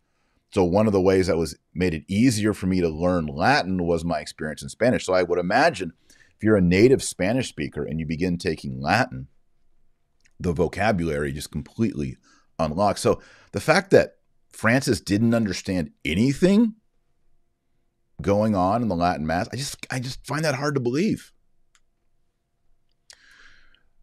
So 0.54 0.62
one 0.62 0.86
of 0.86 0.92
the 0.92 1.00
ways 1.00 1.26
that 1.26 1.36
was 1.36 1.56
made 1.74 1.94
it 1.94 2.04
easier 2.06 2.54
for 2.54 2.66
me 2.66 2.80
to 2.80 2.88
learn 2.88 3.26
Latin 3.26 3.82
was 3.82 4.04
my 4.04 4.20
experience 4.20 4.62
in 4.62 4.68
Spanish. 4.68 5.04
So 5.04 5.12
I 5.12 5.24
would 5.24 5.40
imagine 5.40 5.92
if 6.08 6.44
you're 6.44 6.56
a 6.56 6.60
native 6.60 7.02
Spanish 7.02 7.48
speaker 7.48 7.84
and 7.84 7.98
you 7.98 8.06
begin 8.06 8.38
taking 8.38 8.80
Latin, 8.80 9.26
the 10.38 10.52
vocabulary 10.52 11.32
just 11.32 11.50
completely 11.50 12.18
unlocks. 12.56 13.00
So 13.00 13.20
the 13.50 13.58
fact 13.58 13.90
that 13.90 14.18
Francis 14.52 15.00
didn't 15.00 15.34
understand 15.34 15.90
anything 16.04 16.74
going 18.22 18.54
on 18.54 18.80
in 18.80 18.86
the 18.86 18.94
Latin 18.94 19.26
Mass. 19.26 19.48
I 19.52 19.56
just 19.56 19.84
I 19.90 19.98
just 19.98 20.24
find 20.24 20.44
that 20.44 20.54
hard 20.54 20.74
to 20.74 20.80
believe. 20.80 21.32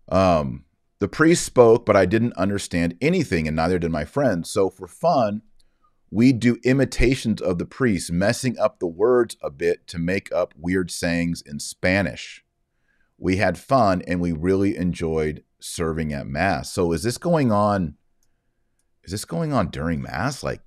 Um, 0.09 0.65
the 0.99 1.07
priest 1.07 1.45
spoke, 1.45 1.85
but 1.85 1.95
I 1.95 2.05
didn't 2.05 2.33
understand 2.33 2.97
anything, 2.99 3.47
and 3.47 3.55
neither 3.55 3.79
did 3.79 3.91
my 3.91 4.03
friends. 4.03 4.49
So 4.49 4.69
for 4.69 4.85
fun, 4.85 5.43
we 6.11 6.33
do 6.33 6.57
imitations 6.63 7.41
of 7.41 7.57
the 7.57 7.65
priests, 7.65 8.11
messing 8.11 8.59
up 8.59 8.79
the 8.79 8.87
words 8.87 9.37
a 9.41 9.49
bit 9.49 9.87
to 9.87 9.97
make 9.97 10.31
up 10.31 10.53
weird 10.57 10.91
sayings 10.91 11.41
in 11.41 11.59
Spanish. 11.59 12.43
We 13.17 13.37
had 13.37 13.57
fun 13.57 14.01
and 14.07 14.19
we 14.19 14.31
really 14.31 14.75
enjoyed 14.75 15.43
serving 15.59 16.11
at 16.11 16.27
Mass. 16.27 16.71
So 16.71 16.91
is 16.91 17.03
this 17.03 17.17
going 17.17 17.51
on? 17.51 17.95
Is 19.03 19.11
this 19.11 19.25
going 19.25 19.53
on 19.53 19.69
during 19.69 20.01
Mass? 20.01 20.43
Like, 20.43 20.61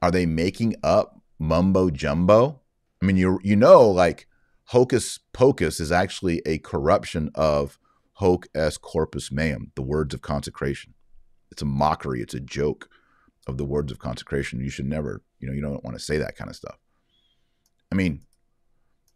are 0.00 0.10
they 0.10 0.26
making 0.26 0.76
up 0.82 1.20
mumbo 1.40 1.90
jumbo. 1.90 2.60
I 3.02 3.06
mean, 3.06 3.16
you 3.16 3.40
you 3.42 3.56
know, 3.56 3.88
like 3.88 4.28
hocus 4.66 5.18
pocus 5.32 5.80
is 5.80 5.90
actually 5.90 6.42
a 6.46 6.58
corruption 6.58 7.30
of 7.34 7.78
hoc 8.14 8.46
est 8.54 8.82
corpus 8.82 9.32
meum, 9.32 9.72
the 9.74 9.82
words 9.82 10.14
of 10.14 10.20
consecration. 10.20 10.94
It's 11.50 11.62
a 11.62 11.64
mockery. 11.64 12.20
It's 12.20 12.34
a 12.34 12.40
joke 12.40 12.89
of 13.50 13.58
the 13.58 13.64
words 13.64 13.92
of 13.92 13.98
consecration. 13.98 14.60
You 14.60 14.70
should 14.70 14.86
never, 14.86 15.22
you 15.38 15.46
know, 15.46 15.52
you 15.52 15.60
don't 15.60 15.84
want 15.84 15.96
to 15.96 16.02
say 16.02 16.16
that 16.16 16.36
kind 16.36 16.48
of 16.48 16.56
stuff. 16.56 16.78
I 17.92 17.94
mean, 17.94 18.22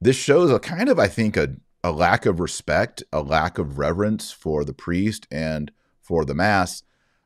this 0.00 0.16
shows 0.16 0.50
a 0.50 0.58
kind 0.58 0.88
of, 0.88 0.98
I 0.98 1.08
think, 1.08 1.36
a, 1.36 1.56
a 1.82 1.92
lack 1.92 2.26
of 2.26 2.40
respect, 2.40 3.02
a 3.12 3.22
lack 3.22 3.56
of 3.58 3.78
reverence 3.78 4.32
for 4.32 4.64
the 4.64 4.74
priest 4.74 5.26
and 5.30 5.70
for 6.02 6.24
the 6.24 6.34
mass. 6.34 6.82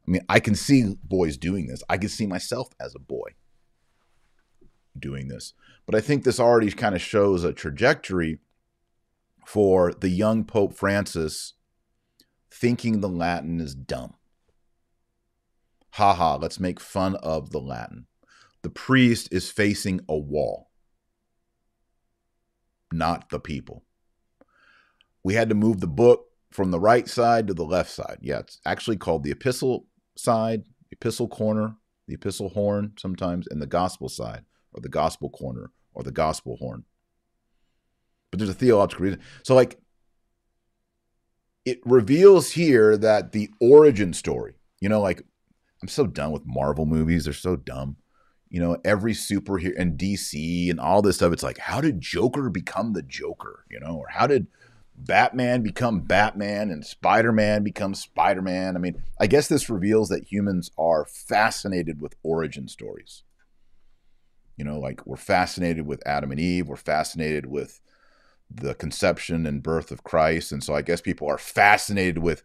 I 0.06 0.10
mean, 0.10 0.22
I 0.28 0.40
can 0.40 0.54
see 0.54 0.94
boys 1.02 1.36
doing 1.36 1.66
this. 1.66 1.82
I 1.88 1.98
can 1.98 2.08
see 2.08 2.26
myself 2.26 2.68
as 2.80 2.94
a 2.94 3.00
boy 3.00 3.30
doing 4.98 5.28
this. 5.28 5.54
But 5.86 5.94
I 5.94 6.00
think 6.00 6.22
this 6.22 6.38
already 6.38 6.70
kind 6.70 6.94
of 6.94 7.00
shows 7.00 7.44
a 7.44 7.52
trajectory 7.52 8.38
for 9.46 9.92
the 9.92 10.10
young 10.10 10.44
Pope 10.44 10.74
Francis 10.74 11.54
thinking 12.50 13.00
the 13.00 13.08
Latin 13.08 13.60
is 13.60 13.74
dumb. 13.74 14.14
Haha, 15.90 16.36
let's 16.36 16.60
make 16.60 16.80
fun 16.80 17.16
of 17.16 17.50
the 17.50 17.60
Latin. 17.60 18.06
The 18.62 18.70
priest 18.70 19.28
is 19.32 19.50
facing 19.50 20.00
a 20.08 20.16
wall, 20.16 20.70
not 22.92 23.30
the 23.30 23.40
people. 23.40 23.84
We 25.22 25.34
had 25.34 25.48
to 25.48 25.54
move 25.54 25.80
the 25.80 25.86
book 25.86 26.26
from 26.50 26.70
the 26.70 26.80
right 26.80 27.08
side 27.08 27.46
to 27.46 27.54
the 27.54 27.64
left 27.64 27.90
side. 27.90 28.18
Yeah, 28.20 28.40
it's 28.40 28.60
actually 28.64 28.96
called 28.96 29.22
the 29.22 29.30
epistle 29.30 29.86
side, 30.16 30.64
epistle 30.90 31.28
corner, 31.28 31.76
the 32.06 32.14
epistle 32.14 32.48
horn 32.48 32.92
sometimes, 32.98 33.46
and 33.46 33.60
the 33.60 33.66
gospel 33.66 34.08
side, 34.08 34.44
or 34.72 34.80
the 34.80 34.88
gospel 34.88 35.30
corner, 35.30 35.70
or 35.92 36.02
the 36.02 36.12
gospel 36.12 36.56
horn. 36.56 36.84
But 38.30 38.38
there's 38.38 38.50
a 38.50 38.54
theological 38.54 39.04
reason. 39.04 39.20
So, 39.42 39.54
like, 39.54 39.78
it 41.64 41.80
reveals 41.84 42.52
here 42.52 42.96
that 42.96 43.32
the 43.32 43.50
origin 43.60 44.12
story, 44.12 44.54
you 44.80 44.88
know, 44.88 45.00
like, 45.00 45.22
I'm 45.82 45.88
so 45.88 46.06
done 46.06 46.32
with 46.32 46.46
Marvel 46.46 46.86
movies. 46.86 47.24
They're 47.24 47.32
so 47.32 47.56
dumb. 47.56 47.96
You 48.50 48.60
know, 48.60 48.78
every 48.84 49.12
superhero 49.12 49.74
and 49.78 49.98
DC 49.98 50.70
and 50.70 50.80
all 50.80 51.02
this 51.02 51.16
stuff. 51.16 51.32
It's 51.32 51.42
like, 51.42 51.58
how 51.58 51.80
did 51.80 52.00
Joker 52.00 52.48
become 52.48 52.92
the 52.92 53.02
Joker? 53.02 53.64
You 53.70 53.80
know, 53.80 53.96
or 53.96 54.06
how 54.10 54.26
did 54.26 54.46
Batman 54.96 55.62
become 55.62 56.00
Batman 56.00 56.70
and 56.70 56.84
Spider 56.84 57.32
Man 57.32 57.62
become 57.62 57.94
Spider 57.94 58.42
Man? 58.42 58.74
I 58.74 58.80
mean, 58.80 59.02
I 59.20 59.26
guess 59.26 59.48
this 59.48 59.68
reveals 59.68 60.08
that 60.08 60.32
humans 60.32 60.70
are 60.78 61.06
fascinated 61.06 62.00
with 62.00 62.16
origin 62.22 62.68
stories. 62.68 63.22
You 64.56 64.64
know, 64.64 64.78
like 64.78 65.06
we're 65.06 65.16
fascinated 65.16 65.86
with 65.86 66.04
Adam 66.06 66.32
and 66.32 66.40
Eve, 66.40 66.68
we're 66.68 66.76
fascinated 66.76 67.46
with 67.46 67.80
the 68.50 68.74
conception 68.74 69.46
and 69.46 69.62
birth 69.62 69.90
of 69.92 70.02
Christ. 70.02 70.52
And 70.52 70.64
so 70.64 70.74
I 70.74 70.82
guess 70.82 71.00
people 71.00 71.28
are 71.28 71.38
fascinated 71.38 72.18
with 72.18 72.42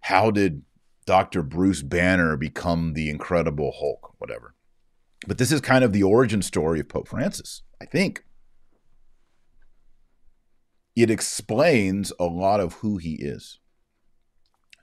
how 0.00 0.30
did 0.30 0.62
Dr. 1.04 1.42
Bruce 1.42 1.82
Banner 1.82 2.36
become 2.36 2.92
the 2.92 3.10
Incredible 3.10 3.72
Hulk, 3.78 4.14
whatever. 4.18 4.54
But 5.26 5.38
this 5.38 5.52
is 5.52 5.60
kind 5.60 5.84
of 5.84 5.92
the 5.92 6.02
origin 6.02 6.42
story 6.42 6.80
of 6.80 6.88
Pope 6.88 7.08
Francis, 7.08 7.62
I 7.80 7.86
think. 7.86 8.24
It 10.94 11.10
explains 11.10 12.12
a 12.20 12.24
lot 12.24 12.60
of 12.60 12.74
who 12.74 12.98
he 12.98 13.14
is. 13.14 13.58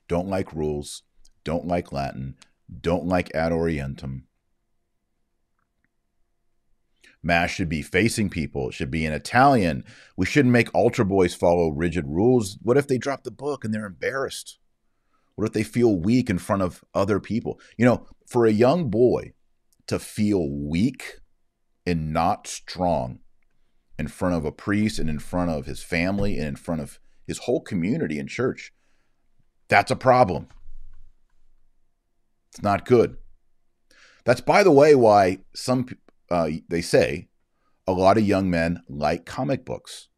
Don't 0.08 0.28
like 0.28 0.54
rules, 0.54 1.04
don't 1.44 1.68
like 1.68 1.92
Latin, 1.92 2.36
don't 2.82 3.06
like 3.06 3.34
ad 3.36 3.52
orientem. 3.52 4.24
Mass 7.22 7.50
should 7.50 7.70
be 7.70 7.82
facing 7.82 8.30
people. 8.30 8.70
It 8.70 8.74
should 8.74 8.92
be 8.92 9.06
in 9.06 9.12
Italian. 9.12 9.84
We 10.16 10.26
shouldn't 10.26 10.54
make 10.54 10.74
altar 10.74 11.04
boys 11.04 11.36
follow 11.36 11.70
rigid 11.70 12.06
rules. 12.08 12.58
What 12.62 12.78
if 12.78 12.88
they 12.88 12.98
drop 12.98 13.24
the 13.24 13.32
book 13.32 13.66
and 13.66 13.74
they're 13.74 13.86
embarrassed? 13.86 14.59
What 15.40 15.48
if 15.48 15.54
they 15.54 15.64
feel 15.64 15.96
weak 15.96 16.30
in 16.30 16.38
front 16.38 16.64
of 16.64 16.84
other 16.94 17.22
people? 17.22 17.62
You 17.78 17.86
know, 17.86 18.06
for 18.28 18.46
a 18.46 18.52
young 18.52 18.90
boy 18.90 19.32
to 19.88 19.98
feel 19.98 20.50
weak 20.50 21.22
and 21.86 22.12
not 22.12 22.46
strong 22.46 23.20
in 23.98 24.10
front 24.10 24.36
of 24.36 24.44
a 24.44 24.52
priest 24.52 25.00
and 25.00 25.10
in 25.10 25.20
front 25.20 25.50
of 25.50 25.66
his 25.66 25.82
family 25.82 26.38
and 26.38 26.46
in 26.46 26.56
front 26.58 26.82
of 26.82 27.00
his 27.26 27.38
whole 27.38 27.62
community 27.62 28.20
in 28.20 28.28
church, 28.28 28.74
that's 29.70 29.90
a 29.90 29.96
problem. 29.96 30.50
It's 32.52 32.62
not 32.62 32.84
good. 32.84 33.16
That's, 34.26 34.42
by 34.42 34.62
the 34.62 34.74
way, 34.74 34.94
why 34.94 35.38
some 35.56 35.88
uh, 36.30 36.50
they 36.68 36.82
say 36.82 37.30
a 37.88 37.94
lot 37.94 38.18
of 38.18 38.28
young 38.28 38.50
men 38.50 38.84
like 38.90 39.26
comic 39.26 39.64
books. 39.64 40.10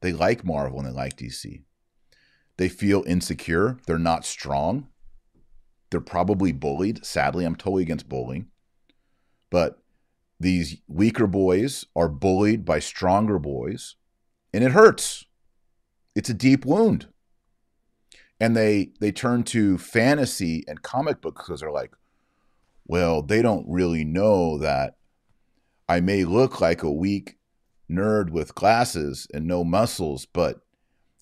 They 0.00 0.12
like 0.12 0.42
Marvel 0.42 0.78
and 0.78 0.88
they 0.88 0.92
like 0.92 1.18
DC. 1.18 1.64
They 2.60 2.68
feel 2.68 3.04
insecure. 3.06 3.78
They're 3.86 3.98
not 3.98 4.26
strong. 4.26 4.88
They're 5.88 5.98
probably 5.98 6.52
bullied. 6.52 7.06
Sadly, 7.06 7.46
I'm 7.46 7.56
totally 7.56 7.84
against 7.84 8.06
bullying. 8.06 8.48
But 9.48 9.78
these 10.38 10.76
weaker 10.86 11.26
boys 11.26 11.86
are 11.96 12.10
bullied 12.10 12.66
by 12.66 12.80
stronger 12.80 13.38
boys, 13.38 13.96
and 14.52 14.62
it 14.62 14.72
hurts. 14.72 15.24
It's 16.14 16.28
a 16.28 16.34
deep 16.34 16.66
wound. 16.66 17.08
And 18.38 18.54
they 18.54 18.90
they 19.00 19.10
turn 19.10 19.42
to 19.44 19.78
fantasy 19.78 20.62
and 20.68 20.82
comic 20.82 21.22
books 21.22 21.42
because 21.46 21.60
they're 21.60 21.72
like, 21.72 21.94
well, 22.84 23.22
they 23.22 23.40
don't 23.40 23.64
really 23.70 24.04
know 24.04 24.58
that 24.58 24.98
I 25.88 26.00
may 26.00 26.26
look 26.26 26.60
like 26.60 26.82
a 26.82 26.92
weak 26.92 27.38
nerd 27.90 28.28
with 28.28 28.54
glasses 28.54 29.26
and 29.32 29.46
no 29.46 29.64
muscles, 29.64 30.26
but 30.26 30.60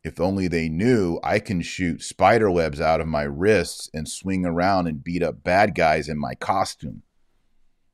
if 0.08 0.18
only 0.18 0.48
they 0.48 0.70
knew 0.70 1.20
I 1.22 1.38
can 1.38 1.60
shoot 1.60 2.02
spider 2.02 2.50
webs 2.50 2.80
out 2.80 3.02
of 3.02 3.06
my 3.06 3.24
wrists 3.24 3.90
and 3.92 4.08
swing 4.08 4.46
around 4.46 4.86
and 4.86 5.04
beat 5.04 5.22
up 5.22 5.44
bad 5.44 5.74
guys 5.74 6.08
in 6.08 6.18
my 6.18 6.34
costume. 6.34 7.02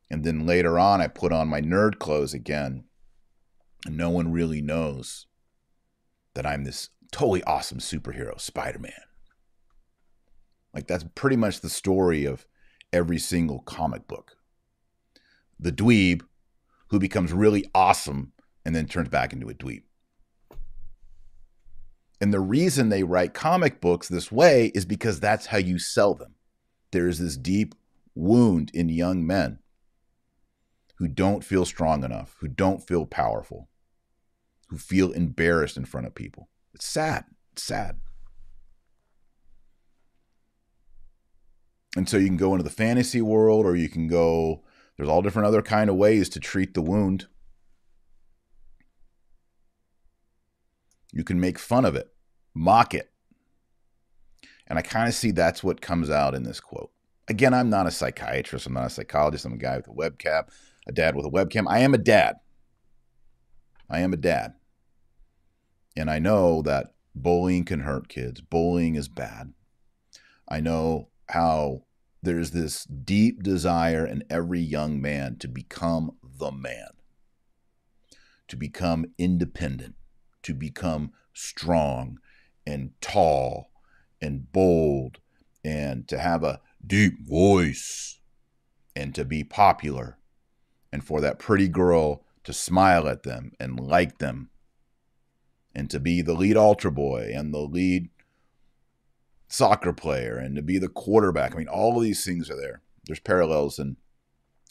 And 0.09 0.23
then 0.23 0.47
later 0.47 0.79
on, 0.79 1.01
I 1.01 1.09
put 1.09 1.33
on 1.33 1.49
my 1.49 1.61
nerd 1.61 1.99
clothes 1.99 2.33
again. 2.33 2.85
And 3.85 3.97
no 3.97 4.11
one 4.11 4.31
really 4.31 4.63
knows 4.63 5.27
that 6.35 6.47
I'm 6.47 6.63
this 6.63 6.91
totally 7.11 7.43
awesome 7.43 7.79
superhero, 7.79 8.41
Spider 8.41 8.79
Man. 8.79 8.93
Like, 10.73 10.87
that's 10.87 11.05
pretty 11.17 11.37
much 11.37 11.61
the 11.61 11.69
story 11.69 12.25
of 12.27 12.47
every 12.93 13.19
single 13.19 13.59
comic 13.59 14.07
book. 14.07 14.37
The 15.59 15.73
dweeb 15.73 16.23
who 16.89 17.01
becomes 17.01 17.33
really 17.33 17.69
awesome 17.75 18.33
and 18.65 18.75
then 18.75 18.87
turns 18.87 19.09
back 19.09 19.33
into 19.33 19.49
a 19.49 19.55
dweeb. 19.55 19.83
And 22.21 22.33
the 22.33 22.41
reason 22.41 22.89
they 22.89 23.03
write 23.03 23.35
comic 23.35 23.81
books 23.81 24.09
this 24.09 24.31
way 24.31 24.67
is 24.75 24.85
because 24.85 25.21
that's 25.21 25.47
how 25.47 25.59
you 25.59 25.79
sell 25.79 26.15
them. 26.15 26.35
There 26.93 27.09
is 27.09 27.19
this 27.19 27.37
deep 27.37 27.75
wound 28.15 28.71
in 28.73 28.89
young 28.89 29.27
men 29.27 29.59
who 30.97 31.09
don't 31.09 31.45
feel 31.45 31.65
strong 31.65 32.05
enough, 32.05 32.37
who 32.41 32.49
don't 32.49 32.87
feel 32.87 33.05
powerful, 33.05 33.69
who 34.69 34.79
feel 34.79 35.11
embarrassed 35.13 35.77
in 35.77 35.85
front 35.85 36.07
of 36.07 36.15
people. 36.15 36.49
It's 36.73 36.87
sad. 36.87 37.25
It's 37.53 37.63
sad. 37.63 38.01
And 41.97 42.09
so 42.09 42.17
you 42.17 42.27
can 42.27 42.37
go 42.37 42.53
into 42.53 42.65
the 42.65 42.71
fantasy 42.71 43.21
world 43.21 43.67
or 43.67 43.77
you 43.77 43.89
can 43.89 44.09
go 44.09 44.65
there's 44.97 45.09
all 45.09 45.23
different 45.23 45.49
other 45.49 45.63
kind 45.63 45.91
of 45.91 45.97
ways 45.97 46.29
to 46.31 46.41
treat 46.41 46.75
the 46.75 46.83
wound. 46.83 47.27
You 51.15 51.23
can 51.23 51.39
make 51.39 51.61
fun 51.61 51.85
of 51.85 51.95
it, 51.95 52.13
mock 52.55 52.93
it. 52.93 53.13
And 54.67 54.79
I 54.79 54.83
kind 54.83 55.09
of 55.09 55.15
see 55.15 55.31
that's 55.31 55.63
what 55.63 55.81
comes 55.81 56.11
out 56.11 56.35
in 56.35 56.43
this 56.43 56.59
quote. 56.59 56.91
Again, 57.29 57.55
I'm 57.55 57.71
not 57.71 57.87
a 57.87 57.93
psychiatrist, 57.93 58.67
I'm 58.67 58.75
not 58.75 58.87
a 58.87 58.91
psychologist, 58.91 59.45
I'm 59.45 59.53
a 59.53 59.57
guy 59.57 59.77
with 59.77 59.87
a 59.87 59.91
webcam, 59.91 60.49
a 60.89 60.93
dad 60.93 61.15
with 61.15 61.25
a 61.25 61.31
webcam. 61.31 61.67
I 61.69 61.79
am 61.79 61.95
a 61.95 61.99
dad. 61.99 62.37
I 63.89 64.01
am 64.01 64.13
a 64.13 64.17
dad. 64.17 64.55
And 65.97 66.11
I 66.11 66.19
know 66.19 66.63
that 66.63 66.95
bullying 67.15 67.65
can 67.65 67.81
hurt 67.81 68.09
kids. 68.09 68.41
Bullying 68.41 68.97
is 68.97 69.09
bad. 69.09 69.53
I 70.49 70.59
know 70.59 71.11
how 71.29 71.85
there's 72.23 72.51
this 72.51 72.85
deep 72.85 73.43
desire 73.43 74.05
in 74.05 74.25
every 74.29 74.61
young 74.61 75.01
man 75.01 75.37
to 75.39 75.47
become 75.47 76.17
the 76.23 76.51
man, 76.51 76.89
to 78.49 78.57
become 78.57 79.07
independent, 79.17 79.95
to 80.45 80.55
become 80.55 81.13
strong 81.33 82.19
and 82.67 82.93
tall 83.01 83.71
and 84.23 84.51
bold, 84.53 85.19
and 85.65 86.09
to 86.09 86.19
have 86.19 86.43
a 86.43 86.61
deep 86.87 87.27
voice 87.27 88.21
and 88.97 89.15
to 89.15 89.25
be 89.25 89.45
popular, 89.45 90.19
and 90.93 91.05
for 91.05 91.21
that 91.21 91.39
pretty 91.39 91.69
girl 91.69 92.25
to 92.45 92.53
smile 92.53 93.09
at 93.09 93.23
them 93.23 93.53
and 93.59 93.79
like 93.81 94.19
them, 94.19 94.51
and 95.75 95.91
to 95.91 95.99
be 95.99 96.23
the 96.23 96.35
lead 96.35 96.57
altar 96.57 96.91
boy 96.91 97.33
and 97.35 97.53
the 97.53 97.59
lead 97.59 98.09
soccer 99.49 99.93
player 99.93 100.37
and 100.37 100.57
to 100.57 100.63
be 100.63 100.79
the 100.79 100.89
quarterback. 100.89 101.55
I 101.55 101.59
mean, 101.59 101.69
all 101.69 101.97
of 101.97 102.03
these 102.03 102.25
things 102.25 102.51
are 102.51 102.57
there. 102.57 102.83
There's 103.07 103.21
parallels 103.21 103.79
in 103.79 103.97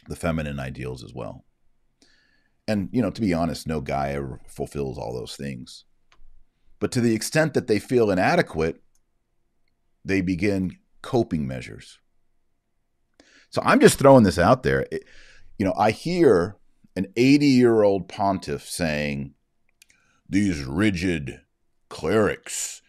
the 0.07 0.15
feminine 0.15 0.59
ideals 0.59 1.03
as 1.03 1.13
well. 1.13 1.45
And, 2.67 2.89
you 2.91 3.01
know, 3.01 3.11
to 3.11 3.21
be 3.21 3.33
honest, 3.33 3.67
no 3.67 3.81
guy 3.81 4.11
ever 4.11 4.39
fulfills 4.47 4.97
all 4.97 5.13
those 5.13 5.35
things. 5.35 5.85
But 6.79 6.91
to 6.93 7.01
the 7.01 7.13
extent 7.13 7.53
that 7.53 7.67
they 7.67 7.79
feel 7.79 8.09
inadequate, 8.09 8.81
they 10.05 10.21
begin 10.21 10.77
coping 11.01 11.47
measures. 11.47 11.99
So 13.49 13.61
I'm 13.63 13.79
just 13.79 13.99
throwing 13.99 14.23
this 14.23 14.39
out 14.39 14.63
there. 14.63 14.85
It, 14.91 15.03
you 15.57 15.65
know, 15.65 15.73
I 15.77 15.91
hear 15.91 16.57
an 16.95 17.07
80 17.15 17.45
year 17.45 17.83
old 17.83 18.07
pontiff 18.07 18.67
saying, 18.67 19.33
these 20.27 20.63
rigid 20.63 21.41
clerics 21.89 22.81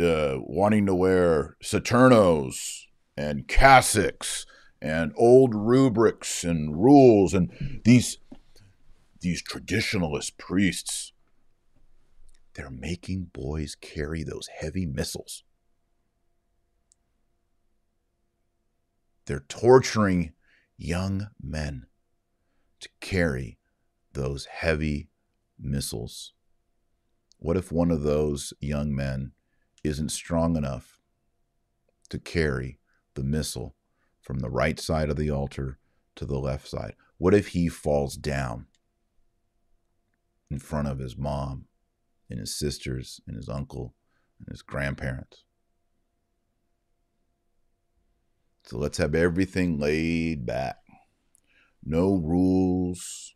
uh, 0.00 0.36
wanting 0.38 0.86
to 0.86 0.94
wear 0.94 1.56
Saturnos 1.62 2.84
and 3.16 3.46
cassocks 3.46 4.46
and 4.80 5.12
old 5.16 5.54
rubrics 5.54 6.44
and 6.44 6.82
rules 6.82 7.34
and 7.34 7.80
these 7.84 8.18
these 9.20 9.42
traditionalist 9.42 10.36
priests 10.38 11.12
they're 12.58 12.70
making 12.70 13.30
boys 13.32 13.76
carry 13.80 14.24
those 14.24 14.48
heavy 14.48 14.84
missals. 14.84 15.44
They're 19.26 19.44
torturing 19.46 20.32
young 20.76 21.28
men 21.40 21.86
to 22.80 22.88
carry 23.00 23.58
those 24.12 24.46
heavy 24.46 25.08
missals. 25.56 26.32
What 27.38 27.56
if 27.56 27.70
one 27.70 27.92
of 27.92 28.02
those 28.02 28.52
young 28.58 28.92
men 28.92 29.32
isn't 29.84 30.08
strong 30.10 30.56
enough 30.56 31.00
to 32.08 32.18
carry 32.18 32.80
the 33.14 33.22
missal 33.22 33.76
from 34.20 34.40
the 34.40 34.50
right 34.50 34.80
side 34.80 35.10
of 35.10 35.16
the 35.16 35.30
altar 35.30 35.78
to 36.16 36.24
the 36.24 36.40
left 36.40 36.66
side? 36.66 36.96
What 37.18 37.34
if 37.34 37.48
he 37.48 37.68
falls 37.68 38.16
down 38.16 38.66
in 40.50 40.58
front 40.58 40.88
of 40.88 40.98
his 40.98 41.16
mom 41.16 41.66
and 42.30 42.40
his 42.40 42.58
sisters 42.58 43.20
and 43.26 43.36
his 43.36 43.48
uncle 43.48 43.94
and 44.38 44.48
his 44.50 44.62
grandparents? 44.62 45.44
So 48.64 48.76
let's 48.76 48.98
have 48.98 49.14
everything 49.14 49.78
laid 49.78 50.44
back. 50.44 50.76
No 51.82 52.16
rules, 52.16 53.34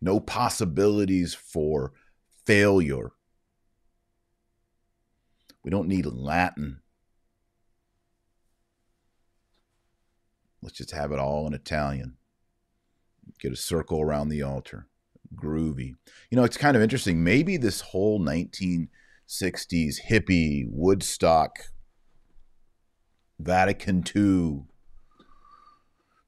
no 0.00 0.20
possibilities 0.20 1.34
for 1.34 1.92
failure. 2.46 3.10
We 5.64 5.70
don't 5.70 5.88
need 5.88 6.06
Latin. 6.06 6.82
Let's 10.62 10.76
just 10.76 10.92
have 10.92 11.10
it 11.10 11.18
all 11.18 11.46
in 11.46 11.54
Italian. 11.54 12.17
Get 13.40 13.52
a 13.52 13.56
circle 13.56 14.00
around 14.00 14.28
the 14.28 14.42
altar. 14.42 14.88
Groovy. 15.34 15.94
You 16.30 16.36
know, 16.36 16.44
it's 16.44 16.56
kind 16.56 16.76
of 16.76 16.82
interesting. 16.82 17.22
Maybe 17.22 17.56
this 17.56 17.80
whole 17.80 18.18
1960s 18.20 18.88
hippie, 20.08 20.64
Woodstock, 20.68 21.58
Vatican 23.38 24.02
II, 24.14 24.64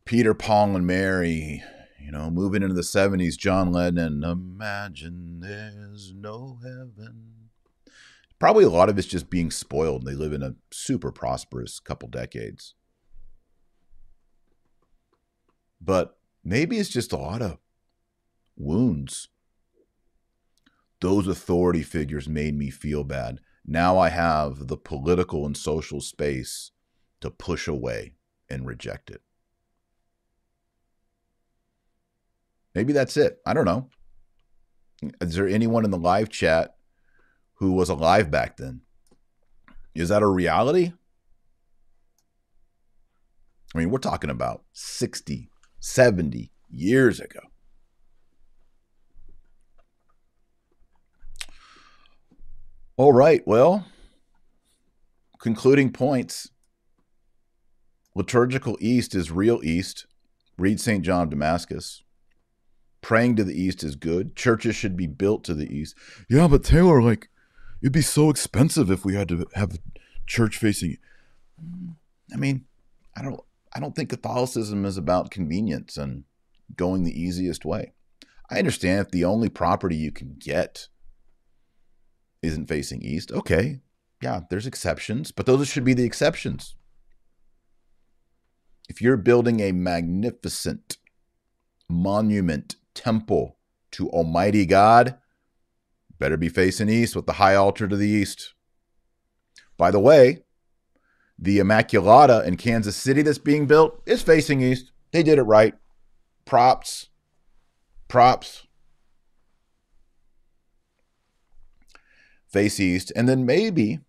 Peter, 0.05 0.35
Paul, 0.35 0.77
and 0.77 0.87
Mary, 0.87 1.63
you 2.01 2.13
know, 2.13 2.31
moving 2.31 2.63
into 2.63 2.75
the 2.75 2.83
70s, 2.83 3.37
John 3.37 3.73
Lennon, 3.73 4.25
imagine 4.25 5.41
there's 5.41 6.13
no 6.15 6.59
heaven. 6.63 7.51
Probably 8.39 8.65
a 8.65 8.71
lot 8.71 8.89
of 8.89 8.99
it's 8.99 9.07
just 9.07 9.29
being 9.29 9.51
spoiled. 9.51 10.05
They 10.05 10.15
live 10.15 10.33
in 10.33 10.43
a 10.43 10.55
super 10.73 11.13
prosperous 11.13 11.79
couple 11.79 12.09
decades. 12.09 12.75
But 15.81 16.17
maybe 16.45 16.79
it's 16.79 16.89
just 16.89 17.13
a 17.13 17.17
lot 17.17 17.43
of 17.43 17.59
wounds. 18.57 19.29
Those 21.01 21.27
authority 21.27 21.83
figures 21.83 22.29
made 22.29 22.55
me 22.55 22.71
feel 22.71 23.05
bad. 23.05 23.41
Now 23.67 23.99
I 23.99 24.09
have 24.11 24.67
the 24.69 24.77
political 24.77 25.47
and 25.47 25.57
social 25.57 26.01
space 26.01 26.73
to 27.21 27.31
push 27.31 27.69
away 27.69 28.15
and 28.49 28.67
reject 28.67 29.11
it. 29.11 29.23
Maybe 32.75 32.93
that's 32.93 33.17
it. 33.17 33.41
I 33.47 33.55
don't 33.55 33.65
know. 33.65 33.89
Is 35.21 35.35
there 35.35 35.49
anyone 35.49 35.85
in 35.85 35.91
the 35.91 35.99
live 35.99 36.29
chat 36.29 36.77
who 37.55 37.73
was 37.73 37.89
alive 37.89 38.31
back 38.31 38.57
then? 38.57 38.83
Is 39.95 40.11
that 40.11 40.23
a 40.23 40.27
reality? 40.27 40.93
I 43.75 43.79
mean, 43.79 43.91
we're 43.91 43.99
talking 43.99 44.31
about 44.31 44.65
60, 44.73 45.49
70 45.81 46.53
years 46.71 47.19
ago. 47.19 47.41
All 52.97 53.13
right. 53.13 53.43
Well, 53.47 53.87
concluding 55.41 55.91
points. 55.91 56.51
Liturgical 58.15 58.77
East 58.81 59.15
is 59.15 59.31
real 59.31 59.61
East. 59.65 60.07
Read 60.59 60.81
St. 60.81 61.03
John 61.03 61.23
of 61.23 61.31
Damascus. 61.31 62.03
Praying 63.01 63.37
to 63.37 63.45
the 63.45 63.59
East 63.59 63.83
is 63.83 63.97
good. 63.97 64.37
Churches 64.37 64.77
should 64.77 64.97
be 64.97 65.07
built 65.07 65.43
to 65.45 65.55
the 65.55 65.75
East. 65.75 65.95
Yeah, 66.29 66.47
but 66.47 66.63
Taylor, 66.63 67.01
like, 67.03 67.31
it'd 67.83 67.93
be 67.93 68.03
so 68.03 68.29
expensive 68.29 68.91
if 68.91 69.07
we 69.07 69.15
had 69.15 69.29
to 69.29 69.47
have 69.55 69.79
church 70.27 70.59
facing. 70.59 70.99
I 72.33 72.37
mean, 72.37 72.67
I 73.17 73.23
don't. 73.23 73.41
I 73.73 73.81
don't 73.81 73.95
think 73.95 74.11
Catholicism 74.11 74.85
is 74.85 74.97
about 74.97 75.31
convenience 75.31 75.97
and 75.97 76.25
going 76.77 77.05
the 77.05 77.21
easiest 77.21 77.65
way. 77.65 77.93
I 78.51 78.59
understand 78.59 79.01
if 79.01 79.11
the 79.11 79.25
only 79.25 79.49
property 79.49 79.97
you 79.97 80.11
can 80.11 80.37
get 80.39 80.89
isn't 82.43 82.67
facing 82.67 83.03
east, 83.03 83.31
okay, 83.31 83.81
yeah, 84.21 84.41
there's 84.51 84.67
exceptions, 84.67 85.31
but 85.31 85.47
those 85.47 85.69
should 85.69 85.85
be 85.85 85.95
the 85.95 86.05
exceptions. 86.05 86.75
If 88.89 89.01
you're 89.01 89.17
building 89.17 89.61
a 89.61 89.73
magnificent 89.73 90.99
monument 91.89 92.77
temple 92.95 93.57
to 93.93 94.11
Almighty 94.11 94.67
God, 94.67 95.17
better 96.19 96.37
be 96.37 96.49
facing 96.49 96.89
east 96.89 97.15
with 97.15 97.27
the 97.27 97.35
high 97.35 97.55
altar 97.55 97.87
to 97.87 97.97
the 97.97 98.09
east. 98.09 98.55
By 99.77 99.91
the 99.91 100.01
way, 100.01 100.43
the 101.41 101.59
Immaculata 101.59 102.45
in 102.45 102.57
Kansas 102.59 102.97
City 102.97 103.23
that's 103.23 103.39
being 103.39 103.67
built 103.67 104.03
is 104.05 104.23
facing 104.23 104.61
east. 104.61 104.93
They 105.11 105.23
did 105.23 105.39
it 105.39 105.45
right. 105.45 105.75
Props. 106.45 107.09
Props. 108.09 108.67
Face 112.47 112.79
east. 112.79 113.11
And 113.17 113.27
then 113.27 113.47
maybe 113.47 114.01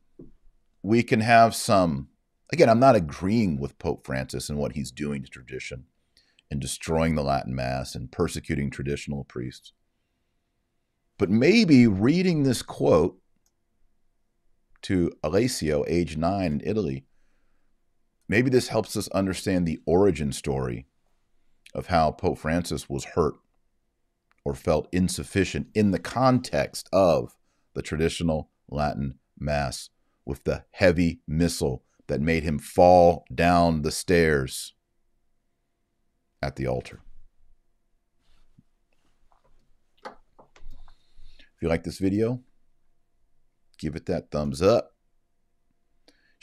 we 0.84 1.04
can 1.04 1.22
have 1.22 1.56
some. 1.56 2.10
Again, 2.52 2.68
I'm 2.68 2.82
not 2.82 2.96
agreeing 2.96 3.60
with 3.60 3.80
Pope 3.80 4.06
Francis 4.06 4.50
and 4.50 4.60
what 4.60 4.74
he's 4.74 4.92
doing 4.92 5.24
to 5.24 5.30
tradition 5.30 5.86
and 6.50 6.60
destroying 6.60 7.16
the 7.16 7.24
Latin 7.24 7.56
Mass 7.56 7.96
and 7.96 8.12
persecuting 8.12 8.70
traditional 8.70 9.24
priests. 9.24 9.72
But 11.18 11.30
maybe 11.30 11.88
reading 11.88 12.44
this 12.44 12.62
quote 12.62 13.18
to 14.82 15.12
Alessio, 15.24 15.86
age 15.88 16.18
nine 16.18 16.54
in 16.54 16.62
Italy, 16.66 17.06
maybe 18.32 18.50
this 18.50 18.70
helps 18.70 18.96
us 18.96 19.10
understand 19.10 19.68
the 19.68 19.82
origin 19.86 20.32
story 20.32 20.86
of 21.76 21.88
how 21.88 22.12
Pope 22.12 22.38
Francis 22.38 22.90
was 22.90 23.04
hurt 23.04 23.34
or 24.46 24.56
felt 24.56 24.88
insufficient 24.94 25.68
in 25.76 25.92
the 25.92 26.00
context 26.00 26.88
of 26.94 27.36
the 27.74 27.82
traditional 27.82 28.50
Latin 28.70 29.16
Mass 29.38 29.90
with 30.26 30.46
the 30.46 30.64
heavy 30.72 31.20
missal 31.28 31.84
that 32.08 32.22
made 32.22 32.44
him 32.44 32.58
fall 32.58 33.26
down 33.36 33.82
the 33.82 33.92
stairs 33.92 34.76
at 36.42 36.56
the 36.56 36.66
altar. 36.66 37.02
If 40.06 41.62
you 41.62 41.68
like 41.68 41.84
this 41.84 42.00
video, 42.00 42.40
give 43.78 43.98
it 43.98 44.06
that 44.06 44.32
thumbs 44.32 44.62
up. 44.62 44.91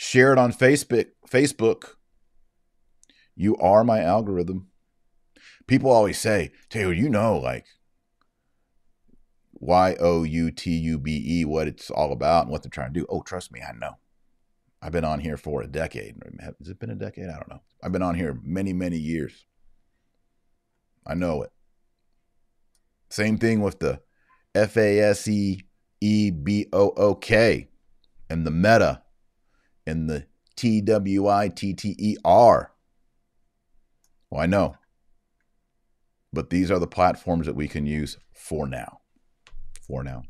Share 0.01 0.33
it 0.33 0.39
on 0.39 0.53
Facebook. 0.53 1.07
Facebook. 1.29 1.97
You 3.35 3.57
are 3.57 3.83
my 3.83 4.01
algorithm. 4.01 4.69
People 5.67 5.91
always 5.91 6.21
say, 6.21 6.53
Taylor, 6.71 6.93
you 6.93 7.09
know, 7.09 7.37
like 7.37 7.67
Y 9.55 9.97
O 9.99 10.23
U 10.23 10.53
T 10.53 10.71
U 10.71 10.99
B 11.01 11.41
E, 11.41 11.45
what 11.45 11.67
it's 11.67 11.91
all 11.91 12.13
about 12.13 12.45
and 12.45 12.53
what 12.53 12.63
they're 12.63 12.71
trying 12.71 12.95
to 12.95 13.01
do. 13.01 13.07
Oh, 13.09 13.23
trust 13.23 13.51
me, 13.51 13.61
I 13.61 13.73
know. 13.73 13.99
I've 14.81 14.93
been 14.93 15.05
on 15.05 15.19
here 15.19 15.37
for 15.37 15.63
a 15.63 15.67
decade. 15.67 16.15
Has 16.39 16.69
it 16.69 16.79
been 16.79 16.91
a 16.91 16.95
decade? 16.95 17.29
I 17.29 17.35
don't 17.35 17.51
know. 17.51 17.63
I've 17.83 17.91
been 17.91 18.01
on 18.01 18.15
here 18.15 18.39
many, 18.45 18.73
many 18.73 18.99
years. 18.99 19.47
I 21.05 21.15
know 21.15 21.43
it. 21.43 21.51
Same 23.11 23.37
thing 23.37 23.63
with 23.63 23.81
the 23.81 24.01
F 24.55 24.77
A 24.77 25.01
S 25.01 25.27
E 25.27 25.63
E 26.01 26.31
B 26.31 26.67
O 26.73 26.91
O 26.91 27.17
K 27.17 27.69
and 28.31 28.47
the 28.47 28.53
meta 28.53 29.03
and 29.89 30.09
the 30.09 30.27
T 30.57 30.81
W 30.81 31.29
I 31.29 31.49
T 31.49 31.75
T 31.75 31.95
E 31.99 32.17
R. 32.25 32.73
Well, 34.31 34.41
I 34.41 34.47
know. 34.47 34.77
But 36.33 36.51
these 36.51 36.71
are 36.71 36.79
the 36.79 36.87
platforms 36.87 37.47
that 37.47 37.57
we 37.57 37.69
can 37.69 37.87
use 37.87 38.19
for 38.35 38.67
now. 38.67 39.01
For 39.87 40.05
now. 40.05 40.25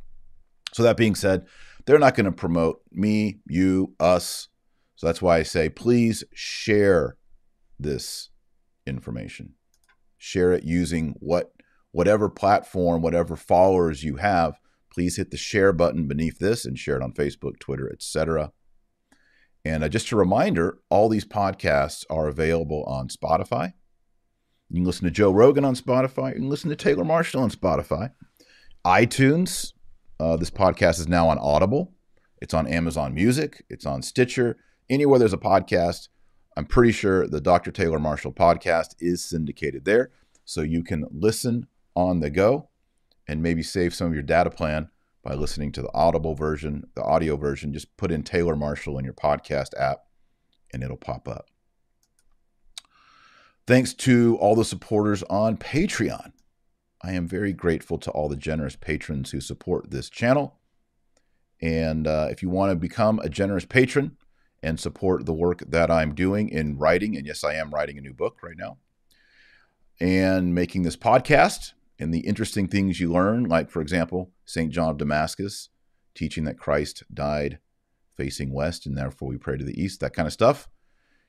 So, 0.72 0.82
that 0.84 0.96
being 0.96 1.14
said, 1.14 1.46
they're 1.84 1.98
not 1.98 2.14
going 2.14 2.26
to 2.26 2.32
promote 2.32 2.82
me, 2.92 3.40
you, 3.48 3.94
us. 3.98 4.48
So, 4.96 5.06
that's 5.06 5.22
why 5.22 5.38
I 5.38 5.42
say 5.42 5.68
please 5.68 6.24
share 6.32 7.16
this 7.78 8.30
information 8.86 9.54
share 10.18 10.52
it 10.52 10.64
using 10.64 11.14
what 11.20 11.52
whatever 11.92 12.28
platform, 12.28 13.00
whatever 13.00 13.36
followers 13.36 14.04
you 14.04 14.16
have, 14.16 14.58
please 14.92 15.16
hit 15.16 15.30
the 15.30 15.36
share 15.36 15.72
button 15.72 16.06
beneath 16.06 16.38
this 16.38 16.66
and 16.66 16.78
share 16.78 16.96
it 16.96 17.02
on 17.02 17.12
Facebook, 17.12 17.58
Twitter, 17.58 17.90
etc. 17.90 18.52
And 19.64 19.84
uh, 19.84 19.88
just 19.88 20.12
a 20.12 20.16
reminder, 20.16 20.78
all 20.88 21.08
these 21.08 21.24
podcasts 21.24 22.04
are 22.08 22.28
available 22.28 22.84
on 22.84 23.08
Spotify. 23.08 23.72
You 24.70 24.76
can 24.76 24.84
listen 24.84 25.04
to 25.04 25.10
Joe 25.10 25.30
Rogan 25.30 25.64
on 25.64 25.74
Spotify. 25.74 26.30
You 26.30 26.40
can 26.40 26.48
listen 26.48 26.70
to 26.70 26.76
Taylor 26.76 27.04
Marshall 27.04 27.42
on 27.42 27.50
Spotify. 27.50 28.12
iTunes. 28.84 29.72
Uh, 30.20 30.36
this 30.36 30.50
podcast 30.50 30.98
is 30.98 31.08
now 31.08 31.28
on 31.28 31.38
Audible. 31.38 31.94
It's 32.40 32.54
on 32.54 32.66
Amazon 32.66 33.14
Music. 33.14 33.64
It's 33.68 33.86
on 33.86 34.02
Stitcher. 34.02 34.58
Anywhere 34.90 35.18
there's 35.18 35.32
a 35.32 35.38
podcast, 35.38 36.08
I'm 36.56 36.66
pretty 36.66 36.92
sure 36.92 37.26
the 37.26 37.40
Dr. 37.40 37.70
Taylor 37.70 37.98
Marshall 37.98 38.32
podcast 38.32 38.94
is 39.00 39.24
syndicated 39.24 39.84
there. 39.84 40.10
So 40.44 40.62
you 40.62 40.82
can 40.82 41.04
listen 41.10 41.66
on 41.94 42.20
the 42.20 42.30
go 42.30 42.68
and 43.26 43.42
maybe 43.42 43.62
save 43.62 43.94
some 43.94 44.08
of 44.08 44.14
your 44.14 44.22
data 44.22 44.50
plan 44.50 44.88
by 45.22 45.34
listening 45.34 45.72
to 45.72 45.82
the 45.82 45.92
audible 45.94 46.34
version, 46.34 46.88
the 46.94 47.02
audio 47.02 47.36
version. 47.36 47.72
Just 47.72 47.96
put 47.96 48.10
in 48.10 48.22
Taylor 48.22 48.56
Marshall 48.56 48.98
in 48.98 49.04
your 49.04 49.14
podcast 49.14 49.78
app 49.78 50.04
and 50.72 50.82
it'll 50.82 50.96
pop 50.96 51.28
up. 51.28 51.48
Thanks 53.66 53.92
to 53.94 54.36
all 54.40 54.54
the 54.54 54.64
supporters 54.64 55.22
on 55.24 55.56
Patreon. 55.56 56.32
I 57.02 57.12
am 57.12 57.28
very 57.28 57.52
grateful 57.52 57.98
to 57.98 58.10
all 58.10 58.28
the 58.28 58.36
generous 58.36 58.76
patrons 58.76 59.30
who 59.30 59.40
support 59.40 59.90
this 59.90 60.08
channel. 60.08 60.58
And 61.60 62.06
uh, 62.06 62.28
if 62.30 62.42
you 62.42 62.48
want 62.48 62.70
to 62.70 62.76
become 62.76 63.18
a 63.18 63.28
generous 63.28 63.64
patron 63.64 64.16
and 64.62 64.80
support 64.80 65.26
the 65.26 65.34
work 65.34 65.62
that 65.68 65.90
I'm 65.90 66.14
doing 66.14 66.48
in 66.48 66.78
writing, 66.78 67.16
and 67.16 67.26
yes, 67.26 67.44
I 67.44 67.54
am 67.54 67.70
writing 67.70 67.98
a 67.98 68.00
new 68.00 68.14
book 68.14 68.38
right 68.42 68.56
now, 68.56 68.78
and 70.00 70.54
making 70.54 70.82
this 70.82 70.96
podcast 70.96 71.72
and 71.98 72.12
the 72.14 72.20
interesting 72.20 72.68
things 72.68 73.00
you 73.00 73.12
learn, 73.12 73.44
like, 73.44 73.70
for 73.70 73.82
example, 73.82 74.32
St. 74.48 74.72
John 74.72 74.88
of 74.88 74.96
Damascus 74.96 75.68
teaching 76.14 76.44
that 76.44 76.58
Christ 76.58 77.02
died 77.12 77.58
facing 78.16 78.50
west 78.50 78.86
and 78.86 78.96
therefore 78.96 79.28
we 79.28 79.36
pray 79.36 79.58
to 79.58 79.64
the 79.64 79.80
east, 79.80 80.00
that 80.00 80.14
kind 80.14 80.26
of 80.26 80.32
stuff. 80.32 80.68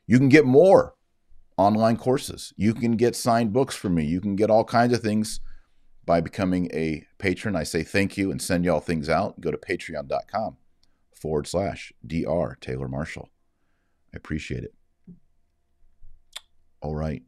You 0.08 0.18
can 0.18 0.30
get 0.30 0.46
more 0.46 0.96
online 1.58 1.98
courses. 1.98 2.54
You 2.56 2.74
can 2.74 2.94
get 2.96 3.18
signed 3.18 3.52
books 3.52 3.76
from 3.76 3.96
me. 3.96 4.06
You 4.06 4.22
can 4.22 4.38
get 4.38 4.50
all 4.50 4.64
kinds 4.64 4.94
of 4.94 5.02
things 5.02 5.42
by 6.06 6.22
becoming 6.22 6.70
a 6.74 7.06
patron. 7.18 7.58
I 7.58 7.64
say 7.64 7.84
thank 7.84 8.18
you 8.18 8.32
and 8.32 8.42
send 8.42 8.64
y'all 8.64 8.80
things 8.80 9.10
out. 9.10 9.42
Go 9.42 9.52
to 9.52 9.58
patreon.com 9.58 10.56
forward 11.14 11.46
slash 11.46 11.92
DR 12.08 12.58
Taylor 12.62 12.88
Marshall. 12.88 13.30
I 14.14 14.18
appreciate 14.18 14.64
it. 14.64 14.74
All 16.82 16.96
right. 16.96 17.24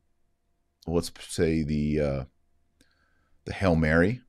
Let's 0.88 1.12
say 1.20 1.64
the 1.64 2.00
uh, 2.00 2.24
the 3.44 3.54
Hail 3.54 3.76
Mary 3.76 4.22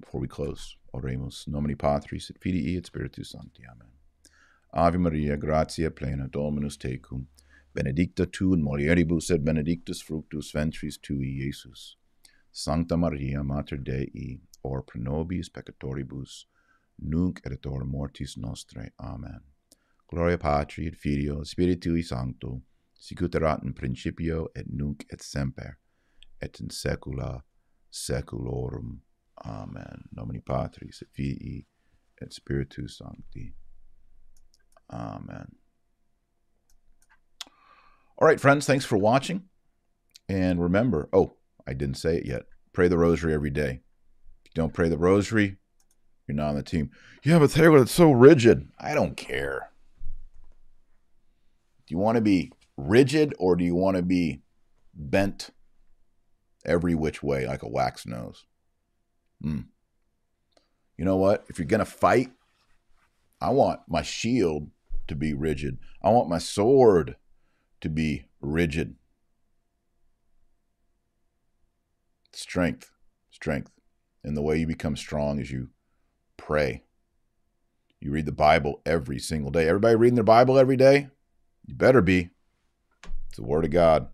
Before 0.00 0.20
we 0.20 0.28
close, 0.28 0.76
oremus, 0.94 1.46
nomini 1.46 1.74
Patris 1.74 2.30
et 2.30 2.38
Filii 2.38 2.76
et 2.76 2.86
Spiritus 2.86 3.30
Sancti. 3.30 3.62
Amen. 3.70 3.88
Ave 4.72 4.98
Maria, 4.98 5.36
gratia 5.36 5.90
plena, 5.90 6.26
Dominus 6.28 6.76
tecum, 6.76 7.26
benedicta 7.74 8.26
tu 8.26 8.52
in 8.54 8.62
mulieribus 8.62 9.30
et 9.30 9.44
benedictus 9.44 10.00
fructus 10.00 10.52
ventris 10.52 10.98
tui, 10.98 11.40
Iesus. 11.42 11.96
Sancta 12.52 12.96
Maria, 12.96 13.42
Mater 13.42 13.76
Dei, 13.76 14.40
or 14.62 14.82
pro 14.82 15.00
nobis 15.00 15.48
peccatoribus, 15.48 16.46
nunc 16.98 17.40
et 17.44 17.52
et 17.52 17.66
mortis 17.84 18.36
nostrae. 18.36 18.90
Amen. 18.98 19.40
Gloria 20.08 20.38
Patri 20.38 20.86
et 20.86 20.96
Filio, 20.96 21.44
Spiritui 21.44 22.02
Sancto, 22.02 22.62
sicut 22.94 23.34
erat 23.34 23.62
in 23.64 23.72
principio 23.72 24.48
et 24.54 24.66
nunc 24.68 25.04
et 25.10 25.22
semper, 25.22 25.78
et 26.40 26.60
in 26.60 26.68
saecula 26.68 27.42
saeculorum. 27.90 29.02
Amen. 29.44 30.04
Nomine 30.12 30.42
Patris 30.44 31.02
et 31.02 31.08
Filii 31.12 31.66
et 32.20 32.32
Spiritus 32.32 32.98
Sancti. 32.98 33.54
Amen. 34.90 35.52
All 38.18 38.28
right, 38.28 38.40
friends, 38.40 38.66
thanks 38.66 38.84
for 38.84 38.98
watching. 38.98 39.44
And 40.28 40.62
remember, 40.62 41.08
oh, 41.12 41.36
I 41.66 41.72
didn't 41.72 41.96
say 41.96 42.16
it 42.16 42.26
yet. 42.26 42.42
Pray 42.72 42.88
the 42.88 42.98
rosary 42.98 43.32
every 43.32 43.50
day. 43.50 43.80
If 44.44 44.52
you 44.54 44.62
don't 44.62 44.74
pray 44.74 44.88
the 44.88 44.98
rosary, 44.98 45.56
you're 46.28 46.36
not 46.36 46.50
on 46.50 46.56
the 46.56 46.62
team. 46.62 46.90
Yeah, 47.24 47.38
but 47.38 47.50
Taylor, 47.50 47.82
it's 47.82 47.92
so 47.92 48.12
rigid. 48.12 48.68
I 48.78 48.94
don't 48.94 49.16
care. 49.16 49.70
Do 51.86 51.94
you 51.94 51.98
want 51.98 52.16
to 52.16 52.22
be 52.22 52.52
rigid 52.76 53.34
or 53.38 53.56
do 53.56 53.64
you 53.64 53.74
want 53.74 53.96
to 53.96 54.02
be 54.02 54.42
bent 54.94 55.50
every 56.64 56.94
which 56.94 57.22
way 57.22 57.46
like 57.46 57.62
a 57.62 57.68
wax 57.68 58.06
nose? 58.06 58.44
Hmm. 59.42 59.60
You 60.96 61.04
know 61.04 61.16
what? 61.16 61.44
If 61.48 61.58
you're 61.58 61.66
going 61.66 61.80
to 61.80 61.86
fight, 61.86 62.30
I 63.40 63.50
want 63.50 63.80
my 63.88 64.02
shield 64.02 64.70
to 65.08 65.14
be 65.14 65.32
rigid. 65.32 65.78
I 66.02 66.10
want 66.10 66.28
my 66.28 66.38
sword 66.38 67.16
to 67.80 67.88
be 67.88 68.26
rigid. 68.40 68.96
Strength, 72.32 72.92
strength. 73.30 73.70
And 74.22 74.36
the 74.36 74.42
way 74.42 74.58
you 74.58 74.66
become 74.66 74.96
strong 74.96 75.40
is 75.40 75.50
you 75.50 75.68
pray. 76.36 76.84
You 78.00 78.10
read 78.10 78.26
the 78.26 78.32
Bible 78.32 78.82
every 78.84 79.18
single 79.18 79.50
day. 79.50 79.68
Everybody 79.68 79.96
reading 79.96 80.14
their 80.14 80.24
Bible 80.24 80.58
every 80.58 80.76
day? 80.76 81.08
You 81.66 81.74
better 81.74 82.02
be. 82.02 82.30
It's 83.28 83.36
the 83.36 83.44
Word 83.44 83.64
of 83.64 83.70
God. 83.70 84.08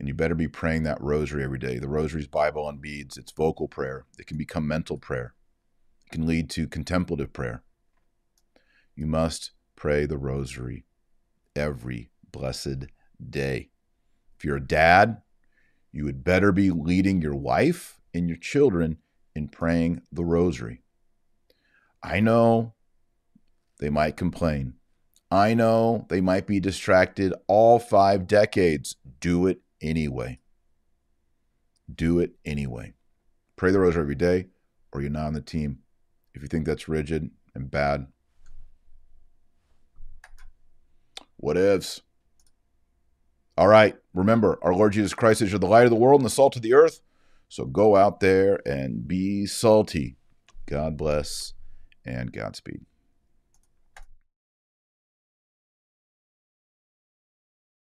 And 0.00 0.08
you 0.08 0.14
better 0.14 0.34
be 0.34 0.48
praying 0.48 0.84
that 0.84 1.00
rosary 1.02 1.44
every 1.44 1.58
day. 1.58 1.78
The 1.78 1.86
rosary's 1.86 2.26
Bible 2.26 2.64
on 2.64 2.78
beads. 2.78 3.18
It's 3.18 3.32
vocal 3.32 3.68
prayer. 3.68 4.06
It 4.18 4.26
can 4.26 4.38
become 4.38 4.66
mental 4.66 4.96
prayer. 4.96 5.34
It 6.06 6.12
can 6.12 6.26
lead 6.26 6.48
to 6.50 6.66
contemplative 6.66 7.34
prayer. 7.34 7.62
You 8.96 9.06
must 9.06 9.50
pray 9.76 10.06
the 10.06 10.16
rosary 10.16 10.86
every 11.54 12.12
blessed 12.32 12.86
day. 13.28 13.68
If 14.38 14.44
you're 14.46 14.56
a 14.56 14.66
dad, 14.66 15.20
you 15.92 16.04
would 16.06 16.24
better 16.24 16.50
be 16.50 16.70
leading 16.70 17.20
your 17.20 17.36
wife 17.36 18.00
and 18.14 18.26
your 18.26 18.38
children 18.38 18.96
in 19.34 19.48
praying 19.48 20.00
the 20.10 20.24
rosary. 20.24 20.82
I 22.02 22.20
know 22.20 22.72
they 23.80 23.90
might 23.90 24.16
complain. 24.16 24.76
I 25.30 25.52
know 25.52 26.06
they 26.08 26.22
might 26.22 26.46
be 26.46 26.58
distracted 26.58 27.34
all 27.48 27.78
five 27.78 28.26
decades. 28.26 28.96
Do 29.20 29.46
it 29.46 29.60
anyway. 29.82 30.38
Do 31.92 32.18
it 32.18 32.32
anyway. 32.44 32.94
Pray 33.56 33.70
the 33.70 33.80
rosary 33.80 34.02
every 34.02 34.14
day, 34.14 34.46
or 34.92 35.00
you're 35.00 35.10
not 35.10 35.26
on 35.26 35.34
the 35.34 35.40
team. 35.40 35.80
If 36.34 36.42
you 36.42 36.48
think 36.48 36.66
that's 36.66 36.88
rigid 36.88 37.30
and 37.54 37.70
bad, 37.70 38.06
what 41.36 41.56
ifs? 41.56 42.02
All 43.56 43.68
right. 43.68 43.96
Remember, 44.14 44.58
our 44.62 44.74
Lord 44.74 44.92
Jesus 44.92 45.14
Christ 45.14 45.42
is 45.42 45.52
the 45.52 45.58
light 45.66 45.84
of 45.84 45.90
the 45.90 45.96
world 45.96 46.20
and 46.20 46.26
the 46.26 46.30
salt 46.30 46.56
of 46.56 46.62
the 46.62 46.74
earth. 46.74 47.00
So 47.48 47.64
go 47.64 47.96
out 47.96 48.20
there 48.20 48.60
and 48.66 49.06
be 49.06 49.44
salty. 49.46 50.16
God 50.66 50.96
bless 50.96 51.54
and 52.04 52.32
Godspeed. 52.32 52.86